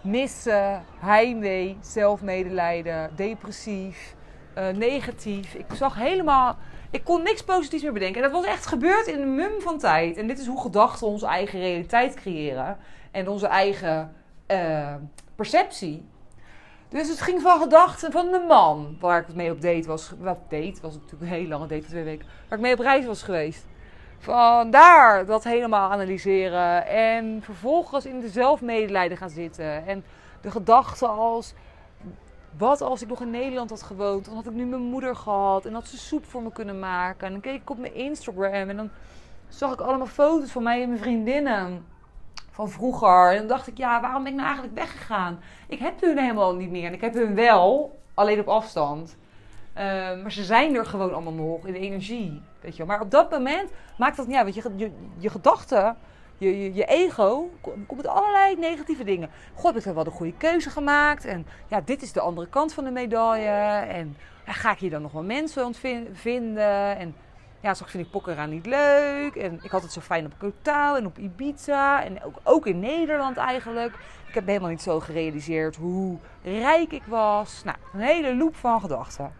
missen, 0.00 0.84
heimwee, 0.98 1.78
zelfmedelijden, 1.80 3.10
depressief, 3.16 4.14
uh, 4.58 4.68
negatief. 4.68 5.54
Ik 5.54 5.66
zag 5.74 5.94
helemaal. 5.94 6.56
Ik 6.90 7.04
kon 7.04 7.22
niks 7.22 7.44
positiefs 7.44 7.82
meer 7.82 7.92
bedenken. 7.92 8.22
En 8.22 8.30
dat 8.30 8.40
was 8.40 8.50
echt 8.50 8.66
gebeurd 8.66 9.06
in 9.06 9.20
een 9.20 9.34
mum 9.34 9.60
van 9.60 9.78
tijd. 9.78 10.16
En 10.16 10.26
dit 10.26 10.38
is 10.38 10.46
hoe 10.46 10.60
gedachten 10.60 11.06
onze 11.06 11.26
eigen 11.26 11.60
realiteit 11.60 12.14
creëren. 12.14 12.78
En 13.10 13.28
onze 13.28 13.46
eigen 13.46 14.18
uh, 14.50 14.94
perceptie. 15.34 16.08
Dus 16.88 17.08
het 17.08 17.20
ging 17.20 17.40
van 17.40 17.60
gedachten 17.60 18.12
van 18.12 18.30
de 18.30 18.44
man 18.48 18.96
waar 19.00 19.20
ik 19.20 19.34
mee 19.34 19.50
op 19.50 19.60
date 19.60 19.88
was. 19.88 20.12
Wat 20.18 20.38
date 20.48 20.78
was 20.82 20.94
natuurlijk 20.94 21.22
een 21.22 21.28
hele 21.28 21.48
lange 21.48 21.66
date 21.66 21.80
van 21.80 21.90
twee 21.90 22.04
weken. 22.04 22.26
Waar 22.48 22.58
ik 22.58 22.64
mee 22.64 22.72
op 22.72 22.78
reis 22.78 23.06
was 23.06 23.22
geweest. 23.22 23.66
Van 24.18 24.70
daar 24.70 25.26
dat 25.26 25.44
helemaal 25.44 25.90
analyseren. 25.90 26.86
En 26.86 27.42
vervolgens 27.42 28.06
in 28.06 28.20
de 28.20 28.28
zelfmedelijden 28.28 29.16
gaan 29.16 29.30
zitten. 29.30 29.86
En 29.86 30.04
de 30.40 30.50
gedachten 30.50 31.08
als. 31.08 31.54
Wat 32.58 32.80
als 32.80 33.02
ik 33.02 33.08
nog 33.08 33.20
in 33.20 33.30
Nederland 33.30 33.70
had 33.70 33.82
gewoond? 33.82 34.24
Dan 34.24 34.34
had 34.34 34.46
ik 34.46 34.52
nu 34.52 34.64
mijn 34.64 34.82
moeder 34.82 35.16
gehad. 35.16 35.64
En 35.64 35.74
had 35.74 35.88
ze 35.88 35.98
soep 35.98 36.24
voor 36.24 36.42
me 36.42 36.52
kunnen 36.52 36.78
maken. 36.78 37.26
En 37.26 37.32
dan 37.32 37.40
keek 37.40 37.60
ik 37.60 37.70
op 37.70 37.78
mijn 37.78 37.94
Instagram. 37.94 38.68
En 38.68 38.76
dan 38.76 38.90
zag 39.48 39.72
ik 39.72 39.80
allemaal 39.80 40.06
foto's 40.06 40.50
van 40.50 40.62
mij 40.62 40.82
en 40.82 40.88
mijn 40.88 41.00
vriendinnen 41.00 41.84
van 42.60 42.70
vroeger. 42.70 43.30
En 43.30 43.38
dan 43.38 43.46
dacht 43.46 43.66
ik, 43.66 43.76
ja, 43.76 44.00
waarom 44.00 44.22
ben 44.22 44.32
ik 44.32 44.38
nou 44.38 44.48
eigenlijk 44.48 44.78
weggegaan? 44.78 45.40
Ik 45.68 45.78
heb 45.78 46.00
hun 46.00 46.18
helemaal 46.18 46.54
niet 46.54 46.70
meer. 46.70 46.86
En 46.86 46.92
ik 46.92 47.00
heb 47.00 47.14
hun 47.14 47.34
wel, 47.34 47.98
alleen 48.14 48.40
op 48.40 48.48
afstand. 48.48 49.16
Ehm, 49.72 50.22
maar 50.22 50.32
ze 50.32 50.44
zijn 50.44 50.74
er 50.74 50.86
gewoon 50.86 51.12
allemaal 51.12 51.32
nog 51.32 51.66
in 51.66 51.72
de 51.72 51.78
energie. 51.78 52.42
Weet 52.60 52.76
je 52.76 52.84
Maar 52.84 53.00
op 53.00 53.10
dat 53.10 53.30
moment 53.30 53.70
maakt 53.98 54.16
dat 54.16 54.26
niet 54.26 54.36
uit. 54.36 54.62
Want 54.62 54.78
je, 54.78 54.90
je, 55.18 55.30
gedachten, 55.30 55.96
je, 56.38 56.74
je, 56.74 56.84
ego, 56.84 57.50
komt 57.60 57.96
met 57.96 58.06
allerlei 58.06 58.56
negatieve 58.56 59.04
dingen. 59.04 59.30
God, 59.54 59.74
heb 59.74 59.84
ik 59.84 59.94
wel 59.94 60.04
de 60.04 60.10
goede 60.10 60.36
keuze 60.36 60.70
gemaakt? 60.70 61.24
En 61.24 61.46
ja, 61.66 61.80
dit 61.84 62.02
is 62.02 62.12
de 62.12 62.20
andere 62.20 62.48
kant 62.48 62.72
van 62.72 62.84
de 62.84 62.90
medaille. 62.90 63.86
En 63.86 64.16
ga 64.44 64.72
ik 64.72 64.78
hier 64.78 64.90
dan 64.90 65.02
nog 65.02 65.12
wel 65.12 65.22
mensen 65.22 65.64
ontvinden? 65.64 66.96
En 66.98 67.14
ja, 67.60 67.74
straks 67.74 67.92
vind 67.92 68.04
ik 68.04 68.10
Pokhara 68.10 68.46
niet 68.46 68.66
leuk. 68.66 69.34
En 69.34 69.60
ik 69.62 69.70
had 69.70 69.82
het 69.82 69.92
zo 69.92 70.00
fijn 70.00 70.26
op 70.26 70.32
Kotaal 70.38 70.96
en 70.96 71.06
op 71.06 71.18
Ibiza. 71.18 72.04
En 72.04 72.22
ook, 72.22 72.34
ook 72.42 72.66
in 72.66 72.80
Nederland 72.80 73.36
eigenlijk. 73.36 73.94
Ik 74.28 74.34
heb 74.34 74.46
helemaal 74.46 74.70
niet 74.70 74.82
zo 74.82 75.00
gerealiseerd 75.00 75.76
hoe 75.76 76.18
rijk 76.42 76.92
ik 76.92 77.02
was. 77.06 77.62
Nou, 77.64 77.76
een 77.92 78.00
hele 78.00 78.36
loop 78.36 78.56
van 78.56 78.80
gedachten. 78.80 79.32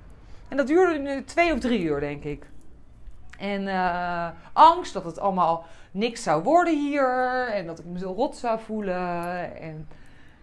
En 0.49 0.57
dat 0.57 0.67
duurde 0.67 0.99
nu 0.99 1.25
twee 1.25 1.53
of 1.53 1.59
drie 1.59 1.83
uur, 1.83 2.01
denk 2.01 2.25
ik. 2.25 2.47
En 3.39 3.63
uh, 3.63 4.29
angst 4.53 4.93
dat 4.93 5.05
het 5.05 5.19
allemaal 5.19 5.65
niks 5.91 6.23
zou 6.23 6.43
worden 6.43 6.79
hier. 6.79 7.49
En 7.49 7.67
dat 7.67 7.79
ik 7.79 7.85
me 7.85 7.99
zo 7.99 8.13
rot 8.13 8.37
zou 8.37 8.61
voelen. 8.61 9.57
En 9.61 9.89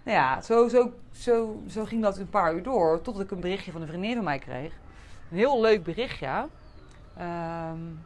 nou 0.03 0.17
ja, 0.17 0.41
zo, 0.41 0.67
zo, 0.67 0.91
zo, 1.11 1.61
zo 1.67 1.85
ging 1.85 2.01
dat 2.01 2.17
een 2.17 2.29
paar 2.29 2.53
uur 2.53 2.63
door. 2.63 3.01
Totdat 3.01 3.23
ik 3.23 3.31
een 3.31 3.39
berichtje 3.39 3.71
van 3.71 3.81
een 3.81 3.87
vriendin 3.87 4.15
van 4.15 4.23
mij 4.23 4.39
kreeg. 4.39 4.73
Een 5.31 5.37
heel 5.37 5.61
leuk 5.61 5.83
berichtje. 5.83 6.47
Um, 7.21 8.05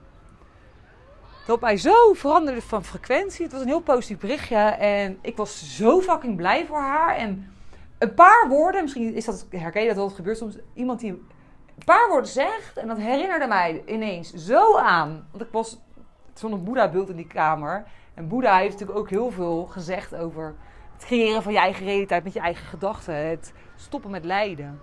dat 1.45 1.61
mij 1.61 1.77
zo 1.77 2.13
veranderde 2.13 2.61
van 2.61 2.83
frequentie. 2.83 3.43
Het 3.43 3.51
was 3.51 3.61
een 3.61 3.67
heel 3.67 3.81
positief 3.81 4.17
berichtje. 4.17 4.55
En 4.55 5.17
ik 5.21 5.37
was 5.37 5.75
zo 5.75 6.01
fucking 6.01 6.35
blij 6.35 6.65
voor 6.65 6.79
haar. 6.79 7.15
En 7.15 7.53
een 7.97 8.13
paar 8.13 8.47
woorden, 8.49 8.81
misschien 8.81 9.13
is 9.13 9.25
dat, 9.25 9.45
herken 9.49 9.81
je 9.81 9.87
dat 9.87 9.95
wel, 9.95 10.05
het 10.05 10.15
gebeurt 10.15 10.37
soms. 10.37 10.55
Iemand 10.73 10.99
die 10.99 11.11
een 11.11 11.85
paar 11.85 12.09
woorden 12.09 12.29
zegt. 12.29 12.77
En 12.77 12.87
dat 12.87 12.97
herinnerde 12.97 13.47
mij 13.47 13.83
ineens 13.85 14.33
zo 14.33 14.77
aan. 14.77 15.27
Want 15.31 15.43
ik 15.43 15.51
was 15.51 15.79
zo'n 16.33 16.63
Boeddha-beeld 16.63 17.09
in 17.09 17.15
die 17.15 17.27
kamer. 17.27 17.85
En 18.13 18.27
Boeddha 18.27 18.57
heeft 18.57 18.71
natuurlijk 18.71 18.99
ook 18.99 19.09
heel 19.09 19.31
veel 19.31 19.65
gezegd 19.65 20.15
over 20.15 20.55
het 20.93 21.05
creëren 21.05 21.43
van 21.43 21.51
je 21.53 21.59
eigen 21.59 21.85
realiteit 21.85 22.23
met 22.23 22.33
je 22.33 22.39
eigen 22.39 22.65
gedachten. 22.65 23.15
Het 23.15 23.53
stoppen 23.75 24.11
met 24.11 24.25
lijden. 24.25 24.81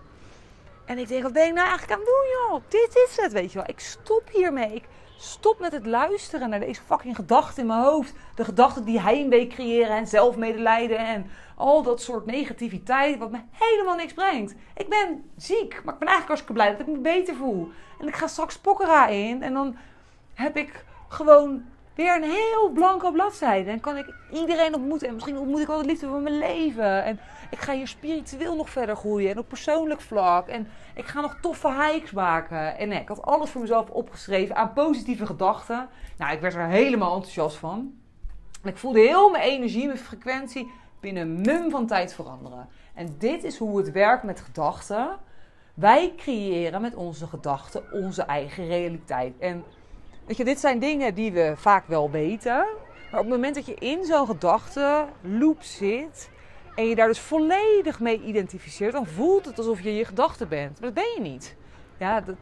En 0.88 0.98
ik 0.98 1.09
denk, 1.09 1.22
wat 1.22 1.33
ben 1.33 1.46
ik 1.46 1.55
nou 1.55 1.68
eigenlijk 1.68 1.92
aan 1.92 1.98
het 1.98 2.09
doen, 2.09 2.51
joh? 2.51 2.62
Dit 2.68 3.09
is 3.09 3.16
het, 3.20 3.33
weet 3.33 3.53
je 3.53 3.59
wel. 3.59 3.68
Ik 3.68 3.81
stop 3.81 4.22
hiermee. 4.33 4.74
Ik 4.74 4.85
stop 5.18 5.59
met 5.59 5.72
het 5.72 5.87
luisteren 5.87 6.51
naar 6.51 6.61
deze 6.61 6.81
fucking 6.83 7.16
gedachten 7.16 7.62
in 7.62 7.68
mijn 7.68 7.83
hoofd. 7.83 8.12
De 8.35 8.44
gedachten 8.44 8.85
die 8.85 9.01
heimwee 9.01 9.46
creëren 9.46 9.96
en 9.96 10.07
zelfmedelijden 10.07 10.98
en 10.98 11.31
al 11.57 11.83
dat 11.83 12.03
soort 12.03 12.27
negativiteit 12.27 13.18
wat 13.18 13.31
me 13.31 13.38
helemaal 13.51 13.94
niks 13.94 14.12
brengt. 14.12 14.55
Ik 14.77 14.88
ben 14.88 15.31
ziek, 15.37 15.81
maar 15.85 15.94
ik 15.94 15.98
ben 15.98 16.09
eigenlijk 16.09 16.27
hartstikke 16.27 16.53
blij 16.53 16.70
dat 16.70 16.81
ik 16.81 16.87
me 16.87 16.98
beter 16.98 17.35
voel. 17.35 17.68
En 18.01 18.09
ik 18.09 18.16
ga 18.16 18.27
straks 18.27 18.59
pokkera 18.59 19.07
in 19.07 19.42
en 19.42 19.53
dan 19.53 19.77
heb 20.35 20.57
ik 20.57 20.85
gewoon 21.09 21.64
weer 21.94 22.16
een 22.16 22.31
heel 22.31 22.70
blanke 22.74 23.12
bladzijde. 23.12 23.70
En 23.70 23.81
kan 23.81 23.96
ik 23.96 24.14
iedereen 24.33 24.74
ontmoeten. 24.74 25.09
En 25.09 25.14
misschien 25.14 25.38
ontmoet 25.38 25.61
ik 25.61 25.66
wel 25.66 25.79
de 25.79 25.87
liefde 25.87 26.09
van 26.09 26.22
mijn 26.22 26.38
leven. 26.38 27.05
En 27.05 27.20
ik 27.50 27.58
ga 27.58 27.72
hier 27.72 27.88
spiritueel 27.88 28.56
nog 28.56 28.70
verder 28.70 28.96
groeien. 28.96 29.30
En 29.30 29.38
op 29.38 29.48
persoonlijk 29.48 30.00
vlak. 30.00 30.48
En 30.48 30.68
ik 30.94 31.06
ga 31.06 31.20
nog 31.20 31.38
toffe 31.40 31.72
hikes 31.72 32.11
maken. 32.11 32.78
En 32.78 32.92
ik 32.92 33.08
had 33.08 33.22
alles 33.22 33.50
voor 33.50 33.61
mezelf 33.61 33.90
opgeschreven 33.90 34.56
aan 34.56 34.72
positieve 34.72 35.26
gedachten. 35.26 35.88
Nou, 36.18 36.32
ik 36.32 36.40
werd 36.40 36.54
er 36.54 36.66
helemaal 36.66 37.14
enthousiast 37.14 37.56
van. 37.56 37.94
En 38.62 38.70
ik 38.70 38.76
voelde 38.76 39.00
heel 39.00 39.30
mijn 39.30 39.44
energie, 39.44 39.87
mijn 39.87 39.98
frequentie 39.98 40.70
binnen 41.00 41.40
mum 41.40 41.70
van 41.70 41.87
tijd 41.87 42.14
veranderen. 42.14 42.68
En 42.94 43.14
dit 43.18 43.44
is 43.44 43.58
hoe 43.58 43.78
het 43.78 43.92
werkt 43.92 44.22
met 44.22 44.40
gedachten. 44.40 45.16
Wij 45.74 46.12
creëren 46.16 46.80
met 46.80 46.94
onze 46.94 47.26
gedachten 47.26 47.92
onze 47.92 48.22
eigen 48.22 48.66
realiteit. 48.66 49.38
En 49.38 49.64
Weet 50.28 50.37
je, 50.37 50.44
dit 50.44 50.61
zijn 50.61 50.78
dingen 50.78 51.14
die 51.14 51.32
we 51.32 51.52
vaak 51.56 51.87
wel 51.87 52.11
weten. 52.11 52.66
Maar 53.11 53.20
op 53.20 53.26
het 53.26 53.34
moment 53.34 53.54
dat 53.54 53.66
je 53.66 53.74
in 53.74 54.04
zo'n 54.04 54.26
gedachtenloop 54.26 55.62
zit 55.62 56.30
en 56.78 56.88
je 56.88 56.94
daar 56.94 57.06
dus 57.06 57.20
volledig 57.20 58.00
mee 58.00 58.22
identificeert, 58.22 58.92
dan 58.92 59.06
voelt 59.06 59.44
het 59.44 59.58
alsof 59.58 59.80
je 59.80 59.96
je 59.96 60.04
gedachten 60.04 60.48
bent. 60.48 60.80
Maar 60.80 60.92
dat 60.92 61.04
ben 61.04 61.12
je 61.14 61.30
niet. 61.30 61.56
Ja, 61.96 62.20
dat, 62.20 62.36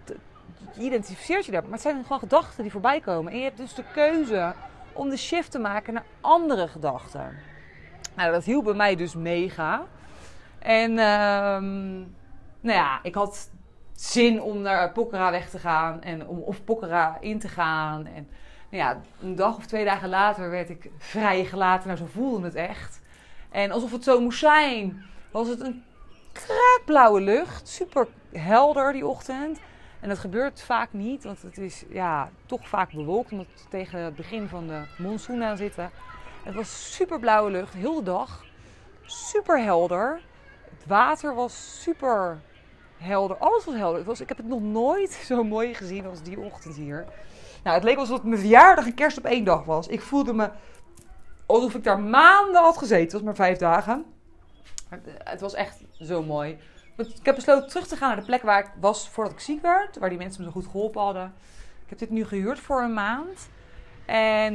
je 0.75 0.81
identificeert 0.81 1.47
je 1.47 1.53
daar. 1.53 1.63
Maar 1.63 1.73
het 1.73 1.81
zijn 1.81 2.03
gewoon 2.03 2.19
gedachten 2.19 2.63
die 2.63 2.73
voorbij 2.73 3.01
komen. 3.01 3.33
En 3.33 3.39
je 3.39 3.45
hebt 3.45 3.57
dus 3.57 3.75
de 3.75 3.85
keuze 3.93 4.55
om 4.93 5.09
de 5.09 5.17
shift 5.17 5.51
te 5.51 5.59
maken 5.59 5.95
naar 5.95 6.05
andere 6.21 6.69
gedachten. 6.69 7.37
Nou, 8.15 8.33
dat 8.33 8.45
hielp 8.45 8.65
bij 8.65 8.75
mij 8.75 8.97
dus 8.97 9.15
mega. 9.15 9.85
En 10.59 10.91
um, 10.91 12.15
nou 12.61 12.79
ja, 12.79 12.99
ik 13.03 13.15
had 13.15 13.51
zin 13.93 14.43
om 14.43 14.61
naar 14.61 14.93
Pokhara 14.93 15.31
weg 15.31 15.51
te 15.51 15.59
gaan 15.59 16.03
en 16.03 16.27
om 16.27 16.39
of 16.39 16.65
Pokhara 16.65 17.17
in 17.21 17.39
te 17.39 17.49
gaan. 17.49 18.07
En 18.07 18.29
nou 18.71 18.83
ja, 18.83 19.01
een 19.21 19.35
dag 19.35 19.57
of 19.57 19.67
twee 19.67 19.85
dagen 19.85 20.09
later 20.09 20.51
werd 20.51 20.71
ik 20.71 20.91
vrijgelaten. 20.99 21.87
Nou, 21.87 21.99
zo 21.99 22.07
voelde 22.07 22.45
het 22.45 22.55
echt. 22.55 23.05
En 23.51 23.71
alsof 23.71 23.93
het 23.93 24.05
zo 24.05 24.21
moest 24.21 24.39
zijn, 24.39 25.05
was 25.31 25.49
het 25.49 25.61
een 25.61 25.85
kraakblauwe 26.33 27.21
lucht. 27.21 27.69
Super 27.69 28.09
helder 28.33 28.93
die 28.93 29.07
ochtend. 29.07 29.61
En 30.01 30.09
dat 30.09 30.19
gebeurt 30.19 30.63
vaak 30.63 30.93
niet, 30.93 31.25
want 31.25 31.43
het 31.43 31.59
is 31.59 31.85
ja, 31.89 32.31
toch 32.47 32.69
vaak 32.69 32.93
bewolkt, 32.93 33.33
omdat 33.33 33.47
we 33.55 33.69
tegen 33.69 34.01
het 34.01 34.15
begin 34.15 34.49
van 34.49 34.67
de 34.67 34.83
monsoon 34.99 35.43
aan 35.43 35.57
zitten. 35.57 35.91
Het 36.45 36.55
was 36.55 36.95
super 36.95 37.21
blauwe 37.21 37.51
lucht, 37.51 37.75
heel 37.75 37.95
de 37.95 38.03
dag. 38.03 38.45
Super 39.03 39.63
helder. 39.63 40.21
Het 40.71 40.87
water 40.87 41.35
was 41.35 41.83
super 41.83 42.41
helder. 42.97 43.37
Alles 43.37 43.65
was 43.65 43.75
helder. 43.75 43.99
Het 43.99 44.07
was, 44.07 44.21
ik 44.21 44.29
heb 44.29 44.37
het 44.37 44.47
nog 44.47 44.61
nooit 44.61 45.13
zo 45.29 45.45
mooi 45.45 45.75
gezien 45.75 46.07
als 46.07 46.23
die 46.23 46.41
ochtend 46.41 46.77
hier. 46.77 47.05
Nou, 47.63 47.77
het 47.77 47.85
leek 47.85 47.97
alsof 47.97 48.17
het 48.17 48.27
mijn 48.27 48.41
verjaardag 48.41 48.87
en 48.87 48.95
kerst 48.95 49.19
op 49.19 49.25
één 49.25 49.45
dag 49.45 49.65
was. 49.65 49.87
Ik 49.87 50.01
voelde 50.03 50.33
me 50.33 50.51
alsof 51.47 51.75
ik 51.75 51.85
daar 51.85 52.01
maanden 52.01 52.63
had 52.63 52.79
gezeten. 52.79 53.03
Het 53.03 53.13
was 53.13 53.23
maar 53.23 53.35
vijf 53.35 53.59
dagen. 53.59 54.05
Het 55.25 55.41
was 55.41 55.55
echt 55.55 55.81
zo 56.01 56.23
mooi. 56.23 56.59
Ik 56.97 57.25
heb 57.25 57.35
besloten 57.35 57.69
terug 57.69 57.87
te 57.87 57.97
gaan 57.97 58.09
naar 58.09 58.17
de 58.17 58.25
plek 58.27 58.43
waar 58.43 58.61
ik 58.61 58.71
was 58.81 59.09
voordat 59.09 59.33
ik 59.33 59.41
ziek 59.41 59.63
werd. 59.63 59.99
Waar 59.99 60.09
die 60.09 60.19
mensen 60.19 60.41
me 60.41 60.47
zo 60.47 60.53
goed 60.53 60.71
geholpen 60.71 61.03
hadden. 61.03 61.35
Ik 61.83 61.89
heb 61.89 61.99
dit 61.99 62.11
nu 62.11 62.25
gehuurd 62.25 62.59
voor 62.59 62.83
een 62.83 62.95
maand. 62.95 63.49
En 64.07 64.55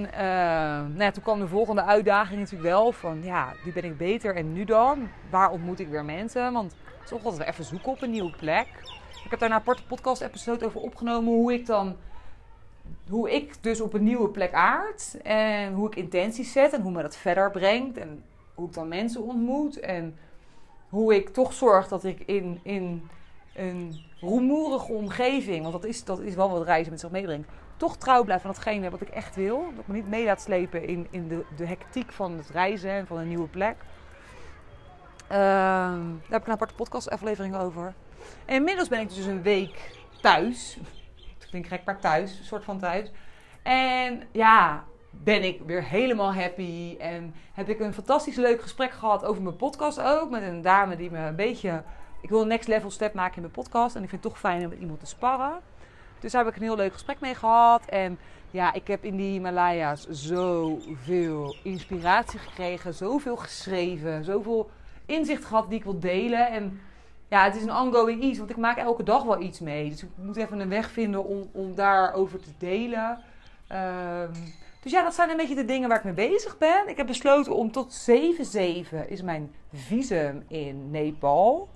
uh, 0.99 1.07
toen 1.07 1.23
kwam 1.23 1.39
de 1.39 1.47
volgende 1.47 1.83
uitdaging 1.83 2.39
natuurlijk 2.39 2.69
wel. 2.69 2.91
Van 2.91 3.23
ja, 3.23 3.53
nu 3.65 3.71
ben 3.71 3.83
ik 3.83 3.97
beter 3.97 4.35
en 4.35 4.53
nu 4.53 4.63
dan? 4.63 5.09
Waar 5.29 5.51
ontmoet 5.51 5.79
ik 5.79 5.87
weer 5.87 6.05
mensen? 6.05 6.53
Want 6.53 6.75
toch 7.05 7.23
altijd 7.23 7.49
even 7.49 7.63
zoeken 7.63 7.91
op 7.91 8.01
een 8.01 8.11
nieuwe 8.11 8.35
plek. 8.37 8.67
Ik 9.23 9.29
heb 9.29 9.39
daar 9.39 9.49
een 9.49 9.55
aparte 9.55 9.85
podcast-episode 9.85 10.65
over 10.65 10.81
opgenomen. 10.81 11.33
Hoe 11.33 11.53
ik 11.53 11.65
dan. 11.65 11.95
Hoe 13.09 13.31
ik 13.31 13.63
dus 13.63 13.81
op 13.81 13.93
een 13.93 14.03
nieuwe 14.03 14.29
plek 14.29 14.53
aard. 14.53 15.21
En 15.21 15.73
hoe 15.73 15.87
ik 15.87 15.95
intenties 15.95 16.51
zet. 16.51 16.73
En 16.73 16.81
hoe 16.81 16.91
me 16.91 17.01
dat 17.01 17.15
verder 17.15 17.51
brengt. 17.51 17.97
En 17.97 18.23
hoe 18.53 18.67
ik 18.67 18.73
dan 18.73 18.87
mensen 18.87 19.23
ontmoet. 19.23 19.79
En 19.79 20.15
hoe 20.89 21.15
ik 21.15 21.29
toch 21.29 21.53
zorg 21.53 21.87
dat 21.87 22.03
ik 22.03 22.19
in, 22.25 22.59
in 22.63 23.09
een 23.55 23.95
rumoerige 24.19 24.91
omgeving. 24.91 25.61
Want 25.61 25.73
dat 25.73 25.85
is, 25.85 26.03
dat 26.03 26.19
is 26.19 26.35
wel 26.35 26.49
wat 26.49 26.65
reizen 26.65 26.91
met 26.91 26.99
zich 26.99 27.11
meebrengt. 27.11 27.49
Toch 27.77 27.97
trouw 27.97 28.23
blijf 28.23 28.45
aan 28.45 28.51
datgene 28.51 28.89
wat 28.89 29.01
ik 29.01 29.09
echt 29.09 29.35
wil. 29.35 29.63
Dat 29.75 29.87
me 29.87 29.93
niet 29.93 30.09
mee 30.09 30.25
laat 30.25 30.41
slepen 30.41 30.87
in, 30.87 31.07
in 31.09 31.27
de, 31.27 31.43
de 31.55 31.65
hectiek 31.65 32.11
van 32.11 32.31
het 32.31 32.49
reizen 32.49 32.91
en 32.91 33.07
van 33.07 33.17
een 33.17 33.27
nieuwe 33.27 33.47
plek. 33.47 33.75
Ehm, 35.27 35.37
daar 35.37 36.29
heb 36.29 36.41
ik 36.41 36.47
een 36.47 36.53
aparte 36.53 36.73
podcast-aflevering 36.73 37.55
over. 37.55 37.93
En 38.45 38.55
inmiddels 38.55 38.87
ben 38.87 38.99
ik 38.99 39.09
dus 39.09 39.25
een 39.25 39.41
week 39.41 39.91
thuis. 40.21 40.77
Klinkt 41.51 41.67
gek, 41.67 41.81
maar 41.85 41.99
thuis. 41.99 42.39
Een 42.39 42.45
soort 42.45 42.63
van 42.63 42.79
thuis. 42.79 43.11
En 43.63 44.23
ja, 44.31 44.83
ben 45.09 45.43
ik 45.43 45.61
weer 45.65 45.83
helemaal 45.83 46.33
happy. 46.33 46.95
En 46.99 47.33
heb 47.53 47.69
ik 47.69 47.79
een 47.79 47.93
fantastisch 47.93 48.35
leuk 48.35 48.61
gesprek 48.61 48.91
gehad 48.91 49.25
over 49.25 49.41
mijn 49.41 49.55
podcast 49.55 50.01
ook. 50.01 50.29
Met 50.29 50.43
een 50.43 50.61
dame 50.61 50.95
die 50.95 51.11
me 51.11 51.19
een 51.19 51.35
beetje... 51.35 51.83
Ik 52.21 52.29
wil 52.29 52.41
een 52.41 52.47
next 52.47 52.67
level 52.67 52.91
step 52.91 53.13
maken 53.13 53.35
in 53.35 53.41
mijn 53.41 53.53
podcast. 53.53 53.95
En 53.95 54.03
ik 54.03 54.09
vind 54.09 54.23
het 54.23 54.31
toch 54.31 54.41
fijn 54.41 54.63
om 54.63 54.69
met 54.69 54.79
iemand 54.79 54.99
te 54.99 55.05
sparren. 55.05 55.59
Dus 56.19 56.31
daar 56.31 56.43
heb 56.43 56.53
ik 56.53 56.59
een 56.59 56.67
heel 56.67 56.75
leuk 56.75 56.93
gesprek 56.93 57.19
mee 57.19 57.35
gehad. 57.35 57.85
En 57.85 58.19
ja, 58.51 58.73
ik 58.73 58.87
heb 58.87 59.03
in 59.03 59.15
die 59.15 59.31
Himalaya's 59.31 60.07
zoveel 60.09 61.55
inspiratie 61.63 62.39
gekregen. 62.39 62.93
Zoveel 62.93 63.35
geschreven. 63.35 64.23
Zoveel 64.23 64.69
inzicht 65.05 65.45
gehad 65.45 65.69
die 65.69 65.77
ik 65.77 65.83
wil 65.83 65.99
delen. 65.99 66.49
En 66.49 66.81
ja, 67.31 67.43
het 67.43 67.55
is 67.55 67.61
een 67.61 67.75
ongoing 67.75 68.21
iets, 68.21 68.37
want 68.37 68.49
ik 68.49 68.57
maak 68.57 68.77
elke 68.77 69.03
dag 69.03 69.23
wel 69.23 69.41
iets 69.41 69.59
mee. 69.59 69.89
Dus 69.89 70.03
ik 70.03 70.09
moet 70.15 70.35
even 70.35 70.59
een 70.59 70.69
weg 70.69 70.91
vinden 70.91 71.25
om, 71.25 71.49
om 71.51 71.75
daarover 71.75 72.39
te 72.39 72.49
delen. 72.57 73.17
Ehm, 73.67 74.33
dus 74.81 74.91
ja, 74.91 75.03
dat 75.03 75.13
zijn 75.13 75.29
een 75.29 75.37
beetje 75.37 75.55
de 75.55 75.65
dingen 75.65 75.89
waar 75.89 75.97
ik 75.97 76.03
mee 76.03 76.29
bezig 76.29 76.57
ben. 76.57 76.89
Ik 76.89 76.97
heb 76.97 77.07
besloten 77.07 77.55
om 77.55 77.71
tot 77.71 78.09
7-7 78.09 79.07
is 79.07 79.21
mijn 79.21 79.55
visum 79.73 80.43
in 80.47 80.91
Nepal. 80.91 81.69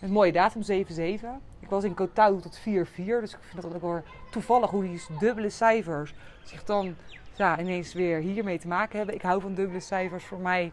Een 0.00 0.12
mooie 0.12 0.32
datum, 0.32 0.62
7-7. 0.62 1.26
Ik 1.60 1.68
was 1.68 1.84
in 1.84 1.94
Koh 1.94 2.40
tot 2.40 2.60
4-4, 2.60 2.62
dus 2.64 3.32
ik 3.32 3.38
vind 3.40 3.62
dat 3.62 3.74
ook 3.74 3.80
wel 3.80 4.02
toevallig 4.30 4.70
hoe 4.70 4.82
die 4.82 5.02
dubbele 5.18 5.50
cijfers 5.50 6.14
zich 6.44 6.64
dan 6.64 6.94
ja, 7.36 7.58
ineens 7.60 7.92
weer 7.92 8.18
hiermee 8.18 8.58
te 8.58 8.68
maken 8.68 8.96
hebben. 8.96 9.14
Ik 9.14 9.22
hou 9.22 9.40
van 9.40 9.54
dubbele 9.54 9.80
cijfers. 9.80 10.24
Voor 10.24 10.40
mij 10.40 10.72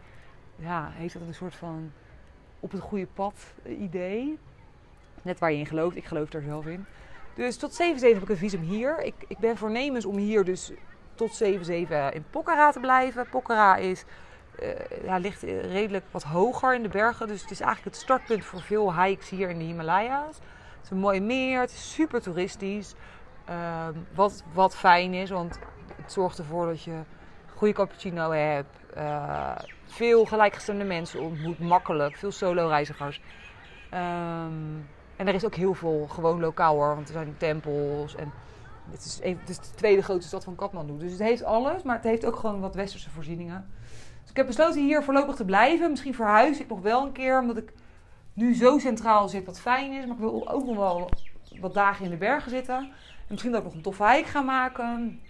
ja, 0.56 0.90
heeft 0.92 1.14
dat 1.14 1.22
een 1.22 1.34
soort 1.34 1.54
van 1.54 1.92
op 2.62 2.72
het 2.72 2.80
goede 2.80 3.06
pad 3.06 3.34
eh, 3.62 3.80
idee. 3.80 4.38
Net 5.22 5.38
waar 5.38 5.52
je 5.52 5.58
in 5.58 5.66
gelooft. 5.66 5.96
Ik 5.96 6.04
geloof 6.04 6.28
daar 6.28 6.42
zelf 6.42 6.66
in. 6.66 6.84
Dus 7.34 7.56
tot 7.56 7.72
7-7 7.72 7.76
heb 8.00 8.22
ik 8.22 8.28
een 8.28 8.36
visum 8.36 8.60
hier. 8.60 9.02
Ik, 9.02 9.14
ik 9.26 9.38
ben 9.38 9.56
voornemens 9.56 10.04
om 10.04 10.16
hier 10.16 10.44
dus 10.44 10.72
tot 11.14 11.42
7-7 11.44 11.46
in 12.12 12.24
Pokhara 12.30 12.70
te 12.70 12.80
blijven. 12.80 13.28
Pokhara 13.30 13.76
is, 13.76 14.04
uh, 15.04 15.14
ligt 15.18 15.42
redelijk 15.42 16.04
wat 16.10 16.22
hoger 16.22 16.74
in 16.74 16.82
de 16.82 16.88
bergen. 16.88 17.28
Dus 17.28 17.40
het 17.42 17.50
is 17.50 17.60
eigenlijk 17.60 17.94
het 17.94 18.04
startpunt 18.04 18.44
voor 18.44 18.60
veel 18.60 19.02
hikes 19.02 19.28
hier 19.28 19.50
in 19.50 19.58
de 19.58 19.64
Himalaya's. 19.64 20.36
Het 20.36 20.84
is 20.84 20.90
een 20.90 20.98
mooi 20.98 21.20
meer. 21.20 21.60
Het 21.60 21.70
is 21.70 21.92
super 21.92 22.22
toeristisch. 22.22 22.94
Ehm, 23.44 23.92
wat, 24.14 24.44
wat 24.52 24.76
fijn 24.76 25.14
is, 25.14 25.30
want 25.30 25.58
het 25.96 26.12
zorgt 26.12 26.38
ervoor 26.38 26.66
dat 26.66 26.82
je 26.82 27.00
goede 27.54 27.74
cappuccino 27.74 28.30
hebt. 28.30 28.78
Uh, 28.96 29.56
veel 29.84 30.24
gelijkgestemde 30.24 30.84
mensen 30.84 31.20
ontmoet, 31.20 31.58
makkelijk. 31.58 32.16
Veel 32.16 32.30
solo-reizigers. 32.30 33.20
Ehm, 33.90 34.52
en 35.16 35.28
er 35.28 35.34
is 35.34 35.44
ook 35.44 35.54
heel 35.54 35.74
veel 35.74 36.06
gewoon 36.10 36.40
lokaal 36.40 36.74
hoor, 36.74 36.94
want 36.94 37.08
er 37.08 37.12
zijn 37.12 37.34
tempels. 37.36 38.14
En 38.14 38.32
het 38.90 39.04
is, 39.04 39.20
is 39.46 39.58
de 39.58 39.74
tweede 39.74 40.02
grootste 40.02 40.28
stad 40.28 40.44
van 40.44 40.54
Kathmandu. 40.54 40.98
Dus 40.98 41.10
het 41.10 41.20
heeft 41.20 41.44
alles, 41.44 41.82
maar 41.82 41.96
het 41.96 42.04
heeft 42.04 42.24
ook 42.24 42.36
gewoon 42.36 42.60
wat 42.60 42.74
westerse 42.74 43.10
voorzieningen. 43.10 43.66
Dus 44.20 44.30
ik 44.30 44.36
heb 44.36 44.46
besloten 44.46 44.82
hier 44.82 45.02
voorlopig 45.02 45.34
te 45.34 45.44
blijven. 45.44 45.90
Misschien 45.90 46.14
verhuis 46.14 46.60
ik 46.60 46.68
nog 46.68 46.80
wel 46.80 47.02
een 47.02 47.12
keer, 47.12 47.40
omdat 47.40 47.56
ik 47.56 47.72
nu 48.32 48.54
zo 48.54 48.78
centraal 48.78 49.28
zit, 49.28 49.46
wat 49.46 49.60
fijn 49.60 49.92
is. 49.92 50.06
Maar 50.06 50.14
ik 50.14 50.20
wil 50.20 50.50
ook 50.50 50.66
nog 50.66 50.76
wel 50.76 51.10
wat 51.60 51.74
dagen 51.74 52.04
in 52.04 52.10
de 52.10 52.16
bergen 52.16 52.50
zitten. 52.50 52.76
En 52.76 53.28
misschien 53.28 53.52
dat 53.52 53.60
ik 53.60 53.66
nog 53.66 53.76
een 53.76 53.82
toffe 53.82 54.12
hike 54.12 54.28
ga 54.28 54.40
maken. 54.40 55.20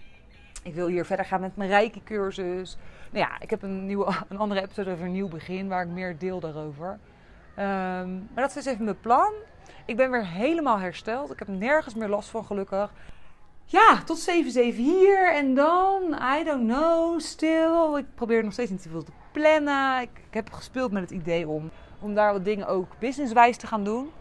Ik 0.63 0.73
wil 0.73 0.87
hier 0.87 1.05
verder 1.05 1.25
gaan 1.25 1.41
met 1.41 1.55
mijn 1.55 1.69
Reiki-cursus. 1.69 2.77
Nou 3.11 3.25
ja, 3.25 3.39
ik 3.39 3.49
heb 3.49 3.61
een, 3.61 3.85
nieuwe, 3.85 4.13
een 4.29 4.37
andere 4.37 4.61
episode 4.61 4.91
over 4.91 5.05
een 5.05 5.11
nieuw 5.11 5.27
begin, 5.27 5.67
waar 5.67 5.83
ik 5.83 5.89
meer 5.89 6.17
deel 6.17 6.39
daarover. 6.39 6.99
Ehm, 7.55 8.13
maar 8.13 8.43
dat 8.47 8.55
is 8.55 8.65
even 8.65 8.85
mijn 8.85 8.99
plan. 8.99 9.33
Ik 9.85 9.95
ben 9.95 10.11
weer 10.11 10.27
helemaal 10.27 10.79
hersteld. 10.79 11.31
Ik 11.31 11.39
heb 11.39 11.47
nergens 11.47 11.95
meer 11.95 12.07
last 12.07 12.29
van, 12.29 12.45
gelukkig. 12.45 12.91
Ja, 13.65 14.03
tot 14.05 14.29
7-7 14.29 14.75
hier 14.75 15.33
en 15.33 15.53
dan, 15.53 16.01
I 16.39 16.43
don't 16.43 16.67
know, 16.67 17.19
stil. 17.19 17.97
Ik 17.97 18.05
probeer 18.15 18.43
nog 18.43 18.53
steeds 18.53 18.71
niet 18.71 18.81
te 18.81 18.89
veel 18.89 19.03
te 19.03 19.11
plannen. 19.31 20.01
Ik, 20.01 20.09
ik, 20.27 20.33
heb 20.33 20.51
gespeeld 20.51 20.91
met 20.91 21.01
het 21.01 21.11
idee 21.11 21.47
om, 21.47 21.69
om 21.99 22.13
daar 22.13 22.33
wat 22.33 22.45
dingen 22.45 22.67
ook 22.67 22.87
businesswijs 22.99 23.57
te 23.57 23.67
gaan 23.67 23.83
doen. 23.83 24.11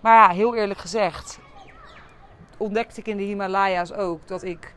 Maar 0.00 0.14
ja, 0.14 0.34
heel 0.34 0.54
eerlijk 0.54 0.80
gezegd, 0.80 1.38
ontdekte 2.56 3.00
ik 3.00 3.06
in 3.06 3.16
de 3.16 3.22
Himalaya's 3.22 3.92
ook 3.92 4.28
dat 4.28 4.42
ik 4.42 4.74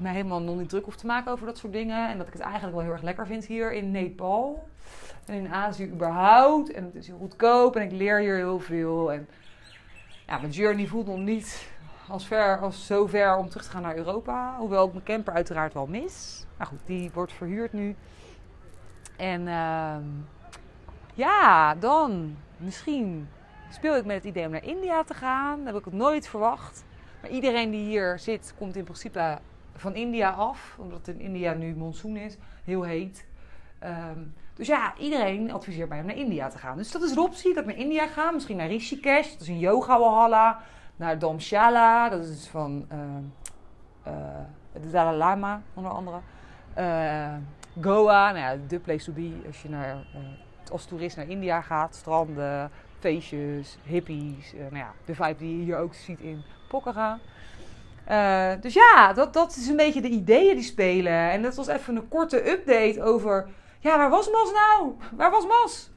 me 0.00 0.08
helemaal 0.08 0.40
nog 0.40 0.56
niet 0.56 0.68
druk 0.68 0.84
hoef 0.84 0.96
te 0.96 1.06
maken 1.06 1.32
over 1.32 1.46
dat 1.46 1.58
soort 1.58 1.72
dingen. 1.72 2.08
En 2.08 2.18
dat 2.18 2.26
ik 2.26 2.32
het 2.32 2.42
eigenlijk 2.42 2.74
wel 2.74 2.84
heel 2.84 2.92
erg 2.92 3.02
lekker 3.02 3.26
vind 3.26 3.46
hier 3.46 3.72
in 3.72 3.90
Nepal. 3.90 4.68
En 5.26 5.34
in 5.34 5.52
Azië 5.52 5.90
überhaupt. 5.90 6.72
En 6.72 6.84
het 6.84 6.94
is 6.94 7.06
heel 7.06 7.18
goedkoop 7.18 7.76
en 7.76 7.82
ik 7.82 7.92
leer 7.92 8.18
hier 8.18 8.36
heel 8.36 8.60
veel. 8.60 9.12
En 9.12 9.28
ja, 10.26 10.38
mijn 10.38 10.52
journey 10.52 10.86
voelt 10.86 11.06
nog 11.06 11.18
niet 11.18 11.70
als, 12.08 12.26
ver, 12.26 12.58
als 12.58 12.86
zo 12.86 13.06
ver 13.06 13.36
om 13.36 13.48
terug 13.48 13.64
te 13.64 13.70
gaan 13.70 13.82
naar 13.82 13.96
Europa. 13.96 14.54
Hoewel 14.58 14.86
ik 14.86 14.92
mijn 14.92 15.04
camper 15.04 15.34
uiteraard 15.34 15.74
wel 15.74 15.86
mis. 15.86 16.44
Maar 16.56 16.66
goed, 16.66 16.80
die 16.84 17.10
wordt 17.14 17.32
verhuurd 17.32 17.72
nu. 17.72 17.96
En 19.16 19.40
uh, 19.40 19.96
ja, 21.14 21.74
dan 21.74 22.36
misschien 22.56 23.28
speel 23.70 23.96
ik 23.96 24.04
met 24.04 24.16
het 24.16 24.24
idee 24.24 24.44
om 24.44 24.50
naar 24.50 24.64
India 24.64 25.02
te 25.02 25.14
gaan. 25.14 25.56
Dat 25.56 25.66
heb 25.66 25.76
ik 25.76 25.84
het 25.84 25.94
nooit 25.94 26.28
verwacht. 26.28 26.84
Maar 27.20 27.30
iedereen 27.30 27.70
die 27.70 27.84
hier 27.84 28.18
zit, 28.18 28.54
komt 28.58 28.76
in 28.76 28.84
principe 28.84 29.38
van 29.80 29.94
India 29.94 30.30
af. 30.30 30.76
Omdat 30.78 31.08
in 31.08 31.20
India 31.20 31.52
nu 31.52 31.76
monsoon 31.76 32.16
is. 32.16 32.36
Heel 32.64 32.82
heet. 32.82 33.26
Um, 33.84 34.34
dus 34.54 34.68
ja, 34.68 34.94
iedereen 34.98 35.52
adviseert 35.52 35.88
mij 35.88 36.00
om 36.00 36.06
naar 36.06 36.16
India 36.16 36.48
te 36.48 36.58
gaan. 36.58 36.76
Dus 36.76 36.90
dat 36.90 37.02
is 37.02 37.12
de 37.12 37.20
optie 37.20 37.54
dat 37.54 37.62
ik 37.62 37.68
naar 37.68 37.78
India 37.78 38.06
ga. 38.06 38.30
Misschien 38.30 38.56
naar 38.56 38.66
Rishikesh, 38.66 39.32
dat 39.32 39.40
is 39.40 39.48
een 39.48 39.58
yoga 39.58 39.98
walhalla. 39.98 40.60
Naar 40.96 41.18
Dharamshala, 41.18 42.08
dat 42.08 42.24
is 42.24 42.48
van 42.48 42.86
uh, 42.92 44.12
de 44.72 44.90
Dalai 44.90 45.16
Lama 45.16 45.62
onder 45.74 45.92
andere. 45.92 46.18
Uh, 46.78 47.34
Goa, 47.80 48.32
nou 48.32 48.38
ja, 48.38 48.56
de 48.68 48.78
place 48.78 49.04
to 49.04 49.12
be 49.12 49.32
als 49.46 49.62
je 49.62 49.68
naar, 49.68 49.96
als 50.70 50.84
toerist 50.84 51.16
naar 51.16 51.28
India 51.28 51.60
gaat. 51.60 51.94
Stranden, 51.94 52.70
feestjes, 52.98 53.78
hippies. 53.82 54.52
nou 54.52 54.76
ja, 54.76 54.92
de 55.04 55.14
vibe 55.14 55.36
die 55.36 55.58
je 55.58 55.64
hier 55.64 55.78
ook 55.78 55.94
ziet 55.94 56.20
in 56.20 56.42
Pokhara. 56.68 57.18
Dus 58.60 58.74
ja, 58.74 59.12
dat, 59.12 59.32
dat 59.32 59.56
is 59.56 59.68
een 59.68 59.76
beetje 59.76 60.00
de 60.00 60.08
ideeën 60.08 60.54
die 60.54 60.64
spelen. 60.64 61.30
En 61.30 61.42
dat 61.42 61.54
was 61.54 61.66
even 61.66 61.96
een 61.96 62.08
korte 62.08 62.50
update 62.50 63.02
over 63.02 63.48
ja, 63.80 63.96
waar 63.96 64.10
was 64.10 64.30
Mas 64.30 64.52
nou? 64.52 64.94
Waar 65.12 65.30
was 65.30 65.46
Mas? 65.46 65.90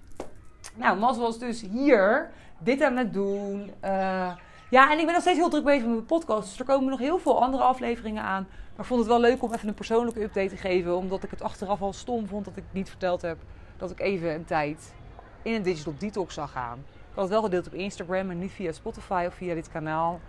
Nou, 0.75 0.97
Mas 0.97 1.17
was 1.17 1.39
dus 1.39 1.61
hier 1.61 2.31
dit 2.59 2.81
aan 2.81 2.97
het 2.97 3.13
doen. 3.13 3.71
Uh, 3.83 4.31
ja, 4.69 4.91
en 4.91 4.99
ik 4.99 5.05
ben 5.05 5.13
nog 5.13 5.21
steeds 5.21 5.37
heel 5.37 5.49
druk 5.49 5.63
bezig 5.63 5.81
met 5.81 5.91
mijn 5.93 6.05
podcast. 6.05 6.49
Dus 6.49 6.59
er 6.59 6.65
komen 6.65 6.89
nog 6.89 6.99
heel 6.99 7.17
veel 7.17 7.41
andere 7.41 7.63
afleveringen 7.63 8.23
aan. 8.23 8.47
Maar 8.49 8.79
ik 8.79 8.85
vond 8.85 8.99
het 8.99 9.09
wel 9.09 9.19
leuk 9.19 9.43
om 9.43 9.53
even 9.53 9.67
een 9.67 9.73
persoonlijke 9.73 10.23
update 10.23 10.49
te 10.49 10.57
geven. 10.57 10.97
Omdat 10.97 11.23
ik 11.23 11.29
het 11.29 11.41
achteraf 11.41 11.81
al 11.81 11.93
stom 11.93 12.27
vond 12.27 12.45
dat 12.45 12.57
ik 12.57 12.63
niet 12.71 12.89
verteld 12.89 13.21
heb 13.21 13.37
dat 13.77 13.91
ik 13.91 13.99
even 13.99 14.33
een 14.33 14.45
tijd 14.45 14.93
in 15.41 15.53
een 15.53 15.63
digital 15.63 15.93
detox 15.97 16.33
zou 16.33 16.47
gaan. 16.47 16.77
Ik 16.89 17.19
had 17.19 17.23
het 17.23 17.33
wel 17.33 17.43
gedeeld 17.43 17.67
op 17.67 17.73
Instagram 17.73 18.29
en 18.29 18.39
niet 18.39 18.51
via 18.51 18.71
Spotify 18.71 19.25
of 19.27 19.33
via 19.33 19.53
dit 19.53 19.69
kanaal. 19.69 20.19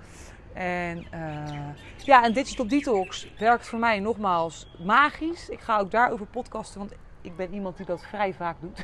En 0.55 1.07
uh, 1.14 2.05
ja, 2.05 2.24
een 2.24 2.32
digital 2.32 2.68
detox 2.68 3.28
werkt 3.38 3.66
voor 3.66 3.78
mij 3.78 4.00
nogmaals 4.00 4.66
magisch. 4.84 5.48
Ik 5.48 5.61
ga 5.61 5.78
ook 5.78 5.90
daarover 5.90 6.26
podcasten, 6.26 6.78
want 6.78 6.92
ik 7.20 7.36
ben 7.36 7.55
iemand 7.55 7.76
die 7.76 7.86
dat 7.86 8.05
vrij 8.05 8.34
vaak 8.34 8.57
doet. 8.61 8.78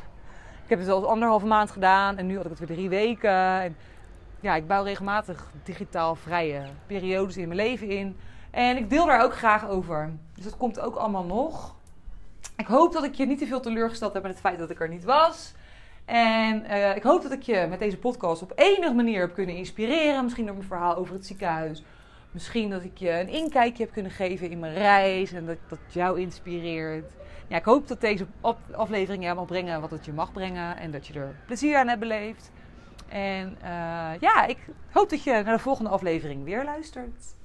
Ik 0.63 0.77
heb 0.77 0.79
het 0.79 0.89
al 0.89 1.09
anderhalve 1.09 1.45
maand 1.45 1.71
gedaan 1.71 2.17
en 2.17 2.27
nu 2.27 2.35
had 2.35 2.43
ik 2.43 2.49
het 2.49 2.59
weer 2.59 2.77
drie 2.77 2.89
weken. 2.89 3.61
En 3.61 3.75
ja, 4.39 4.55
ik 4.55 4.67
bouw 4.67 4.83
regelmatig 4.83 5.51
digitaal 5.63 6.15
vrije 6.15 6.63
periodes 6.87 7.37
in 7.37 7.47
mijn 7.47 7.59
leven 7.59 7.89
in. 7.89 8.17
En 8.51 8.77
ik 8.77 8.89
deel 8.89 9.05
daar 9.05 9.23
ook 9.23 9.35
graag 9.35 9.67
over. 9.67 10.11
Dus 10.35 10.43
dat 10.43 10.57
komt 10.57 10.79
ook 10.79 10.95
allemaal 10.95 11.25
nog. 11.25 11.75
Ik 12.57 12.67
hoop 12.67 12.93
dat 12.93 13.03
ik 13.03 13.13
je 13.13 13.25
niet 13.25 13.39
te 13.39 13.45
veel 13.45 13.59
teleurgesteld 13.59 14.13
heb 14.13 14.23
met 14.23 14.31
het 14.31 14.41
feit 14.41 14.59
dat 14.59 14.69
ik 14.69 14.79
er 14.81 14.89
niet 14.89 15.03
was. 15.03 15.53
En 16.05 16.63
uh, 16.69 16.95
ik 16.95 17.03
hoop 17.03 17.21
dat 17.21 17.31
ik 17.31 17.41
je 17.41 17.65
met 17.69 17.79
deze 17.79 17.97
podcast 17.97 18.41
op 18.41 18.51
enige 18.55 18.93
manier 18.93 19.19
heb 19.19 19.33
kunnen 19.33 19.55
inspireren. 19.55 20.23
Misschien 20.23 20.45
door 20.45 20.55
mijn 20.55 20.67
verhaal 20.67 20.95
over 20.95 21.13
het 21.13 21.25
ziekenhuis. 21.25 21.83
Misschien 22.31 22.69
dat 22.69 22.83
ik 22.83 22.97
je 22.97 23.19
een 23.19 23.29
inkijkje 23.29 23.83
heb 23.83 23.93
kunnen 23.93 24.11
geven 24.11 24.49
in 24.49 24.59
mijn 24.59 24.73
reis 24.73 25.31
en 25.31 25.45
dat 25.45 25.57
dat 25.69 25.79
jou 25.89 26.19
inspireert 26.19 27.13
ja, 27.51 27.57
ik 27.57 27.65
hoop 27.65 27.87
dat 27.87 28.01
deze 28.01 28.25
aflevering 28.71 29.23
jou 29.23 29.35
mag 29.35 29.45
brengen 29.45 29.81
wat 29.81 29.91
het 29.91 30.05
je 30.05 30.13
mag 30.13 30.31
brengen. 30.31 30.77
En 30.77 30.91
dat 30.91 31.07
je 31.07 31.13
er 31.13 31.35
plezier 31.45 31.77
aan 31.77 31.87
hebt 31.87 31.99
beleefd. 31.99 32.51
En 33.07 33.57
uh, 33.63 33.67
ja, 34.19 34.45
ik 34.45 34.57
hoop 34.91 35.09
dat 35.09 35.23
je 35.23 35.31
naar 35.31 35.55
de 35.55 35.59
volgende 35.59 35.89
aflevering 35.89 36.43
weer 36.43 36.63
luistert. 36.63 37.35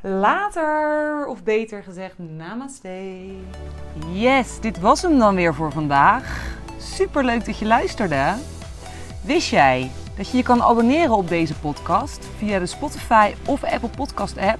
Later, 0.00 1.26
of 1.26 1.42
beter 1.42 1.82
gezegd, 1.82 2.18
namaste. 2.18 3.24
Yes, 4.12 4.60
dit 4.60 4.80
was 4.80 5.02
hem 5.02 5.18
dan 5.18 5.34
weer 5.34 5.54
voor 5.54 5.72
vandaag. 5.72 6.56
Super 6.92 7.24
leuk 7.24 7.44
dat 7.44 7.58
je 7.58 7.66
luisterde. 7.66 8.34
Wist 9.22 9.48
jij 9.48 9.90
dat 10.16 10.30
je 10.30 10.36
je 10.36 10.42
kan 10.42 10.62
abonneren 10.62 11.16
op 11.16 11.28
deze 11.28 11.54
podcast 11.54 12.28
via 12.38 12.58
de 12.58 12.66
Spotify 12.66 13.34
of 13.44 13.64
Apple 13.64 13.88
Podcast 13.88 14.38
app? 14.38 14.58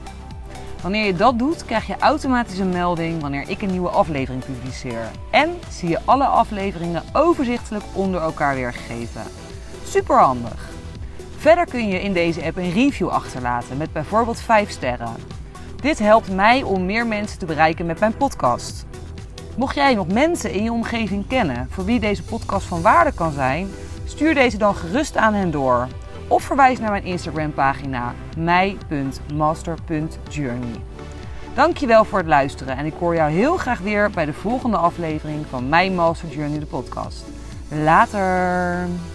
Wanneer 0.82 1.06
je 1.06 1.14
dat 1.14 1.38
doet, 1.38 1.64
krijg 1.64 1.86
je 1.86 1.96
automatisch 1.98 2.58
een 2.58 2.68
melding 2.68 3.20
wanneer 3.20 3.48
ik 3.48 3.62
een 3.62 3.70
nieuwe 3.70 3.88
aflevering 3.88 4.44
publiceer. 4.44 5.10
En 5.30 5.58
zie 5.70 5.88
je 5.88 6.00
alle 6.04 6.24
afleveringen 6.24 7.02
overzichtelijk 7.12 7.84
onder 7.92 8.20
elkaar 8.20 8.54
weergegeven. 8.54 9.22
Super 9.84 10.18
handig. 10.18 10.68
Verder 11.36 11.66
kun 11.66 11.88
je 11.88 12.02
in 12.02 12.12
deze 12.12 12.44
app 12.44 12.56
een 12.56 12.72
review 12.72 13.08
achterlaten 13.08 13.76
met 13.76 13.92
bijvoorbeeld 13.92 14.40
5 14.40 14.70
sterren. 14.70 15.14
Dit 15.80 15.98
helpt 15.98 16.30
mij 16.30 16.62
om 16.62 16.84
meer 16.84 17.06
mensen 17.06 17.38
te 17.38 17.46
bereiken 17.46 17.86
met 17.86 18.00
mijn 18.00 18.16
podcast. 18.16 18.86
Mocht 19.56 19.74
jij 19.74 19.94
nog 19.94 20.08
mensen 20.08 20.52
in 20.52 20.62
je 20.62 20.72
omgeving 20.72 21.26
kennen 21.26 21.66
voor 21.70 21.84
wie 21.84 22.00
deze 22.00 22.22
podcast 22.22 22.66
van 22.66 22.82
waarde 22.82 23.12
kan 23.12 23.32
zijn, 23.32 23.68
stuur 24.04 24.34
deze 24.34 24.56
dan 24.56 24.74
gerust 24.74 25.16
aan 25.16 25.34
hen 25.34 25.50
door 25.50 25.88
of 26.28 26.42
verwijs 26.42 26.78
naar 26.78 26.90
mijn 26.90 27.04
Instagram 27.04 27.52
pagina 27.52 28.14
mij.master.journey. 28.38 30.80
Dankjewel 31.54 32.04
voor 32.04 32.18
het 32.18 32.28
luisteren 32.28 32.76
en 32.76 32.86
ik 32.86 32.94
hoor 32.98 33.14
jou 33.14 33.30
heel 33.30 33.56
graag 33.56 33.78
weer 33.78 34.10
bij 34.10 34.24
de 34.24 34.32
volgende 34.32 34.76
aflevering 34.76 35.44
van 35.50 35.68
My 35.68 35.88
Master 35.88 36.28
Journey 36.28 36.58
de 36.58 36.66
podcast. 36.66 37.24
Later! 37.68 39.13